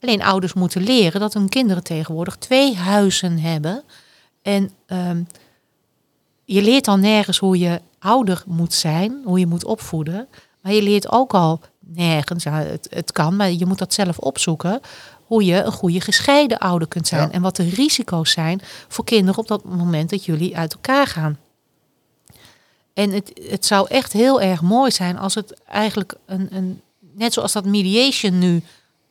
Alleen 0.00 0.22
ouders 0.22 0.52
moeten 0.52 0.82
leren 0.82 1.20
dat 1.20 1.34
hun 1.34 1.48
kinderen 1.48 1.82
tegenwoordig 1.82 2.36
twee 2.36 2.76
huizen 2.76 3.38
hebben. 3.38 3.82
En 4.42 4.70
ehm, 4.86 5.22
je 6.44 6.62
leert 6.62 6.88
al 6.88 6.96
nergens 6.96 7.38
hoe 7.38 7.58
je 7.58 7.80
ouder 7.98 8.42
moet 8.46 8.74
zijn, 8.74 9.20
hoe 9.24 9.38
je 9.38 9.46
moet 9.46 9.64
opvoeden. 9.64 10.28
Maar 10.62 10.72
je 10.72 10.82
leert 10.82 11.10
ook 11.10 11.34
al 11.34 11.60
nergens, 11.78 12.42
ja, 12.44 12.52
het, 12.52 12.86
het 12.90 13.12
kan, 13.12 13.36
maar 13.36 13.52
je 13.52 13.66
moet 13.66 13.78
dat 13.78 13.94
zelf 13.94 14.18
opzoeken. 14.18 14.80
Hoe 15.24 15.44
je 15.44 15.62
een 15.62 15.72
goede 15.72 16.00
gescheiden 16.00 16.58
ouder 16.58 16.88
kunt 16.88 17.06
zijn. 17.06 17.26
Ja. 17.26 17.32
En 17.32 17.42
wat 17.42 17.56
de 17.56 17.68
risico's 17.68 18.30
zijn 18.30 18.60
voor 18.88 19.04
kinderen 19.04 19.40
op 19.40 19.48
dat 19.48 19.64
moment 19.64 20.10
dat 20.10 20.24
jullie 20.24 20.56
uit 20.56 20.72
elkaar 20.72 21.06
gaan. 21.06 21.38
En 22.94 23.10
het, 23.10 23.40
het 23.48 23.66
zou 23.66 23.88
echt 23.88 24.12
heel 24.12 24.40
erg 24.40 24.62
mooi 24.62 24.90
zijn 24.90 25.18
als 25.18 25.34
het 25.34 25.60
eigenlijk 25.64 26.14
een, 26.26 26.48
een 26.50 26.80
net 27.14 27.32
zoals 27.32 27.52
dat 27.52 27.64
mediation 27.64 28.38
nu 28.38 28.62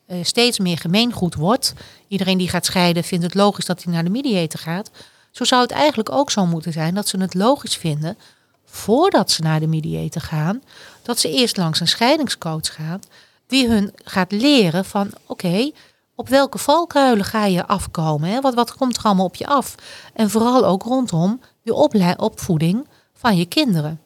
eh, 0.09 0.17
steeds 0.21 0.59
meer 0.59 0.77
gemeengoed 0.77 1.35
wordt. 1.35 1.73
Iedereen 2.07 2.37
die 2.37 2.49
gaat 2.49 2.65
scheiden 2.65 3.03
vindt 3.03 3.23
het 3.23 3.33
logisch 3.33 3.65
dat 3.65 3.83
hij 3.83 3.93
naar 3.93 4.03
de 4.03 4.09
mediator 4.09 4.59
gaat. 4.59 4.91
Zo 5.31 5.43
zou 5.43 5.61
het 5.61 5.71
eigenlijk 5.71 6.11
ook 6.11 6.31
zo 6.31 6.45
moeten 6.45 6.73
zijn 6.73 6.95
dat 6.95 7.07
ze 7.07 7.19
het 7.19 7.33
logisch 7.33 7.75
vinden 7.75 8.17
voordat 8.65 9.31
ze 9.31 9.41
naar 9.41 9.59
de 9.59 9.67
mediator 9.67 10.21
gaan, 10.21 10.63
dat 11.01 11.19
ze 11.19 11.29
eerst 11.29 11.57
langs 11.57 11.79
een 11.79 11.87
scheidingscoach 11.87 12.73
gaan, 12.73 12.99
die 13.47 13.67
hun 13.67 13.93
gaat 14.03 14.31
leren 14.31 14.85
van 14.85 15.11
oké, 15.25 15.71
op 16.15 16.29
welke 16.29 16.57
valkuilen 16.57 17.25
ga 17.25 17.45
je 17.45 17.65
afkomen? 17.65 18.29
Hè? 18.29 18.41
Wat, 18.41 18.53
wat 18.53 18.75
komt 18.75 18.97
er 18.97 19.03
allemaal 19.03 19.25
op 19.25 19.35
je 19.35 19.47
af? 19.47 19.75
En 20.13 20.29
vooral 20.29 20.65
ook 20.65 20.83
rondom 20.83 21.41
de 21.63 22.15
opvoeding 22.17 22.87
van 23.13 23.37
je 23.37 23.45
kinderen. 23.45 24.01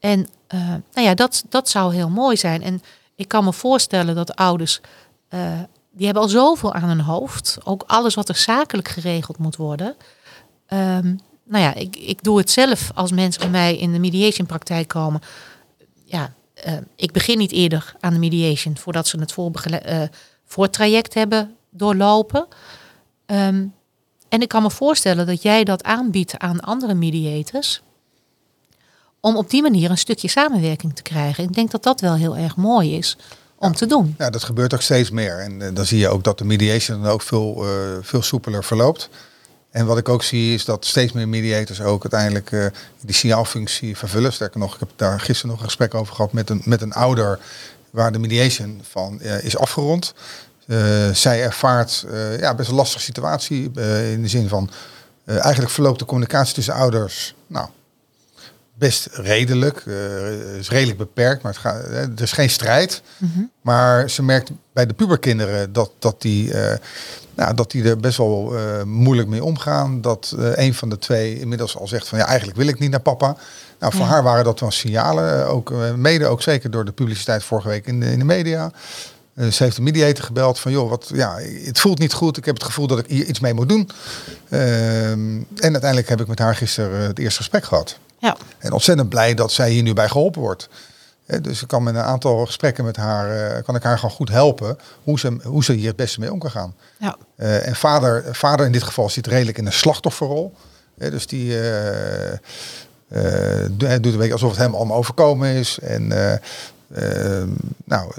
En 0.00 0.28
uh, 0.54 0.68
nou 0.68 1.06
ja, 1.06 1.14
dat, 1.14 1.44
dat 1.48 1.68
zou 1.68 1.94
heel 1.94 2.08
mooi 2.08 2.36
zijn. 2.36 2.62
En 2.62 2.82
ik 3.16 3.28
kan 3.28 3.44
me 3.44 3.52
voorstellen 3.52 4.14
dat 4.14 4.36
ouders, 4.36 4.80
uh, 5.34 5.60
die 5.90 6.04
hebben 6.04 6.22
al 6.22 6.28
zoveel 6.28 6.72
aan 6.72 6.88
hun 6.88 7.00
hoofd. 7.00 7.58
Ook 7.64 7.84
alles 7.86 8.14
wat 8.14 8.28
er 8.28 8.36
zakelijk 8.36 8.88
geregeld 8.88 9.38
moet 9.38 9.56
worden. 9.56 9.96
Um, 10.68 11.20
nou 11.44 11.62
ja, 11.62 11.74
ik, 11.74 11.96
ik 11.96 12.22
doe 12.22 12.38
het 12.38 12.50
zelf 12.50 12.90
als 12.94 13.12
mensen 13.12 13.40
bij 13.40 13.50
mij 13.50 13.76
in 13.76 13.92
de 13.92 13.98
mediation 13.98 14.46
praktijk 14.46 14.88
komen. 14.88 15.20
Ja, 16.04 16.34
uh, 16.66 16.72
ik 16.96 17.12
begin 17.12 17.38
niet 17.38 17.52
eerder 17.52 17.94
aan 18.00 18.12
de 18.12 18.18
mediation 18.18 18.76
voordat 18.76 19.06
ze 19.06 19.18
het 19.18 19.32
voorbegle- 19.32 20.10
voortraject 20.44 21.14
hebben 21.14 21.56
doorlopen. 21.70 22.46
Um, 23.26 23.74
en 24.28 24.42
ik 24.42 24.48
kan 24.48 24.62
me 24.62 24.70
voorstellen 24.70 25.26
dat 25.26 25.42
jij 25.42 25.64
dat 25.64 25.82
aanbiedt 25.82 26.38
aan 26.38 26.60
andere 26.60 26.94
mediators 26.94 27.82
om 29.20 29.36
op 29.36 29.50
die 29.50 29.62
manier 29.62 29.90
een 29.90 29.98
stukje 29.98 30.28
samenwerking 30.28 30.96
te 30.96 31.02
krijgen. 31.02 31.44
Ik 31.44 31.54
denk 31.54 31.70
dat 31.70 31.82
dat 31.82 32.00
wel 32.00 32.14
heel 32.14 32.36
erg 32.36 32.56
mooi 32.56 32.96
is 32.96 33.16
om 33.58 33.74
te 33.74 33.86
doen. 33.86 34.14
Ja, 34.18 34.30
dat 34.30 34.44
gebeurt 34.44 34.74
ook 34.74 34.80
steeds 34.80 35.10
meer. 35.10 35.38
En 35.38 35.60
uh, 35.60 35.68
dan 35.72 35.84
zie 35.84 35.98
je 35.98 36.08
ook 36.08 36.24
dat 36.24 36.38
de 36.38 36.44
mediation 36.44 37.02
dan 37.02 37.12
ook 37.12 37.22
veel, 37.22 37.66
uh, 37.66 37.70
veel 38.00 38.22
soepeler 38.22 38.64
verloopt. 38.64 39.08
En 39.70 39.86
wat 39.86 39.98
ik 39.98 40.08
ook 40.08 40.22
zie 40.22 40.54
is 40.54 40.64
dat 40.64 40.84
steeds 40.84 41.12
meer 41.12 41.28
mediators 41.28 41.80
ook 41.80 42.02
uiteindelijk 42.02 42.50
uh, 42.50 42.66
die 43.00 43.14
signaalfunctie 43.14 43.96
vervullen. 43.96 44.32
Sterker 44.32 44.60
nog, 44.60 44.74
ik 44.74 44.80
heb 44.80 44.90
daar 44.96 45.20
gisteren 45.20 45.50
nog 45.50 45.58
een 45.58 45.64
gesprek 45.64 45.94
over 45.94 46.14
gehad 46.14 46.32
met 46.32 46.50
een, 46.50 46.62
met 46.64 46.82
een 46.82 46.92
ouder 46.92 47.38
waar 47.90 48.12
de 48.12 48.18
mediation 48.18 48.80
van 48.90 49.20
is 49.20 49.56
afgerond. 49.56 50.14
zij 51.12 51.42
ervaart 51.42 52.06
ja, 52.40 52.54
best 52.54 52.68
een 52.68 52.74
lastige 52.74 53.02
situatie 53.02 53.62
in 54.12 54.22
de 54.22 54.28
zin 54.28 54.48
van 54.48 54.70
eigenlijk 55.24 55.70
verloopt 55.70 55.98
de 55.98 56.04
communicatie 56.04 56.54
tussen 56.54 56.74
ouders 56.74 57.34
nou, 57.46 57.68
best 58.74 59.08
redelijk. 59.12 59.84
Uh, 59.84 60.56
is 60.58 60.68
redelijk 60.68 60.98
beperkt, 60.98 61.42
maar 61.42 61.52
het 61.52 61.60
gaat, 61.60 61.88
uh, 61.88 61.98
er 61.98 62.22
is 62.22 62.32
geen 62.32 62.50
strijd. 62.50 63.02
Mm 63.18 63.30
-hmm. 63.34 63.50
Maar 63.60 64.10
ze 64.10 64.22
merkt 64.22 64.50
bij 64.72 64.86
de 64.86 64.94
puberkinderen 64.94 65.72
dat, 65.72 65.90
dat, 65.98 66.22
die, 66.22 66.52
uh, 66.52 66.72
nou, 67.34 67.54
dat 67.54 67.70
die 67.70 67.88
er 67.88 67.96
best 67.96 68.16
wel 68.16 68.54
moeilijk 68.84 69.28
mee 69.28 69.44
omgaan. 69.44 70.00
Dat 70.00 70.34
een 70.36 70.74
van 70.74 70.88
de 70.88 70.98
twee 70.98 71.40
inmiddels 71.40 71.76
al 71.76 71.88
zegt 71.88 72.08
van 72.08 72.18
ja, 72.18 72.26
eigenlijk 72.26 72.58
wil 72.58 72.66
ik 72.66 72.78
niet 72.78 72.90
naar 72.90 73.00
papa. 73.00 73.36
Nou, 73.78 73.92
voor 73.92 74.04
ja. 74.04 74.10
haar 74.10 74.22
waren 74.22 74.44
dat 74.44 74.60
wel 74.60 74.70
signalen. 74.70 75.46
Ook, 75.46 75.72
mede 75.96 76.26
ook 76.26 76.42
zeker 76.42 76.70
door 76.70 76.84
de 76.84 76.92
publiciteit 76.92 77.44
vorige 77.44 77.68
week 77.68 77.86
in 77.86 78.00
de, 78.00 78.12
in 78.12 78.18
de 78.18 78.24
media. 78.24 78.70
ze 79.50 79.62
heeft 79.62 79.76
de 79.76 79.82
mediator 79.82 80.24
gebeld 80.24 80.58
van 80.58 80.72
joh, 80.72 80.90
wat, 80.90 81.10
ja, 81.14 81.36
het 81.64 81.80
voelt 81.80 81.98
niet 81.98 82.12
goed. 82.12 82.36
Ik 82.36 82.44
heb 82.44 82.54
het 82.54 82.64
gevoel 82.64 82.86
dat 82.86 82.98
ik 82.98 83.06
hier 83.06 83.24
iets 83.24 83.40
mee 83.40 83.54
moet 83.54 83.68
doen. 83.68 83.90
Ehm, 84.48 85.36
en 85.56 85.72
uiteindelijk 85.72 86.08
heb 86.08 86.20
ik 86.20 86.26
met 86.26 86.38
haar 86.38 86.56
gisteren 86.56 87.00
het 87.00 87.18
eerste 87.18 87.38
gesprek 87.38 87.64
gehad. 87.64 87.98
Ja. 88.24 88.36
En 88.58 88.72
ontzettend 88.72 89.08
blij 89.08 89.34
dat 89.34 89.52
zij 89.52 89.70
hier 89.70 89.82
nu 89.82 89.92
bij 89.92 90.08
geholpen 90.08 90.40
wordt. 90.40 90.68
Dus 91.40 91.62
ik 91.62 91.68
kan 91.68 91.82
met 91.82 91.94
een 91.94 92.00
aantal 92.00 92.46
gesprekken 92.46 92.84
met 92.84 92.96
haar, 92.96 93.62
kan 93.62 93.74
ik 93.74 93.82
haar 93.82 93.98
gewoon 93.98 94.14
goed 94.14 94.28
helpen 94.28 94.78
hoe 95.02 95.18
ze, 95.18 95.36
hoe 95.42 95.64
ze 95.64 95.72
hier 95.72 95.86
het 95.86 95.96
beste 95.96 96.20
mee 96.20 96.32
om 96.32 96.38
kan 96.38 96.50
gaan. 96.50 96.74
Ja. 96.98 97.16
Uh, 97.36 97.66
en 97.66 97.76
vader, 97.76 98.34
vader 98.34 98.66
in 98.66 98.72
dit 98.72 98.82
geval 98.82 99.10
zit 99.10 99.26
redelijk 99.26 99.58
in 99.58 99.66
een 99.66 99.72
slachtofferrol. 99.72 100.54
dus 100.94 101.26
die 101.26 101.48
uh, 101.48 102.32
doet 104.00 104.12
een 104.12 104.16
beetje 104.16 104.32
alsof 104.32 104.50
het 104.50 104.58
hem 104.58 104.74
allemaal 104.74 104.96
overkomen 104.96 105.48
is. 105.48 105.78
En 105.78 106.08
nou, 107.84 108.12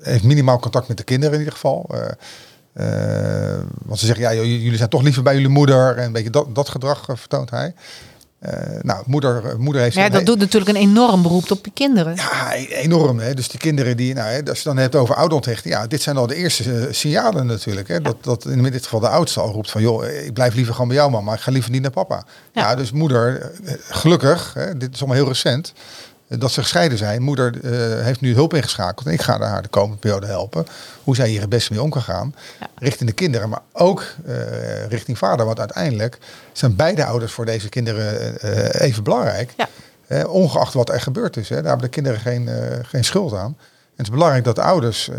heeft 0.00 0.24
minimaal 0.24 0.58
contact 0.58 0.88
met 0.88 0.96
de 0.96 1.04
kinderen 1.04 1.32
in 1.34 1.38
ieder 1.38 1.54
geval. 1.54 1.86
want 3.84 3.98
ze 3.98 4.06
zeggen, 4.06 4.24
ja, 4.24 4.32
jullie 4.32 4.76
zijn 4.76 4.88
toch 4.88 5.02
liever 5.02 5.22
bij 5.22 5.34
jullie 5.34 5.48
moeder. 5.48 5.96
En 5.96 6.04
een 6.04 6.12
beetje 6.12 6.30
dat, 6.30 6.54
dat 6.54 6.68
gedrag 6.68 7.04
vertoont 7.14 7.50
hij. 7.50 7.74
Uh, 8.48 8.52
nou, 8.82 9.02
moeder, 9.06 9.54
moeder 9.58 9.82
heeft. 9.82 9.94
Ja, 9.96 10.08
dat 10.08 10.26
doet 10.26 10.38
natuurlijk 10.38 10.70
een 10.70 10.82
enorm 10.82 11.22
beroep 11.22 11.50
op 11.50 11.64
je 11.64 11.70
kinderen. 11.74 12.14
Ja, 12.14 12.52
enorm. 12.54 13.18
Hè. 13.18 13.34
Dus 13.34 13.48
die 13.48 13.60
kinderen 13.60 13.96
die, 13.96 14.14
nou, 14.14 14.28
hè, 14.28 14.42
als 14.48 14.58
je 14.58 14.64
dan 14.64 14.76
hebt 14.76 14.94
over 14.94 15.14
ouderontwrichting, 15.14 15.74
ja, 15.74 15.86
dit 15.86 16.02
zijn 16.02 16.16
al 16.16 16.26
de 16.26 16.34
eerste 16.34 16.64
uh, 16.64 16.84
signalen 16.90 17.46
natuurlijk. 17.46 17.88
Hè, 17.88 17.94
ja. 17.94 18.00
Dat, 18.00 18.16
dat 18.20 18.44
in 18.44 18.62
dit 18.62 18.84
geval 18.84 19.00
de 19.00 19.08
oudste 19.08 19.40
al 19.40 19.52
roept 19.52 19.70
van, 19.70 19.82
joh, 19.82 20.04
ik 20.04 20.32
blijf 20.32 20.54
liever 20.54 20.72
gewoon 20.72 20.88
bij 20.88 20.96
jou, 20.96 21.10
mama, 21.10 21.34
ik 21.34 21.40
ga 21.40 21.50
liever 21.50 21.70
niet 21.70 21.82
naar 21.82 21.90
papa. 21.90 22.24
Ja, 22.52 22.62
ja 22.62 22.74
dus 22.74 22.92
moeder, 22.92 23.50
gelukkig, 23.88 24.54
hè, 24.54 24.76
dit 24.76 24.94
is 24.94 24.98
allemaal 24.98 25.16
heel 25.16 25.28
recent, 25.28 25.72
dat 26.28 26.52
ze 26.52 26.60
gescheiden 26.60 26.98
zijn. 26.98 27.22
Moeder 27.22 27.54
uh, 27.54 28.04
heeft 28.04 28.20
nu 28.20 28.34
hulp 28.34 28.54
ingeschakeld 28.54 29.06
en 29.06 29.12
ik 29.12 29.22
ga 29.22 29.40
haar 29.40 29.62
de 29.62 29.68
komende 29.68 29.96
periode 29.96 30.26
helpen. 30.26 30.66
Hoe 31.04 31.16
zij 31.16 31.28
hier 31.28 31.40
het 31.40 31.48
beste 31.48 31.72
mee 31.72 31.82
om 31.82 31.90
kan 31.90 32.02
gaan. 32.02 32.34
Ja. 32.60 32.66
Richting 32.78 33.08
de 33.08 33.14
kinderen, 33.14 33.48
maar 33.48 33.62
ook 33.72 34.04
uh, 34.26 34.86
richting 34.86 35.18
vader. 35.18 35.46
Want 35.46 35.58
uiteindelijk 35.58 36.18
zijn 36.52 36.76
beide 36.76 37.04
ouders 37.04 37.32
voor 37.32 37.44
deze 37.44 37.68
kinderen 37.68 38.36
uh, 38.44 38.80
even 38.80 39.02
belangrijk. 39.02 39.54
Ja. 39.56 40.26
ongeacht 40.26 40.74
wat 40.74 40.88
er 40.88 41.00
gebeurd 41.00 41.36
is. 41.36 41.48
Hè. 41.48 41.54
Daar 41.54 41.64
hebben 41.64 41.86
de 41.86 41.88
kinderen 41.88 42.20
geen, 42.20 42.48
geen 42.82 43.04
schuld 43.04 43.34
aan. 43.34 43.56
En 43.58 44.00
het 44.00 44.06
is 44.06 44.12
belangrijk 44.12 44.44
dat 44.44 44.54
de 44.54 44.62
ouders 44.62 45.10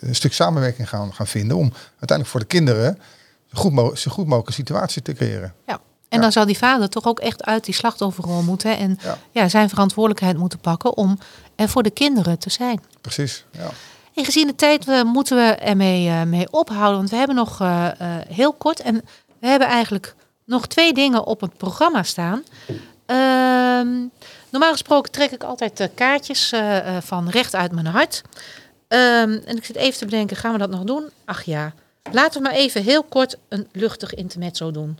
een 0.00 0.14
stuk 0.14 0.32
samenwerking 0.32 0.88
gaan, 0.88 1.14
gaan 1.14 1.26
vinden. 1.26 1.56
Om 1.56 1.72
uiteindelijk 1.88 2.28
voor 2.28 2.40
de 2.40 2.46
kinderen 2.46 2.98
zo 3.52 3.60
goed, 3.60 3.72
mo 3.72 3.94
zo 3.94 4.10
goed 4.10 4.24
mogelijke 4.24 4.52
situatie 4.52 5.02
te 5.02 5.12
creëren. 5.12 5.54
Ja. 5.66 5.80
En 6.14 6.20
dan 6.20 6.32
zal 6.32 6.46
die 6.46 6.58
vader 6.58 6.88
toch 6.88 7.04
ook 7.06 7.20
echt 7.20 7.44
uit 7.44 7.64
die 7.64 7.74
slachtofferrol 7.74 8.42
moeten 8.42 8.78
en 8.78 8.98
ja. 9.32 9.48
zijn 9.48 9.68
verantwoordelijkheid 9.68 10.36
moeten 10.36 10.58
pakken 10.58 10.96
om 10.96 11.18
er 11.56 11.68
voor 11.68 11.82
de 11.82 11.90
kinderen 11.90 12.38
te 12.38 12.50
zijn. 12.50 12.80
Precies. 13.00 13.44
Ja. 13.50 13.70
En 14.14 14.24
gezien 14.24 14.46
de 14.46 14.54
tijd 14.54 15.04
moeten 15.04 15.36
we 15.36 15.54
ermee 15.54 16.08
uh, 16.08 16.22
mee 16.22 16.46
ophouden, 16.50 16.96
want 16.96 17.10
we 17.10 17.16
hebben 17.16 17.36
nog 17.36 17.60
uh, 17.60 17.88
uh, 18.00 18.08
heel 18.28 18.52
kort 18.52 18.80
en 18.80 19.04
we 19.38 19.46
hebben 19.46 19.68
eigenlijk 19.68 20.14
nog 20.44 20.66
twee 20.66 20.92
dingen 20.92 21.26
op 21.26 21.40
het 21.40 21.56
programma 21.56 22.02
staan. 22.02 22.42
Ehm, 23.06 23.88
normaal 24.50 24.72
gesproken 24.72 25.12
trek 25.12 25.30
ik 25.30 25.42
altijd 25.42 25.90
kaartjes 25.94 26.52
van 27.00 27.28
recht 27.28 27.54
uit 27.54 27.72
mijn 27.72 27.86
hart. 27.86 28.22
Um, 28.88 29.42
en 29.44 29.56
ik 29.56 29.64
zit 29.64 29.76
even 29.76 29.98
te 29.98 30.04
bedenken, 30.04 30.36
gaan 30.36 30.52
we 30.52 30.58
dat 30.58 30.70
nog 30.70 30.84
doen? 30.84 31.08
Ach 31.24 31.42
ja, 31.42 31.72
laten 32.12 32.42
we 32.42 32.48
maar 32.48 32.56
even 32.56 32.82
heel 32.82 33.02
kort 33.02 33.36
een 33.48 33.68
luchtig 33.72 34.14
intermezzo 34.14 34.70
doen. 34.70 34.98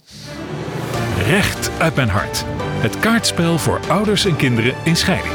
Recht 1.19 1.71
uit 1.79 1.95
mijn 1.95 2.09
hart. 2.09 2.45
Het 2.57 2.99
kaartspel 2.99 3.59
voor 3.59 3.81
ouders 3.89 4.25
en 4.25 4.37
kinderen 4.37 4.75
in 4.85 4.97
scheiding. 4.97 5.35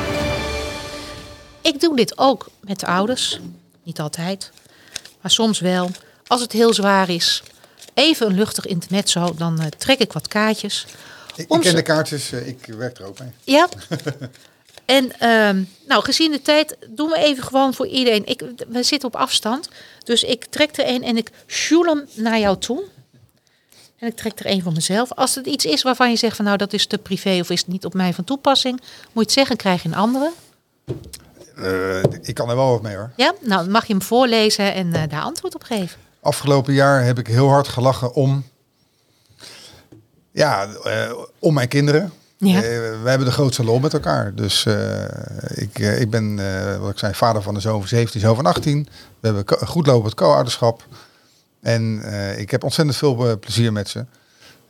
Ik 1.62 1.80
doe 1.80 1.96
dit 1.96 2.18
ook 2.18 2.50
met 2.60 2.80
de 2.80 2.86
ouders. 2.86 3.40
Niet 3.84 4.00
altijd, 4.00 4.52
maar 5.22 5.32
soms 5.32 5.60
wel. 5.60 5.90
Als 6.28 6.42
het 6.42 6.52
heel 6.52 6.74
zwaar 6.74 7.10
is, 7.10 7.44
even 7.94 8.28
een 8.28 8.36
luchtig 8.36 8.66
intermezzo, 8.66 9.34
dan 9.38 9.62
uh, 9.62 9.66
trek 9.66 10.00
ik 10.00 10.14
wat 10.14 10.28
kaartjes. 10.28 10.86
Ik, 11.36 11.52
ik 11.52 11.62
ken 11.62 11.76
de 11.76 11.82
kaartjes, 11.82 12.32
uh, 12.32 12.48
ik 12.48 12.66
werk 12.66 12.98
er 12.98 13.06
ook 13.06 13.20
mee. 13.20 13.30
Ja. 13.44 13.68
en 14.86 15.06
uh, 15.06 15.66
nou, 15.88 16.04
gezien 16.04 16.32
de 16.32 16.42
tijd 16.42 16.78
doen 16.88 17.10
we 17.10 17.18
even 17.18 17.44
gewoon 17.44 17.74
voor 17.74 17.88
iedereen. 17.88 18.26
Ik, 18.26 18.42
we 18.68 18.84
zitten 18.84 19.08
op 19.08 19.16
afstand, 19.16 19.70
dus 20.04 20.24
ik 20.24 20.46
trek 20.46 20.78
er 20.78 20.88
een 20.88 21.04
en 21.04 21.18
ik 21.18 21.30
sjoel 21.48 21.86
hem 21.86 22.08
naar 22.14 22.40
jou 22.40 22.58
toe. 22.58 22.84
En 24.00 24.08
ik 24.08 24.16
trek 24.16 24.40
er 24.40 24.46
één 24.46 24.62
van 24.62 24.74
mezelf. 24.74 25.14
Als 25.14 25.36
het 25.36 25.46
iets 25.46 25.66
is 25.66 25.82
waarvan 25.82 26.10
je 26.10 26.16
zegt 26.16 26.36
van 26.36 26.46
nou 26.46 26.58
dat 26.58 26.74
is 26.74 26.88
te 26.88 26.98
privé 26.98 27.40
of 27.40 27.50
is 27.50 27.60
het 27.60 27.68
niet 27.68 27.86
op 27.86 27.94
mij 27.94 28.14
van 28.14 28.24
toepassing, 28.24 28.80
moet 28.80 29.12
je 29.14 29.20
het 29.20 29.32
zeggen, 29.32 29.58
krijg 29.58 29.84
je 29.84 29.90
een 29.90 29.96
andere. 29.96 30.32
Uh, 31.58 32.04
ik 32.22 32.34
kan 32.34 32.50
er 32.50 32.56
wel 32.56 32.70
wat 32.70 32.82
mee 32.82 32.96
hoor. 32.96 33.12
Ja, 33.16 33.34
nou 33.42 33.70
mag 33.70 33.86
je 33.86 33.94
hem 33.94 34.02
voorlezen 34.02 34.74
en 34.74 34.88
uh, 34.88 35.02
daar 35.10 35.22
antwoord 35.22 35.56
op 35.56 35.64
geven. 35.64 36.00
Afgelopen 36.22 36.74
jaar 36.74 37.04
heb 37.04 37.20
ik 37.20 37.28
heel 37.28 37.50
hard 37.50 37.68
gelachen 37.68 38.14
om, 38.14 38.46
ja, 40.32 40.68
uh, 40.86 41.12
om 41.40 41.54
mijn 41.54 41.68
kinderen. 41.68 42.12
Ja. 42.38 42.62
we 42.62 43.02
hebben 43.06 43.28
de 43.28 43.34
grootste 43.34 43.64
lol 43.64 43.80
met 43.80 43.94
elkaar. 43.94 44.36
Dus 44.36 44.66
ik, 45.54 45.80
ik 45.80 46.10
ben, 46.10 46.36
wat 46.80 46.92
ik 46.92 46.98
zei, 46.98 47.14
vader 47.14 47.42
van 47.42 47.56
een 47.56 47.62
zoon 47.62 47.80
van 47.80 47.88
17, 47.88 48.22
zoon 48.22 48.36
van 48.36 48.46
18. 48.46 48.88
We 49.20 49.28
hebben 49.28 49.68
goed 49.68 49.88
lopend 49.88 50.14
co-ouderschap. 50.14 50.84
En 51.62 52.02
uh, 52.04 52.40
ik 52.40 52.52
heb 52.52 52.64
ontzettend 52.64 52.98
veel 52.98 53.40
plezier 53.40 53.74
met 53.74 53.90
ze. 53.90 54.00
Ik 54.00 54.06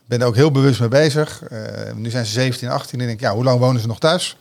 ben 0.05 0.21
er 0.21 0.27
ook 0.27 0.35
heel 0.35 0.51
bewust 0.51 0.79
mee 0.79 0.89
bezig. 0.89 1.41
Uh, 1.51 1.59
nu 1.95 2.09
zijn 2.09 2.25
ze 2.25 2.31
17, 2.31 2.69
18 2.69 2.99
en 2.99 3.01
ik 3.01 3.07
denk, 3.07 3.19
ja, 3.19 3.33
hoe 3.33 3.43
lang 3.43 3.59
wonen 3.59 3.81
ze 3.81 3.87
nog 3.87 3.99
thuis? 3.99 4.37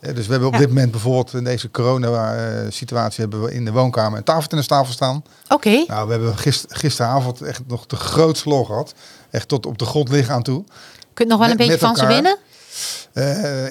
Dus 0.00 0.26
we 0.26 0.30
hebben 0.30 0.48
op 0.48 0.54
ja. 0.54 0.60
dit 0.60 0.68
moment 0.68 0.90
bijvoorbeeld 0.90 1.32
in 1.32 1.44
deze 1.44 1.70
corona-situatie 1.70 3.20
hebben 3.20 3.42
we 3.42 3.54
in 3.54 3.64
de 3.64 3.72
woonkamer 3.72 4.18
een 4.18 4.24
tafeltennistafel 4.24 4.92
staan. 4.92 5.24
Oké. 5.44 5.54
Okay. 5.54 5.84
Nou, 5.86 6.06
we 6.06 6.12
hebben 6.12 6.38
gister, 6.38 6.76
gisteravond 6.76 7.40
echt 7.40 7.62
nog 7.66 7.86
de 7.86 7.96
grootste 7.96 8.48
lol 8.48 8.64
gehad. 8.64 8.94
Echt 9.30 9.48
tot 9.48 9.66
op 9.66 9.78
de 9.78 9.84
grond 9.84 10.08
liggen 10.08 10.34
aan 10.34 10.42
toe. 10.42 10.64
Kun 11.14 11.24
je 11.24 11.30
nog 11.30 11.40
wel 11.40 11.50
een 11.50 11.56
met, 11.56 11.66
beetje 11.66 11.86
van 11.86 11.96
ze 11.96 12.06
winnen? 12.06 12.38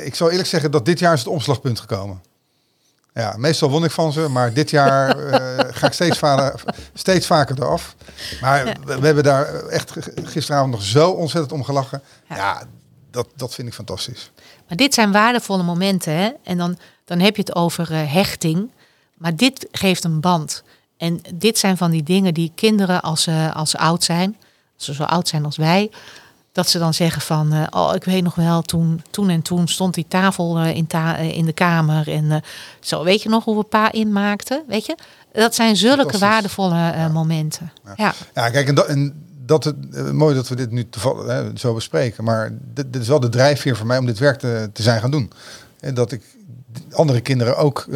ik 0.06 0.16
zal 0.16 0.30
eerlijk 0.30 0.48
zeggen 0.48 0.72
dat 0.72 0.86
dit 0.86 1.00
jaar 1.00 1.14
is 1.14 1.20
het 1.20 1.28
omslagpunt 1.28 1.80
gekomen. 1.80 2.22
Ja, 3.14 3.36
meestal 3.38 3.70
won 3.70 3.84
ik 3.84 3.92
van 3.92 4.12
ze, 4.12 4.30
maar 4.30 4.54
dit 4.54 4.70
jaar 4.70 5.18
uh, 5.18 5.34
ga 5.80 5.88
ik 5.88 5.94
steeds, 5.94 6.18
vader, 6.18 6.64
steeds 6.94 7.26
vaker 7.26 7.56
eraf. 7.58 7.96
Maar 8.42 8.66
ja. 8.66 8.74
we, 8.86 9.00
we, 9.00 9.06
hebben 9.06 9.24
daar 9.24 9.66
echt 9.66 9.94
gisteravond 10.24 10.72
nog 10.72 10.84
zo 10.84 11.10
ontzettend 11.10 11.54
om 11.54 11.64
gelachen. 11.64 12.02
Ja, 12.30 12.36
ja 12.36 12.64
dat, 13.12 13.28
dat 13.36 13.54
vind 13.54 13.68
ik 13.68 13.74
fantastisch. 13.74 14.32
Maar 14.68 14.78
dit 14.78 14.94
zijn 14.94 15.12
waardevolle 15.12 15.64
momenten. 15.64 16.14
Hè? 16.14 16.32
En 16.44 16.58
dan, 16.58 16.78
dan 17.06 17.20
heb 17.20 17.36
je 17.36 17.42
het 17.42 17.56
over 17.56 17.92
eh, 17.92 18.14
hechting. 18.14 18.72
Maar 19.14 19.36
dit 19.36 19.68
geeft 19.72 20.04
een 20.04 20.20
band. 20.20 20.64
En 20.98 21.22
dit 21.34 21.58
zijn 21.58 21.78
van 21.78 21.92
die 21.92 22.04
dingen 22.04 22.34
die 22.34 22.52
kinderen, 22.56 23.02
als 23.02 23.22
ze, 23.22 23.52
als 23.54 23.70
ze 23.70 23.78
oud 23.78 24.04
zijn, 24.04 24.38
als 24.76 24.86
ze 24.86 24.94
zo 24.94 25.04
oud 25.04 25.28
zijn 25.28 25.46
als 25.46 25.58
wij, 25.58 25.92
dat 26.54 26.70
ze 26.70 26.80
dan 26.80 26.94
zeggen 26.94 27.22
van, 27.22 27.54
eh, 27.54 27.64
oh, 27.70 27.96
ik 27.96 28.04
weet 28.04 28.24
nog 28.24 28.36
wel, 28.36 28.62
toen, 28.62 29.04
toen 29.10 29.30
en 29.30 29.42
toen 29.42 29.68
stond 29.68 29.94
die 29.94 30.06
tafel 30.08 30.58
eh, 30.58 30.76
in, 30.76 30.88
ta 30.88 31.18
eh, 31.18 31.38
in 31.38 31.46
de 31.46 31.54
kamer. 31.54 32.10
En 32.10 32.44
zo, 32.80 33.04
weet 33.04 33.22
je 33.22 33.30
nog 33.30 33.44
hoe 33.44 33.58
we 33.58 33.64
pa 33.64 33.92
inmaakten? 33.92 34.64
Weet 34.68 34.86
je? 34.86 34.98
Dat 35.32 35.56
zijn 35.56 35.76
zulke 35.76 36.18
waardevolle 36.18 37.10
momenten. 37.12 37.72
Ja. 37.96 38.14
Ja, 38.34 38.50
kijk, 38.50 38.68
en 38.68 38.76
dat, 38.76 38.86
en 38.86 39.26
dat 39.46 39.64
het, 39.64 40.12
mooi 40.12 40.36
dat 40.36 40.48
we 40.48 40.56
dit 40.56 40.72
nu 40.72 40.90
toevallig 40.90 41.28
hè, 41.28 41.58
zo 41.58 41.74
bespreken. 41.74 42.24
Maar 42.24 42.52
dit, 42.74 42.94
dit 42.94 43.02
is 43.02 43.08
wel 43.08 43.20
de 43.20 43.30
drijfveer 43.30 43.76
voor 43.76 43.88
mij 43.88 43.98
om 43.98 44.06
dit 44.06 44.20
werk 44.20 44.40
te, 44.40 44.70
te 44.74 44.82
zijn 44.82 45.02
gaan 45.02 45.12
doen. 45.12 45.32
En 45.80 45.94
dat 45.94 46.12
ik 46.12 46.24
andere 46.92 47.22
kinderen 47.22 47.58
ook 47.58 47.88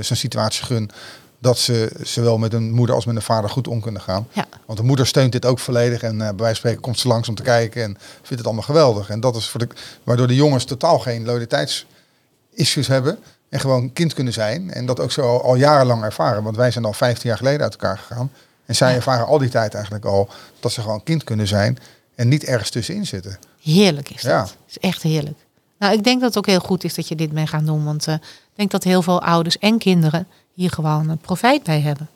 zo'n 0.00 0.16
situatie 0.16 0.64
gun. 0.64 0.90
Dat 1.38 1.58
ze 1.58 1.92
zowel 2.02 2.38
met 2.38 2.52
een 2.52 2.72
moeder 2.72 2.94
als 2.94 3.04
met 3.04 3.16
een 3.16 3.22
vader 3.22 3.50
goed 3.50 3.68
om 3.68 3.80
kunnen 3.80 4.00
gaan. 4.00 4.28
Ja. 4.32 4.46
Want 4.66 4.78
de 4.78 4.84
moeder 4.84 5.06
steunt 5.06 5.32
dit 5.32 5.44
ook 5.44 5.58
volledig. 5.58 6.02
En 6.02 6.12
eh, 6.12 6.18
bij 6.18 6.26
wijze 6.26 6.44
van 6.44 6.54
spreken 6.54 6.80
komt 6.80 6.98
ze 6.98 7.08
langs 7.08 7.28
om 7.28 7.34
te 7.34 7.42
kijken. 7.42 7.82
En 7.82 7.96
vindt 7.98 8.28
het 8.28 8.44
allemaal 8.44 8.62
geweldig. 8.62 9.08
En 9.08 9.20
dat 9.20 9.36
is 9.36 9.48
voor 9.48 9.60
de, 9.60 9.68
waardoor 10.04 10.26
de 10.26 10.34
jongens 10.34 10.64
totaal 10.64 10.98
geen 10.98 11.24
loyaliteitsissues 11.24 12.86
hebben. 12.86 13.18
En 13.48 13.60
gewoon 13.60 13.92
kind 13.92 14.14
kunnen 14.14 14.32
zijn. 14.32 14.70
En 14.70 14.86
dat 14.86 15.00
ook 15.00 15.12
zo 15.12 15.22
al, 15.22 15.42
al 15.42 15.54
jarenlang 15.54 16.02
ervaren. 16.02 16.42
Want 16.42 16.56
wij 16.56 16.70
zijn 16.70 16.84
al 16.84 16.92
15 16.92 17.28
jaar 17.28 17.38
geleden 17.38 17.62
uit 17.62 17.72
elkaar 17.72 17.98
gegaan. 17.98 18.30
En 18.66 18.74
zij 18.74 18.94
ervaren 18.94 19.26
al 19.26 19.38
die 19.38 19.48
tijd 19.48 19.74
eigenlijk 19.74 20.04
al 20.04 20.28
dat 20.60 20.72
ze 20.72 20.80
gewoon 20.80 21.02
kind 21.02 21.24
kunnen 21.24 21.46
zijn. 21.46 21.78
En 22.14 22.28
niet 22.28 22.44
ergens 22.44 22.70
tussenin 22.70 23.06
zitten. 23.06 23.38
Heerlijk 23.62 24.10
is 24.10 24.22
dat. 24.22 24.30
Ja. 24.32 24.46
is 24.68 24.78
echt 24.78 25.02
heerlijk. 25.02 25.38
Nou, 25.78 25.92
ik 25.92 26.04
denk 26.04 26.20
dat 26.20 26.28
het 26.28 26.38
ook 26.38 26.46
heel 26.46 26.60
goed 26.60 26.84
is 26.84 26.94
dat 26.94 27.08
je 27.08 27.14
dit 27.14 27.32
bent 27.32 27.48
gaan 27.48 27.64
doen. 27.64 27.84
Want 27.84 28.06
eh, 28.06 28.14
ik 28.14 28.54
denk 28.54 28.70
dat 28.70 28.84
heel 28.84 29.02
veel 29.02 29.22
ouders 29.22 29.58
en 29.58 29.78
kinderen 29.78 30.26
hier 30.56 30.70
gewoon 30.70 31.08
een 31.08 31.18
profijt 31.18 31.62
bij 31.62 31.80
hebben. 31.80 32.08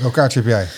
Welk 0.00 0.12
kaartje 0.12 0.40
heb 0.40 0.48
jij? 0.48 0.68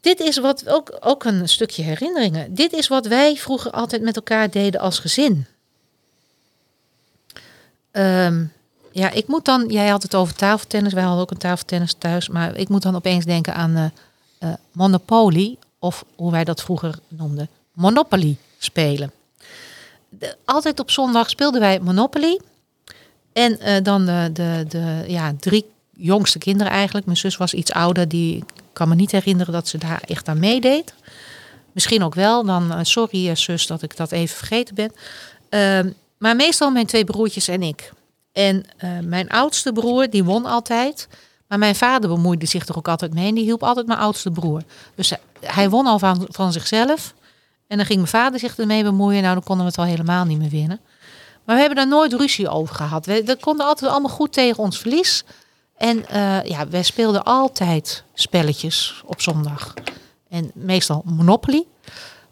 Dit 0.00 0.20
is 0.20 0.38
wat 0.38 0.68
ook, 0.68 0.96
ook 1.00 1.24
een 1.24 1.48
stukje 1.48 1.82
herinneringen. 1.82 2.54
Dit 2.54 2.72
is 2.72 2.88
wat 2.88 3.06
wij 3.06 3.36
vroeger 3.36 3.70
altijd 3.70 4.02
met 4.02 4.16
elkaar 4.16 4.50
deden 4.50 4.80
als 4.80 4.98
gezin. 4.98 5.46
Ehm, 7.90 8.44
ja, 8.92 9.10
ik 9.10 9.26
moet 9.26 9.44
dan. 9.44 9.68
Jij 9.68 9.88
had 9.88 10.02
het 10.02 10.14
over 10.14 10.34
tafeltennis. 10.34 10.92
Wij 10.92 11.02
hadden 11.02 11.22
ook 11.22 11.30
een 11.30 11.36
tafeltennis 11.38 11.94
thuis. 11.98 12.28
Maar 12.28 12.56
ik 12.56 12.68
moet 12.68 12.82
dan 12.82 12.94
opeens 12.94 13.24
denken 13.24 13.54
aan 13.54 13.76
eh, 13.76 13.84
eh, 14.38 14.54
Monopoly. 14.72 15.56
Of 15.78 16.04
hoe 16.16 16.30
wij 16.30 16.44
dat 16.44 16.62
vroeger 16.62 16.98
noemden. 17.08 17.48
Monopoly 17.72 18.36
spelen. 18.58 19.12
De- 20.08 20.36
altijd 20.44 20.80
op 20.80 20.90
zondag 20.90 21.30
speelden 21.30 21.60
wij 21.60 21.80
Monopoly. 21.80 22.40
En 23.34 23.60
eh, 23.60 23.82
dan 23.82 24.06
de, 24.06 24.30
de, 24.32 24.64
de 24.68 25.04
ja, 25.06 25.34
drie 25.40 25.64
jongste 25.96 26.38
kinderen 26.38 26.72
eigenlijk. 26.72 27.06
Mijn 27.06 27.18
zus 27.18 27.36
was 27.36 27.54
iets 27.54 27.72
ouder. 27.72 28.08
Die 28.08 28.44
kan 28.72 28.88
me 28.88 28.94
niet 28.94 29.10
herinneren 29.10 29.52
dat 29.52 29.68
ze 29.68 29.78
daar 29.78 30.02
echt 30.06 30.28
aan 30.28 30.38
meedeed. 30.38 30.94
Misschien 31.74 32.02
ook 32.02 32.14
wel. 32.14 32.44
Dan 32.44 32.72
eh, 32.72 32.78
sorry 32.82 33.28
eh, 33.28 33.36
zus 33.36 33.66
dat 33.66 33.82
ik 33.82 33.96
dat 33.96 34.12
even 34.12 34.36
vergeten 34.36 34.74
ben. 34.74 34.92
Ehm, 35.48 35.90
maar 36.18 36.36
meestal 36.36 36.70
mijn 36.70 36.86
twee 36.86 37.04
broertjes 37.04 37.48
en 37.48 37.62
ik. 37.62 37.92
En 38.32 38.64
eh, 38.76 38.90
mijn 39.02 39.28
oudste 39.28 39.72
broer, 39.72 40.10
die 40.10 40.24
won 40.24 40.44
altijd. 40.44 41.08
Maar 41.48 41.58
mijn 41.58 41.74
vader 41.74 42.08
bemoeide 42.08 42.46
zich 42.46 42.66
er 42.68 42.76
ook 42.76 42.88
altijd 42.88 43.14
mee. 43.14 43.28
En 43.28 43.34
die 43.34 43.44
hielp 43.44 43.62
altijd 43.62 43.86
mijn 43.86 43.98
oudste 43.98 44.30
broer. 44.30 44.62
Dus 44.94 45.10
hij, 45.10 45.18
hij 45.40 45.70
won 45.70 45.86
al 45.86 45.98
van, 45.98 46.26
van 46.30 46.52
zichzelf. 46.52 47.14
En 47.66 47.76
dan 47.76 47.86
ging 47.86 47.98
mijn 47.98 48.10
vader 48.10 48.38
zich 48.40 48.58
ermee 48.58 48.82
bemoeien. 48.82 49.22
Nou, 49.22 49.34
dan 49.34 49.44
konden 49.44 49.64
we 49.64 49.70
het 49.70 49.80
al 49.80 49.86
helemaal 49.86 50.24
niet 50.24 50.38
meer 50.38 50.50
winnen. 50.50 50.80
Maar 51.44 51.54
we 51.54 51.60
hebben 51.60 51.76
daar 51.76 51.88
nooit 51.98 52.12
ruzie 52.12 52.48
over 52.48 52.74
gehad. 52.74 53.06
We 53.06 53.22
dat 53.22 53.40
konden 53.40 53.66
altijd 53.66 53.90
allemaal 53.90 54.10
goed 54.10 54.32
tegen 54.32 54.62
ons 54.62 54.78
verlies. 54.78 55.24
En 55.76 56.08
eh, 56.08 56.42
ja, 56.44 56.68
wij 56.68 56.82
speelden 56.82 57.24
altijd 57.24 58.04
spelletjes 58.14 59.02
op 59.06 59.20
zondag. 59.20 59.74
En 60.28 60.50
meestal 60.54 61.02
Monopoly. 61.04 61.64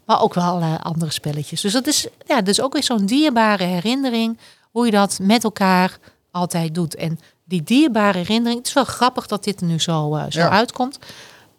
Maar 0.05 0.21
ook 0.21 0.33
wel 0.33 0.43
allerlei 0.43 0.77
andere 0.81 1.11
spelletjes. 1.11 1.61
Dus 1.61 1.73
dat 1.73 1.87
is, 1.87 2.07
ja, 2.27 2.35
dat 2.35 2.47
is 2.47 2.61
ook 2.61 2.73
weer 2.73 2.83
zo'n 2.83 3.05
dierbare 3.05 3.63
herinnering. 3.63 4.37
Hoe 4.71 4.85
je 4.85 4.91
dat 4.91 5.19
met 5.21 5.43
elkaar 5.43 5.97
altijd 6.31 6.75
doet. 6.75 6.95
En 6.95 7.19
die 7.43 7.63
dierbare 7.63 8.17
herinnering. 8.17 8.57
Het 8.57 8.67
is 8.67 8.73
wel 8.73 8.83
grappig 8.83 9.27
dat 9.27 9.43
dit 9.43 9.61
er 9.61 9.67
nu 9.67 9.79
zo, 9.79 10.15
eh, 10.15 10.25
zo 10.29 10.39
Ja. 10.39 10.49
uitkomt. 10.49 10.99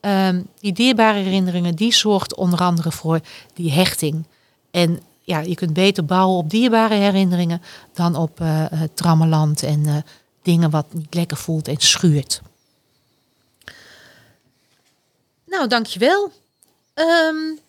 Ehm, 0.01 0.43
die 0.61 0.73
dierbare 0.73 1.19
herinneringen, 1.19 1.75
die 1.75 1.93
zorgt 1.93 2.35
onder 2.35 2.59
andere 2.59 2.93
voor 2.93 3.21
die 3.55 3.73
hechting. 3.73 4.27
En 4.71 5.01
ja, 5.25 5.39
je 5.39 5.55
kunt 5.55 5.73
beter 5.73 6.05
bouwen 6.05 6.39
op 6.39 6.51
dierbare 6.51 6.95
herinneringen 6.95 7.63
dan 7.93 8.17
op 8.17 8.41
eh 8.41 8.65
eh, 8.65 8.81
trammeland 8.95 9.63
en 9.63 9.87
eh, 9.87 9.97
dingen 10.43 10.71
wat 10.71 10.87
niet 10.93 11.15
lekker 11.15 11.37
voelt 11.37 11.69
en 11.69 11.77
schuurt. 11.79 12.41
Nou, 15.47 15.69
dankjewel. 15.69 16.33
Ehm 16.95 17.63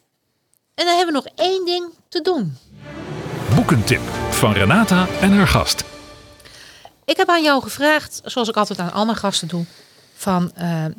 en 0.75 0.85
dan 0.85 0.95
hebben 0.95 1.13
we 1.13 1.21
nog 1.23 1.27
één 1.35 1.65
ding 1.65 1.89
te 2.09 2.21
doen. 2.21 2.57
Boekentip 3.55 4.01
van 4.29 4.53
Renata 4.53 5.07
en 5.21 5.31
haar 5.31 5.47
gast. 5.47 5.83
Ik 7.05 7.17
heb 7.17 7.29
aan 7.29 7.43
jou 7.43 7.61
gevraagd, 7.61 8.21
zoals 8.23 8.49
ik 8.49 8.57
altijd 8.57 8.79
aan 8.79 8.91
al 8.91 9.05
mijn 9.05 9.17
gasten 9.17 9.47
doe, 9.47 9.65
van 10.15 10.51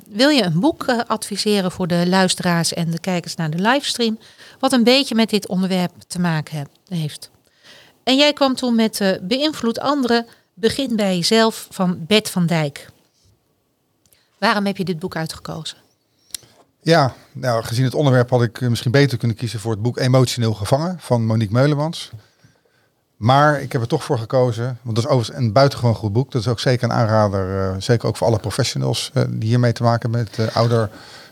wil 0.09 0.29
je 0.29 0.43
een 0.43 0.61
boek 0.61 0.85
adviseren 1.07 1.73
voor 1.73 1.87
de 1.87 2.07
luisteraars 2.09 2.73
en 2.73 2.91
de 2.91 3.01
kijkers 3.01 3.35
naar 3.35 3.51
de 3.51 3.61
livestream, 3.61 4.19
wat 4.59 4.73
een 4.73 4.85
beetje 4.85 5.15
met 5.15 5.31
dit 5.31 5.49
onderwerp 5.49 5.93
te 6.07 6.21
maken 6.21 6.69
heeft. 6.89 7.31
En 8.07 8.17
jij 8.17 8.33
kwam 8.33 8.55
toen 8.55 8.75
met 8.75 9.01
eh, 9.01 9.21
Beïnvloed 9.23 9.81
anderen, 9.81 10.27
begin 10.55 10.97
bij 10.97 11.17
jezelf 11.17 11.67
van 11.71 12.05
Bert 12.07 12.31
van 12.31 12.47
Dijk. 12.47 12.91
Waarom 14.39 14.67
heb 14.67 14.77
je 14.77 14.85
dit 14.85 14.99
boek 14.99 15.17
uitgekozen? 15.17 15.77
Ja, 16.81 17.15
nou, 17.33 17.65
gezien 17.65 17.85
het 17.85 17.95
onderwerp 17.95 18.31
had 18.31 18.43
ik 18.43 18.61
eh, 18.61 18.69
misschien 18.69 18.91
beter 18.91 19.19
kunnen 19.19 19.37
kiezen 19.37 19.61
voor 19.61 19.71
het 19.71 19.83
boek 19.83 19.99
Emotioneel 19.99 20.55
Gevangen 20.55 20.97
van 21.01 21.27
Monique 21.27 21.55
Meulemans. 21.55 22.11
Maar 23.17 23.61
ik 23.61 23.73
heb 23.73 23.81
er 23.81 23.89
toch 23.89 24.05
voor 24.05 24.19
gekozen, 24.19 24.79
want 24.83 24.97
dat 24.97 25.05
is 25.05 25.11
overigens 25.11 25.39
een 25.39 25.53
buitengewoon 25.53 25.95
goed 25.95 26.13
boek. 26.13 26.33
Dat 26.33 26.41
is 26.41 26.49
ook 26.49 26.61
zeker 26.61 26.85
een 26.85 26.97
aanrader, 26.97 27.71
eh, 27.71 27.81
zeker 27.81 28.09
ook 28.09 28.17
voor 28.17 28.27
alle 28.27 28.39
professionals 28.39 29.11
die 29.29 29.49
hiermee 29.49 29.73
te 29.73 29.83
maken 29.83 30.11
met 30.11 30.39
uh, 30.39 30.57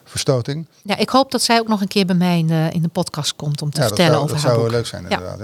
ouderverstoting. 0.05 0.67
Ja, 0.83 0.97
ik 0.97 1.09
hoop 1.09 1.31
dat 1.31 1.43
zij 1.43 1.59
ook 1.59 1.69
nog 1.69 1.81
een 1.81 1.89
keer 1.89 2.07
bij 2.07 2.17
mij 2.17 2.39
in 2.39 2.47
de, 2.47 2.69
in 2.73 2.83
de 2.83 2.89
podcast 2.89 3.37
komt 3.37 3.63
om 3.63 3.71
te 3.71 3.81
Ja, 3.81 3.89
dat 3.89 3.97
vertellen 3.97 4.13
zou, 4.13 4.25
over 4.25 4.37
dat 4.37 4.45
haar 4.45 4.55
zou 4.55 4.65
boek. 4.65 4.75
leuk 4.75 4.87
zijn 4.87 5.03
inderdaad. 5.03 5.39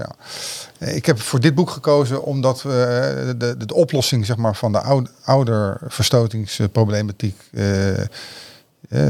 Ja. 0.79 0.87
Ik 0.87 1.07
heb 1.07 1.21
voor 1.21 1.41
dit 1.41 1.55
boek 1.55 1.71
gekozen 1.71 2.23
omdat 2.23 2.63
we 2.63 2.71
eh, 2.71 3.27
de, 3.39 3.57
de, 3.57 3.67
de 3.67 3.75
oplossing 3.75 4.27
zeg 4.27 4.37
maar, 4.37 4.57
van 4.57 4.73
de 4.73 4.81
oude, 4.81 5.11
ouderverstotingsproblematiek 5.25 7.37
eh, 7.53 8.01
eh, 8.01 8.07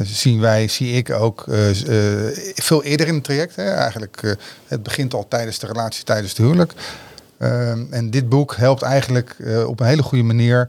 zien 0.02 0.40
wij, 0.40 0.68
zie 0.68 0.92
ik 0.92 1.10
ook 1.10 1.44
veel 2.54 2.82
eerder 2.82 3.06
in 3.06 3.14
het 3.14 3.24
traject. 3.24 3.56
Hè. 3.56 3.70
Eigenlijk, 3.70 4.36
het 4.66 4.82
begint 4.82 5.14
al 5.14 5.28
tijdens 5.28 5.58
de 5.58 5.66
relatie, 5.66 6.04
tijdens 6.04 6.28
het 6.28 6.38
huwelijk. 6.38 6.72
Ehm, 7.38 7.84
en 7.90 8.10
dit 8.10 8.28
boek 8.28 8.56
helpt 8.56 8.82
eigenlijk 8.82 9.36
op 9.66 9.80
een 9.80 9.86
hele 9.86 10.02
goede 10.02 10.24
manier 10.24 10.68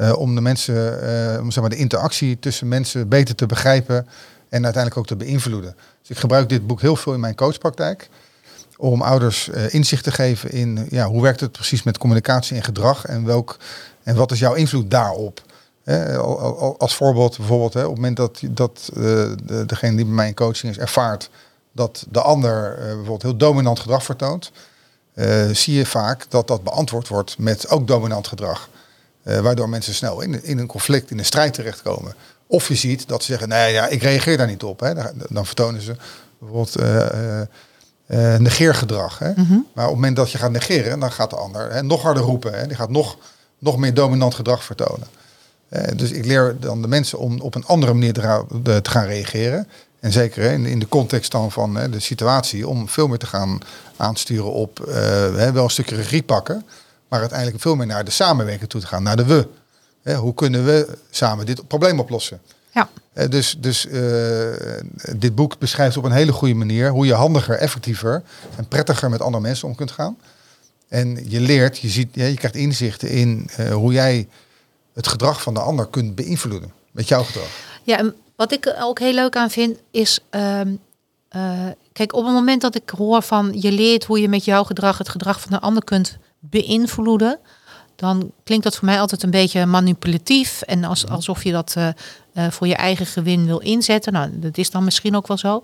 eh, 0.00 0.18
om 0.18 0.34
de 0.34 0.40
mensen, 0.40 1.02
eh, 1.02 1.40
om 1.40 1.50
zeg 1.50 1.60
maar 1.60 1.70
de 1.70 1.76
interactie 1.76 2.38
tussen 2.38 2.68
mensen 2.68 3.08
beter 3.08 3.34
te 3.34 3.46
begrijpen 3.46 4.06
en 4.48 4.64
uiteindelijk 4.64 4.96
ook 4.96 5.06
te 5.06 5.16
beïnvloeden. 5.16 5.76
Dus 6.00 6.10
ik 6.10 6.16
gebruik 6.16 6.48
dit 6.48 6.66
boek 6.66 6.80
heel 6.80 6.96
veel 6.96 7.14
in 7.14 7.20
mijn 7.20 7.34
coachpraktijk 7.34 8.08
om 8.76 9.02
ouders 9.02 9.48
eh, 9.48 9.74
inzicht 9.74 10.04
te 10.04 10.10
geven 10.12 10.50
in 10.50 10.86
ja, 10.90 11.06
hoe 11.06 11.22
werkt 11.22 11.40
het 11.40 11.52
precies 11.52 11.82
met 11.82 11.98
communicatie 11.98 12.56
en 12.56 12.62
gedrag 12.62 13.04
en 13.04 13.24
welk 13.24 13.56
en 14.02 14.16
wat 14.16 14.32
is 14.32 14.38
jouw 14.38 14.54
invloed 14.54 14.90
daarop. 14.90 15.42
Als 16.78 16.94
voorbeeld 16.94 17.36
bijvoorbeeld, 17.36 17.74
op 17.74 17.82
het 17.82 17.94
moment 17.94 18.16
dat, 18.16 18.40
dat 18.50 18.90
de, 18.94 19.64
degene 19.66 19.96
die 19.96 20.04
bij 20.04 20.14
mij 20.14 20.26
in 20.26 20.34
coaching 20.34 20.72
is 20.72 20.78
ervaart 20.78 21.30
dat 21.72 22.06
de 22.10 22.20
ander 22.20 22.74
bijvoorbeeld 22.78 23.22
heel 23.22 23.36
dominant 23.36 23.80
gedrag 23.80 24.04
vertoont, 24.04 24.50
zie 25.52 25.74
je 25.74 25.86
vaak 25.86 26.26
dat 26.28 26.48
dat 26.48 26.62
beantwoord 26.62 27.08
wordt 27.08 27.38
met 27.38 27.68
ook 27.68 27.86
dominant 27.86 28.26
gedrag. 28.26 28.68
Eh, 29.22 29.38
waardoor 29.40 29.68
mensen 29.68 29.94
snel 29.94 30.20
in, 30.20 30.44
in 30.44 30.58
een 30.58 30.66
conflict, 30.66 31.10
in 31.10 31.18
een 31.18 31.24
strijd 31.24 31.54
terechtkomen. 31.54 32.14
Of 32.46 32.68
je 32.68 32.74
ziet 32.74 33.08
dat 33.08 33.22
ze 33.22 33.30
zeggen, 33.30 33.48
nee 33.48 33.72
ja, 33.72 33.86
ik 33.88 34.02
reageer 34.02 34.36
daar 34.36 34.46
niet 34.46 34.62
op. 34.62 34.80
Hè. 34.80 34.94
Dan, 34.94 35.12
dan 35.28 35.46
vertonen 35.46 35.82
ze 35.82 35.96
bijvoorbeeld 36.38 36.76
eh, 36.76 37.40
eh, 37.40 38.40
negeergedrag. 38.40 39.18
Hè. 39.18 39.32
Maar 39.34 39.84
op 39.84 39.90
het 39.90 39.94
moment 39.94 40.16
dat 40.16 40.30
je 40.30 40.38
gaat 40.38 40.50
negeren, 40.50 41.00
dan 41.00 41.12
gaat 41.12 41.30
de 41.30 41.36
ander 41.36 41.72
hè, 41.72 41.82
nog 41.82 42.02
harder 42.02 42.22
roepen. 42.22 42.52
Hè. 42.58 42.66
Die 42.66 42.76
gaat 42.76 42.90
nog, 42.90 43.16
nog 43.58 43.76
meer 43.78 43.94
dominant 43.94 44.34
gedrag 44.34 44.64
vertonen. 44.64 45.06
Dus 45.96 46.10
ik 46.10 46.24
leer 46.24 46.56
dan 46.60 46.82
de 46.82 46.88
mensen 46.88 47.18
om 47.18 47.40
op 47.40 47.54
een 47.54 47.64
andere 47.66 47.92
manier 47.92 48.12
te, 48.12 48.20
gaan- 48.20 48.46
de- 48.62 48.80
te 48.82 48.90
gaan 48.90 49.06
reageren. 49.06 49.68
En 50.00 50.12
zeker 50.12 50.42
hè, 50.42 50.52
in, 50.52 50.66
in 50.66 50.78
de 50.78 50.88
context 50.88 51.30
dan 51.30 51.52
van 51.52 51.74
hè, 51.76 51.90
de 51.90 52.00
situatie, 52.00 52.68
om 52.68 52.88
veel 52.88 53.08
meer 53.08 53.18
te 53.18 53.26
gaan 53.26 53.58
aansturen 53.96 54.52
op 54.52 54.78
hè, 55.36 55.52
wel 55.52 55.64
een 55.64 55.70
stukje 55.70 55.96
regie 55.96 56.22
pakken, 56.22 56.64
maar 57.10 57.20
uiteindelijk 57.20 57.60
veel 57.60 57.76
meer 57.76 57.86
naar 57.86 58.04
de 58.04 58.10
samenwerking 58.10 58.70
toe 58.70 58.80
te 58.80 58.86
gaan, 58.86 59.02
naar 59.02 59.16
de 59.16 59.24
we. 59.24 59.48
Hè, 60.02 60.14
hoe 60.14 60.34
kunnen 60.34 60.64
we 60.64 60.98
samen 61.10 61.46
dit 61.46 61.66
probleem 61.68 62.00
oplossen? 62.00 62.40
Ja. 62.72 62.88
Eh, 63.12 63.28
dus 63.28 63.56
dus 63.58 63.86
eh, 63.86 64.02
dit 65.16 65.34
boek 65.34 65.58
beschrijft 65.58 65.96
op 65.96 66.04
een 66.04 66.12
hele 66.12 66.32
goede 66.32 66.54
manier 66.54 66.90
hoe 66.90 67.06
je 67.06 67.14
handiger, 67.14 67.56
effectiever 67.56 68.22
en 68.56 68.68
prettiger 68.68 69.10
met 69.10 69.20
andere 69.20 69.42
mensen 69.42 69.68
om 69.68 69.74
kunt 69.74 69.90
gaan. 69.90 70.16
En 70.88 71.30
je 71.30 71.40
leert, 71.40 71.78
je, 71.78 71.88
ziet, 71.88 72.08
ja, 72.12 72.24
je 72.24 72.34
krijgt 72.34 72.56
inzichten 72.56 73.10
in 73.10 73.50
eh, 73.56 73.72
hoe 73.72 73.92
jij 73.92 74.28
het 74.94 75.08
gedrag 75.08 75.42
van 75.42 75.54
de 75.54 75.60
ander 75.60 75.86
kunt 75.86 76.14
beïnvloeden 76.14 76.72
met 76.90 77.08
jouw 77.08 77.22
gedrag. 77.22 77.48
Ja, 77.82 77.98
en 77.98 78.14
wat 78.36 78.52
ik 78.52 78.74
ook 78.80 78.98
heel 78.98 79.12
leuk 79.12 79.36
aan 79.36 79.50
vind 79.50 79.78
is. 79.90 80.20
ehm, 80.30 80.74
eh, 81.28 81.66
kijk, 81.92 82.12
op 82.12 82.24
het 82.24 82.34
moment 82.34 82.60
dat 82.60 82.74
ik 82.74 82.90
hoor 82.90 83.22
van 83.22 83.52
je 83.60 83.72
leert 83.72 84.04
hoe 84.04 84.20
je 84.20 84.28
met 84.28 84.44
jouw 84.44 84.64
gedrag 84.64 84.98
het 84.98 85.08
gedrag 85.08 85.40
van 85.40 85.50
de 85.50 85.60
ander 85.60 85.84
kunt 85.84 86.18
beïnvloeden, 86.29 86.29
dan 88.00 88.32
klinkt 88.44 88.64
dat 88.64 88.76
voor 88.76 88.84
mij 88.84 89.00
altijd 89.00 89.22
een 89.22 89.30
beetje 89.30 89.66
manipulatief 89.66 90.62
en 90.62 90.84
als, 90.84 91.06
alsof 91.08 91.44
je 91.44 91.52
dat 91.52 91.74
eh, 91.76 91.88
eh, 92.32 92.50
voor 92.50 92.66
je 92.66 92.74
eigen 92.74 93.06
gewin 93.06 93.46
wil 93.46 93.58
inzetten. 93.58 94.12
Nou, 94.12 94.38
dat 94.38 94.58
is 94.58 94.70
dan 94.70 94.84
misschien 94.84 95.16
ook 95.16 95.26
wel 95.26 95.38
zo. 95.38 95.62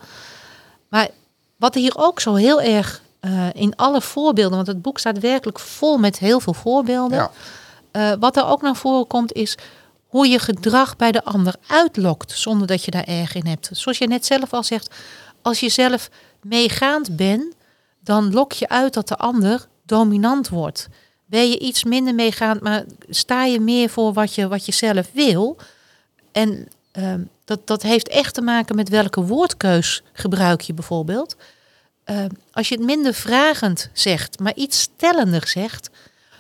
Maar 0.89 1.09
wat 1.57 1.75
hier 1.75 1.93
ook 1.97 2.21
zo 2.21 2.35
heel 2.35 2.61
erg 2.61 3.03
eh, 3.21 3.47
in 3.53 3.77
alle 3.77 4.01
voorbeelden, 4.01 4.57
want 4.57 4.67
het 4.67 4.83
boek 4.83 4.99
staat 4.99 5.19
werkelijk 5.19 5.59
vol 5.59 5.99
met 5.99 6.19
heel 6.19 6.41
veel 6.41 6.55
voorbeelden. 6.55 7.19
Ja. 7.19 7.31
Wat 8.19 8.37
er 8.37 8.47
ook 8.47 8.63
naar 8.63 8.77
voren 8.77 9.07
komt 9.07 9.33
is 9.33 9.59
hoe 10.07 10.29
je 10.29 10.39
gedrag 10.39 10.97
bij 10.97 11.13
de 11.13 11.25
ander 11.25 11.55
uitlokt 11.67 12.33
zonder 12.33 12.67
dat 12.67 12.85
je 12.85 12.91
daar 12.91 13.05
erg 13.05 13.35
in 13.35 13.47
hebt. 13.47 13.69
Zoals 13.73 13.99
je 13.99 14.07
net 14.07 14.27
zelf 14.27 14.53
al 14.53 14.63
zegt, 14.63 14.95
als 15.43 15.61
je 15.61 15.69
zelf 15.69 16.11
meegaand 16.43 17.17
bent, 17.17 17.55
dan 18.01 18.33
lok 18.33 18.53
je 18.53 18.69
uit 18.69 18.95
dat 18.95 19.09
de 19.09 19.17
ander 19.17 19.67
dominant 19.87 20.49
wordt. 20.49 20.89
Ben 21.27 21.51
je 21.51 21.59
iets 21.59 21.85
minder 21.85 22.15
meegaand, 22.15 22.61
maar 22.61 22.85
sta 23.09 23.45
je 23.45 23.61
meer 23.61 23.89
voor 23.89 24.13
wat 24.13 24.35
je, 24.35 24.49
wat 24.49 24.67
je 24.67 24.73
zelf 24.73 25.11
wil. 25.13 25.57
En 26.33 26.69
ehm, 26.93 27.23
dat, 27.45 27.67
dat 27.67 27.83
heeft 27.83 28.09
echt 28.09 28.35
te 28.35 28.43
maken 28.43 28.77
met 28.77 28.89
welke 28.89 29.23
woordkeus 29.23 30.03
gebruik 30.13 30.61
je 30.61 30.75
bijvoorbeeld. 30.75 31.37
Ehm, 32.05 32.29
als 32.53 32.69
je 32.69 32.75
het 32.75 32.85
minder 32.85 33.15
vragend 33.15 33.91
zegt, 33.93 34.39
maar 34.39 34.55
iets 34.55 34.81
stellender 34.81 35.49
zegt, 35.49 35.91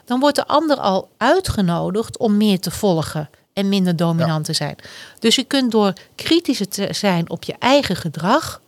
dan 0.04 0.20
wordt 0.20 0.36
de 0.36 0.46
ander 0.46 0.76
al 0.76 1.08
uitgenodigd 1.16 2.18
om 2.18 2.36
meer 2.36 2.60
te 2.60 2.70
volgen 2.70 3.30
en 3.52 3.68
minder 3.68 3.96
dominant 3.96 4.44
te 4.44 4.52
zijn. 4.52 4.76
Dus 5.18 5.34
je 5.34 5.44
kunt 5.44 5.70
door 5.70 5.92
kritischer 6.14 6.68
te 6.68 6.88
zijn 6.90 7.30
op 7.30 7.42
je 7.42 7.54
eigen 7.58 7.96
gedrag 7.96 8.60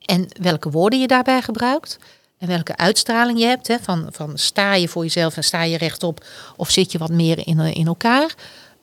en 0.00 0.28
welke 0.40 0.70
woorden 0.70 1.00
je 1.00 1.06
daarbij 1.06 1.42
gebruikt 1.42 1.98
en 2.40 2.48
welke 2.48 2.76
uitstraling 2.76 3.38
je 3.38 3.46
hebt, 3.46 3.68
hè, 3.68 3.76
van, 3.80 4.08
van 4.10 4.38
sta 4.38 4.74
je 4.74 4.88
voor 4.88 5.02
jezelf 5.02 5.36
en 5.36 5.44
sta 5.44 5.62
je 5.62 5.78
rechtop 5.78 6.24
of 6.56 6.70
zit 6.70 6.92
je 6.92 6.98
wat 6.98 7.10
meer 7.10 7.46
in, 7.46 7.58
in 7.58 7.86
elkaar. 7.86 8.34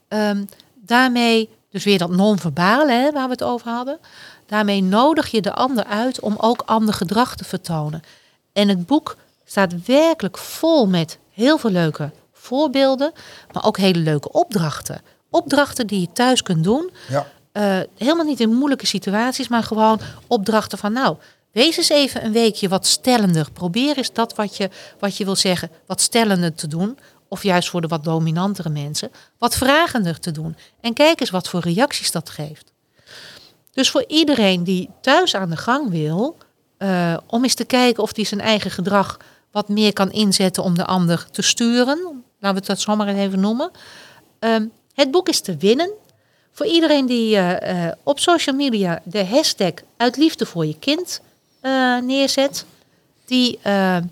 Ehm, 0.08 0.44
daarmee, 0.76 1.50
dus 1.72 1.84
weer 1.84 1.98
dat 1.98 2.10
non-verbale 2.10 2.92
hè, 2.92 3.12
waar 3.12 3.26
we 3.26 3.32
het 3.32 3.44
over 3.44 3.72
hadden, 3.72 4.00
daarmee 4.46 4.84
nodig 4.84 5.32
je 5.32 5.42
de 5.42 5.54
ander 5.54 5.84
uit 5.84 6.20
om 6.20 6.36
ook 6.38 6.64
ander 6.66 6.94
gedrag 6.94 7.36
te 7.36 7.44
vertonen. 7.44 8.02
En 8.54 8.70
het 8.70 8.86
boek 8.86 9.18
staat 9.46 9.86
werkelijk 9.86 10.38
vol 10.38 10.88
met 10.88 11.18
heel 11.32 11.58
veel 11.58 11.72
leuke 11.72 12.12
voorbeelden, 12.34 13.12
maar 13.52 13.66
ook 13.66 13.78
hele 13.78 14.00
leuke 14.00 14.32
opdrachten. 14.32 15.02
Opdrachten 15.30 15.88
die 15.88 16.00
je 16.00 16.12
thuis 16.14 16.44
kunt 16.44 16.64
doen. 16.64 16.92
Ja. 17.10 17.28
Eh, 17.52 17.80
helemaal 17.98 18.26
niet 18.26 18.40
in 18.40 18.54
moeilijke 18.54 18.86
situaties, 18.86 19.48
maar 19.48 19.64
gewoon 19.64 20.00
opdrachten 20.28 20.78
van 20.78 20.94
nou, 20.94 21.18
wees 21.58 21.78
eens 21.78 21.90
even 21.90 22.26
een 22.26 22.32
weekje 22.32 22.70
wat 22.70 22.86
stellender. 22.86 23.52
Probeer 23.52 23.98
eens 23.98 24.14
dat 24.14 24.36
wat 24.36 24.58
je, 24.58 24.70
wat 25.00 25.18
je 25.18 25.26
wil 25.26 25.36
zeggen, 25.36 25.70
wat 25.86 26.02
stellender 26.02 26.54
te 26.54 26.68
doen. 26.68 26.98
Of 27.28 27.44
juist 27.44 27.70
voor 27.70 27.82
de 27.82 27.88
wat 27.88 28.04
dominantere 28.04 28.70
mensen, 28.70 29.12
wat 29.38 29.56
vragender 29.56 30.20
te 30.20 30.32
doen. 30.32 30.56
En 30.82 30.94
kijk 30.94 31.20
eens 31.20 31.30
wat 31.30 31.50
voor 31.50 31.60
reacties 31.60 32.12
dat 32.12 32.30
geeft. 32.30 32.72
Dus 33.72 33.90
voor 33.90 34.06
iedereen 34.08 34.64
die 34.64 34.90
thuis 35.02 35.36
aan 35.36 35.50
de 35.50 35.58
gang 35.58 35.90
wil, 35.90 36.38
eh, 36.78 37.18
om 37.28 37.44
eens 37.44 37.54
te 37.54 37.66
kijken 37.66 38.04
of 38.04 38.16
hij 38.16 38.26
zijn 38.26 38.42
eigen 38.42 38.72
gedrag 38.72 39.18
wat 39.52 39.70
meer 39.70 39.94
kan 39.94 40.12
inzetten 40.12 40.64
om 40.64 40.76
de 40.76 40.86
ander 40.86 41.28
te 41.32 41.42
sturen. 41.42 41.98
Laten 42.00 42.24
we 42.40 42.48
het 42.48 42.66
dat 42.66 42.80
zomaar 42.80 43.08
even 43.08 43.40
noemen. 43.40 43.72
Ehm, 44.40 44.66
het 44.94 45.12
boek 45.12 45.30
is 45.30 45.42
te 45.42 45.58
winnen. 45.58 45.92
Voor 46.52 46.66
iedereen 46.66 47.06
die 47.06 47.36
eh, 47.36 47.88
eh, 47.88 47.94
op 48.04 48.20
social 48.20 48.56
media 48.56 49.02
de 49.04 49.26
hashtag 49.26 49.74
uit 49.98 50.18
liefde 50.18 50.46
voor 50.46 50.66
je 50.66 50.80
kind 50.80 51.22
eh, 51.60 51.98
neerzet, 52.02 52.66
die 53.26 53.60
eh, 53.62 53.98
eh, 53.98 54.04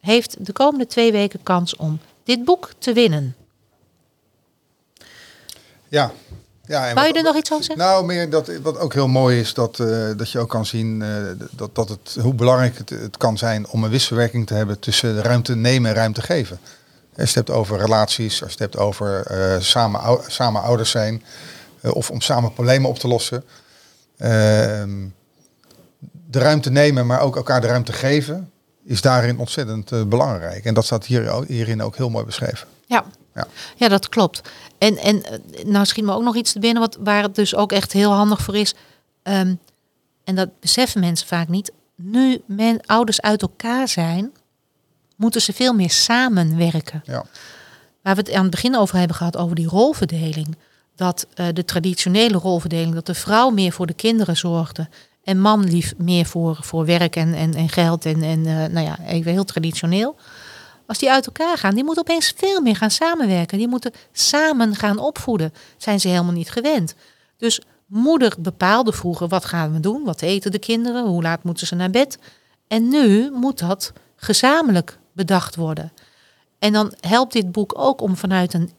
heeft 0.00 0.46
de 0.46 0.52
komende 0.52 0.86
twee 0.86 1.12
weken 1.12 1.42
kans 1.42 1.76
om 1.76 2.00
dit 2.24 2.44
boek 2.44 2.70
te 2.78 2.92
winnen. 2.92 3.36
Ja. 5.88 6.12
ja 6.66 6.88
en 6.88 6.94
Wou 6.94 7.06
je 7.06 7.12
er 7.12 7.22
nog 7.22 7.36
iets 7.36 7.52
over 7.52 7.64
zeggen? 7.64 7.84
Nou, 7.84 8.04
meer 8.04 8.30
dat 8.30 8.50
wat 8.62 8.78
ook 8.78 8.92
heel 8.92 9.08
mooi 9.08 9.40
is, 9.40 9.54
dat, 9.54 9.76
dat 10.16 10.30
je 10.30 10.38
ook 10.38 10.48
kan 10.48 10.66
zien 10.66 11.04
dat, 11.50 11.74
dat 11.74 11.88
het, 11.88 12.16
hoe 12.20 12.34
belangrijk 12.34 12.78
het, 12.78 12.90
het 12.90 13.16
kan 13.16 13.38
zijn 13.38 13.68
om 13.68 13.84
een 13.84 13.90
wisselwerking 13.90 14.46
te 14.46 14.54
hebben 14.54 14.78
tussen 14.78 15.22
ruimte 15.22 15.54
nemen 15.54 15.90
en 15.90 15.96
ruimte 15.96 16.22
geven. 16.22 16.58
Als 17.16 17.32
je 17.32 17.38
het 17.38 17.48
hebt 17.48 17.50
over 17.58 17.78
relaties, 17.78 18.42
als 18.42 18.52
je 18.52 18.64
het 18.64 18.72
hebt 18.72 18.84
over 18.84 19.26
samen, 19.62 20.00
ou- 20.00 20.22
samen 20.26 20.62
ouders 20.62 20.90
zijn, 20.90 21.22
of 21.82 22.10
om 22.10 22.20
samen 22.20 22.52
problemen 22.52 22.90
op 22.90 22.98
te 22.98 23.08
lossen. 23.08 23.44
Ehm, 24.18 24.90
de 26.32 26.38
ruimte 26.38 26.70
nemen, 26.70 27.06
maar 27.06 27.20
ook 27.20 27.36
elkaar 27.36 27.60
de 27.60 27.66
ruimte 27.66 27.92
geven, 27.92 28.50
is 28.84 29.00
daarin 29.00 29.38
ontzettend 29.38 29.92
eh, 29.92 30.04
belangrijk. 30.04 30.64
En 30.64 30.74
dat 30.74 30.84
staat 30.84 31.06
hier, 31.06 31.44
hierin 31.46 31.82
ook 31.82 31.96
heel 31.96 32.10
mooi 32.10 32.24
beschreven. 32.24 32.68
Ja. 32.86 33.04
Ja. 33.34 33.46
ja, 33.76 33.88
dat 33.88 34.08
klopt. 34.08 34.40
En, 34.78 34.96
en 34.96 35.22
eh, 35.22 35.64
nou 35.64 35.86
schiet 35.86 36.04
me 36.04 36.12
ook 36.12 36.22
nog 36.22 36.36
iets 36.36 36.52
te 36.52 36.58
binnen 36.58 36.82
wat, 36.82 36.96
waar 37.00 37.22
het 37.22 37.34
dus 37.34 37.54
ook 37.54 37.72
echt 37.72 37.92
heel 37.92 38.12
handig 38.12 38.42
voor 38.42 38.56
is. 38.56 38.74
Ehm, 39.22 39.54
en 40.24 40.34
dat 40.34 40.60
beseffen 40.60 41.00
mensen 41.00 41.26
vaak 41.26 41.48
niet. 41.48 41.72
Nu 41.96 42.42
men, 42.46 42.80
ouders 42.86 43.20
uit 43.20 43.42
elkaar 43.42 43.88
zijn, 43.88 44.32
moeten 45.16 45.40
ze 45.40 45.52
veel 45.52 45.74
meer 45.74 45.90
samenwerken. 45.90 47.02
Ja. 47.04 47.24
Waar 48.02 48.14
we 48.14 48.20
het 48.20 48.32
aan 48.32 48.42
het 48.42 48.50
begin 48.50 48.76
over 48.76 48.98
hebben 48.98 49.16
gehad, 49.16 49.36
over 49.36 49.56
die 49.56 49.68
rolverdeling. 49.68 50.56
Dat 50.96 51.26
eh, 51.34 51.46
de 51.52 51.64
traditionele 51.64 52.38
rolverdeling, 52.38 52.94
dat 52.94 53.06
de 53.06 53.14
vrouw 53.14 53.50
meer 53.50 53.72
voor 53.72 53.86
de 53.86 53.94
kinderen 53.94 54.36
zorgde. 54.36 54.88
En 55.24 55.40
man 55.40 55.64
lief 55.64 55.94
meer 55.96 56.26
voor, 56.26 56.58
voor 56.60 56.84
werk 56.84 57.16
en, 57.16 57.34
en, 57.34 57.54
en 57.54 57.68
geld 57.68 58.06
en, 58.06 58.22
en 58.22 58.46
eh, 58.46 58.72
nou 58.72 58.86
ja, 58.86 58.98
even 59.06 59.32
heel 59.32 59.44
traditioneel. 59.44 60.16
Als 60.86 60.98
die 60.98 61.10
uit 61.10 61.26
elkaar 61.26 61.58
gaan, 61.58 61.74
die 61.74 61.84
moeten 61.84 62.02
opeens 62.02 62.34
veel 62.36 62.60
meer 62.60 62.76
gaan 62.76 62.90
samenwerken. 62.90 63.58
Die 63.58 63.68
moeten 63.68 63.92
samen 64.12 64.74
gaan 64.74 64.98
opvoeden. 64.98 65.52
Zijn 65.76 66.00
ze 66.00 66.08
helemaal 66.08 66.32
niet 66.32 66.50
gewend. 66.50 66.94
Dus 67.36 67.60
moeder 67.86 68.34
bepaalde 68.38 68.92
vroeger 68.92 69.28
wat 69.28 69.44
gaan 69.44 69.72
we 69.72 69.80
doen, 69.80 70.04
wat 70.04 70.22
eten 70.22 70.50
de 70.50 70.58
kinderen, 70.58 71.06
hoe 71.06 71.22
laat 71.22 71.44
moeten 71.44 71.66
ze 71.66 71.74
naar 71.74 71.90
bed. 71.90 72.18
En 72.68 72.88
nu 72.88 73.30
moet 73.30 73.58
dat 73.58 73.92
gezamenlijk 74.16 74.98
bedacht 75.12 75.56
worden. 75.56 75.92
En 76.58 76.72
dan 76.72 76.94
helpt 77.00 77.32
dit 77.32 77.52
boek 77.52 77.78
ook 77.78 78.00
om 78.00 78.16
vanuit 78.16 78.54
een 78.54 78.70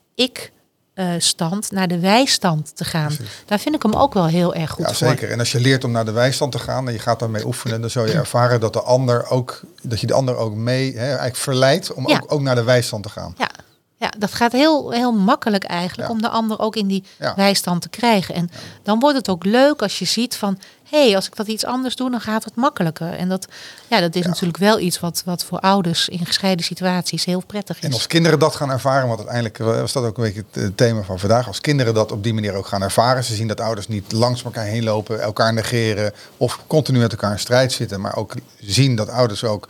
ik-stand 0.95 1.71
naar 1.71 1.87
de 1.87 1.99
wij-stand 1.99 2.75
te 2.75 2.83
gaan. 2.85 3.05
Precies. 3.15 3.43
Daar 3.45 3.59
vind 3.59 3.75
ik 3.75 3.83
hem 3.83 3.93
ook 3.93 4.13
wel 4.13 4.25
heel 4.25 4.53
erg 4.55 4.71
goed 4.71 4.87
Ja, 4.87 4.93
voor. 4.93 5.07
zeker. 5.07 5.31
En 5.31 5.39
als 5.39 5.51
je 5.51 5.59
leert 5.59 5.83
om 5.83 5.91
naar 5.91 6.05
de 6.05 6.11
wijstand 6.11 6.51
te 6.51 6.59
gaan 6.59 6.87
en 6.87 6.93
je 6.93 6.99
gaat 6.99 7.19
daarmee 7.19 7.45
oefenen, 7.45 7.81
dan 7.81 7.89
zul 7.89 8.05
je 8.05 8.13
ervaren 8.13 8.59
dat 8.59 8.73
de 8.73 8.81
ander 8.81 9.29
ook, 9.29 9.61
dat 9.81 9.99
je 9.99 10.07
de 10.07 10.13
ander 10.13 10.35
ook 10.35 10.53
mee, 10.53 10.93
hè, 10.93 11.05
eigenlijk 11.07 11.35
verleidt 11.35 11.93
om 11.93 12.07
Ja. 12.07 12.15
ook, 12.15 12.31
ook 12.33 12.41
naar 12.41 12.55
de 12.55 12.63
wijstand 12.63 13.03
te 13.03 13.09
gaan. 13.09 13.33
Ja, 13.37 13.49
ja, 13.97 14.11
dat 14.17 14.33
gaat 14.33 14.51
heel, 14.51 14.91
heel 14.91 15.11
makkelijk 15.13 15.63
eigenlijk 15.63 16.07
Ja. 16.09 16.15
om 16.15 16.21
de 16.21 16.29
ander 16.29 16.59
ook 16.59 16.75
in 16.75 16.87
die 16.87 17.03
Ja. 17.19 17.33
bijstand 17.33 17.81
te 17.81 17.89
krijgen. 17.89 18.35
En 18.35 18.51
dan 18.83 18.99
wordt 18.99 19.17
het 19.17 19.29
ook 19.29 19.45
leuk 19.45 19.81
als 19.81 19.99
je 19.99 20.05
ziet 20.05 20.35
van, 20.35 20.59
hey, 20.97 21.15
als 21.15 21.27
ik 21.27 21.35
dat 21.35 21.47
iets 21.47 21.65
anders 21.65 21.95
doe, 21.95 22.11
dan 22.11 22.21
gaat 22.21 22.43
het 22.43 22.55
makkelijker. 22.55 23.13
En 23.13 23.29
dat, 23.29 23.47
ja, 23.87 23.99
dat 23.99 24.15
is 24.15 24.21
Ja. 24.21 24.27
natuurlijk 24.27 24.57
wel 24.57 24.79
iets 24.79 24.99
wat, 24.99 25.21
wat 25.25 25.43
voor 25.45 25.59
ouders 25.59 26.09
in 26.09 26.25
gescheiden 26.25 26.65
situaties 26.65 27.25
heel 27.25 27.43
prettig 27.45 27.77
is. 27.77 27.83
En 27.83 27.93
als 27.93 28.07
kinderen 28.07 28.39
dat 28.39 28.55
gaan 28.55 28.69
ervaren, 28.71 29.07
want 29.07 29.17
uiteindelijk 29.19 29.59
eh, 29.59 29.65
was 29.65 29.91
dat 29.93 30.03
ook 30.03 30.17
een 30.17 30.23
beetje 30.23 30.43
het 30.51 30.63
eh, 30.63 30.69
thema 30.75 31.01
van 31.01 31.19
vandaag. 31.19 31.47
Als 31.47 31.61
kinderen 31.61 31.93
dat 31.93 32.11
op 32.11 32.23
die 32.23 32.33
manier 32.33 32.53
ook 32.53 32.67
gaan 32.67 32.81
ervaren, 32.81 33.23
ze 33.23 33.35
zien 33.35 33.47
dat 33.47 33.59
ouders 33.61 33.87
niet 33.87 34.11
langs 34.11 34.43
elkaar 34.43 34.65
heen 34.65 34.83
lopen, 34.83 35.21
elkaar 35.21 35.53
negeren 35.53 36.13
of 36.37 36.59
continu 36.67 36.99
met 36.99 37.11
elkaar 37.11 37.31
in 37.31 37.39
strijd 37.39 37.71
zitten, 37.71 38.01
maar 38.01 38.15
ook 38.15 38.33
zien 38.59 38.95
dat 38.95 39.09
ouders 39.09 39.43
ook 39.43 39.67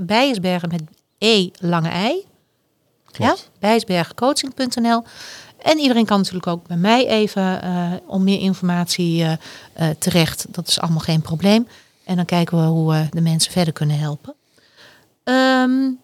Bijersbergen 0.00 0.68
met 0.68 0.82
E 1.18 1.48
lange 1.58 1.88
ei. 1.88 2.26
Klopt. 3.10 3.40
Ja, 3.40 3.46
bijersbergencoaching.nl 3.58 5.02
en 5.62 5.78
iedereen 5.78 6.04
kan 6.04 6.18
natuurlijk 6.18 6.46
ook 6.46 6.66
bij 6.66 6.76
mij 6.76 7.06
even 7.06 7.64
uh, 7.64 7.92
om 8.06 8.24
meer 8.24 8.40
informatie 8.40 9.22
uh, 9.22 9.32
terecht. 9.98 10.46
Dat 10.48 10.68
is 10.68 10.80
allemaal 10.80 11.00
geen 11.00 11.20
probleem. 11.20 11.68
En 12.04 12.16
dan 12.16 12.24
kijken 12.24 12.58
we 12.58 12.64
hoe 12.64 12.92
we 12.92 13.06
de 13.10 13.20
mensen 13.20 13.52
verder 13.52 13.72
kunnen 13.72 13.98
helpen. 13.98 14.34
Um, 15.24 16.00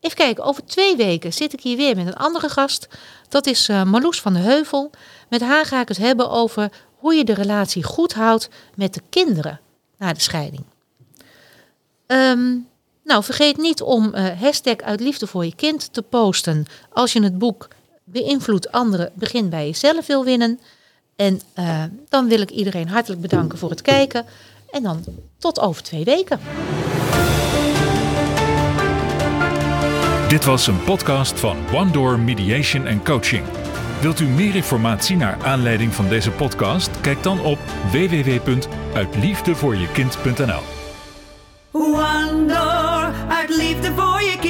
Even 0.00 0.16
kijken, 0.16 0.44
over 0.44 0.64
twee 0.64 0.96
weken 0.96 1.32
zit 1.32 1.52
ik 1.52 1.60
hier 1.60 1.76
weer 1.76 1.96
met 1.96 2.06
een 2.06 2.16
andere 2.16 2.48
gast. 2.48 2.88
Dat 3.28 3.46
is 3.46 3.68
uh, 3.68 3.82
Marloes 3.82 4.20
van 4.20 4.32
de 4.32 4.38
Heuvel. 4.38 4.90
Met 5.28 5.40
haar 5.40 5.64
ga 5.64 5.80
ik 5.80 5.88
het 5.88 5.96
hebben 5.96 6.30
over 6.30 6.70
hoe 6.94 7.14
je 7.14 7.24
de 7.24 7.34
relatie 7.34 7.82
goed 7.82 8.14
houdt 8.14 8.48
met 8.74 8.94
de 8.94 9.02
kinderen 9.08 9.60
na 9.98 10.12
de 10.12 10.20
scheiding. 10.20 10.64
Ehm, 12.06 12.56
nou, 13.04 13.24
vergeet 13.24 13.56
niet 13.56 13.82
om 13.82 14.14
uh, 14.14 14.40
hashtag 14.40 14.76
uit 14.76 15.00
liefde 15.00 15.26
voor 15.26 15.44
je 15.44 15.54
kind 15.54 15.92
te 15.92 16.02
posten 16.02 16.66
als 16.92 17.12
je 17.12 17.22
het 17.22 17.38
boek 17.38 17.68
Beïnvloed 18.04 18.72
anderen, 18.72 19.12
begin 19.14 19.48
bij 19.48 19.66
jezelf 19.66 20.06
wil 20.06 20.24
winnen. 20.24 20.60
En 21.16 21.40
uh, 21.58 21.84
dan 22.08 22.28
wil 22.28 22.40
ik 22.40 22.50
iedereen 22.50 22.88
hartelijk 22.88 23.20
bedanken 23.20 23.58
voor 23.58 23.70
het 23.70 23.82
kijken. 23.82 24.26
En 24.70 24.82
dan 24.82 25.04
tot 25.38 25.60
over 25.60 25.82
twee 25.82 26.04
weken. 26.04 26.40
Dit 30.28 30.44
was 30.44 30.66
een 30.66 30.84
podcast 30.84 31.40
van 31.40 31.56
One 31.72 31.90
Door 31.90 32.18
Mediation 32.18 32.86
and 32.86 33.04
Coaching. 33.04 33.44
Wilt 34.00 34.20
u 34.20 34.26
meer 34.26 34.54
informatie 34.54 35.16
naar 35.16 35.38
aanleiding 35.42 35.94
van 35.94 36.08
deze 36.08 36.30
podcast? 36.30 36.90
Kijk 37.00 37.22
dan 37.22 37.40
op 37.40 37.58
www.uitliefdevoorjekind.nl. 37.90 40.62
One 41.72 42.46
Door, 42.46 43.12
uit 43.28 43.50
voor 43.96 44.22
je 44.22 44.36
kind. 44.40 44.47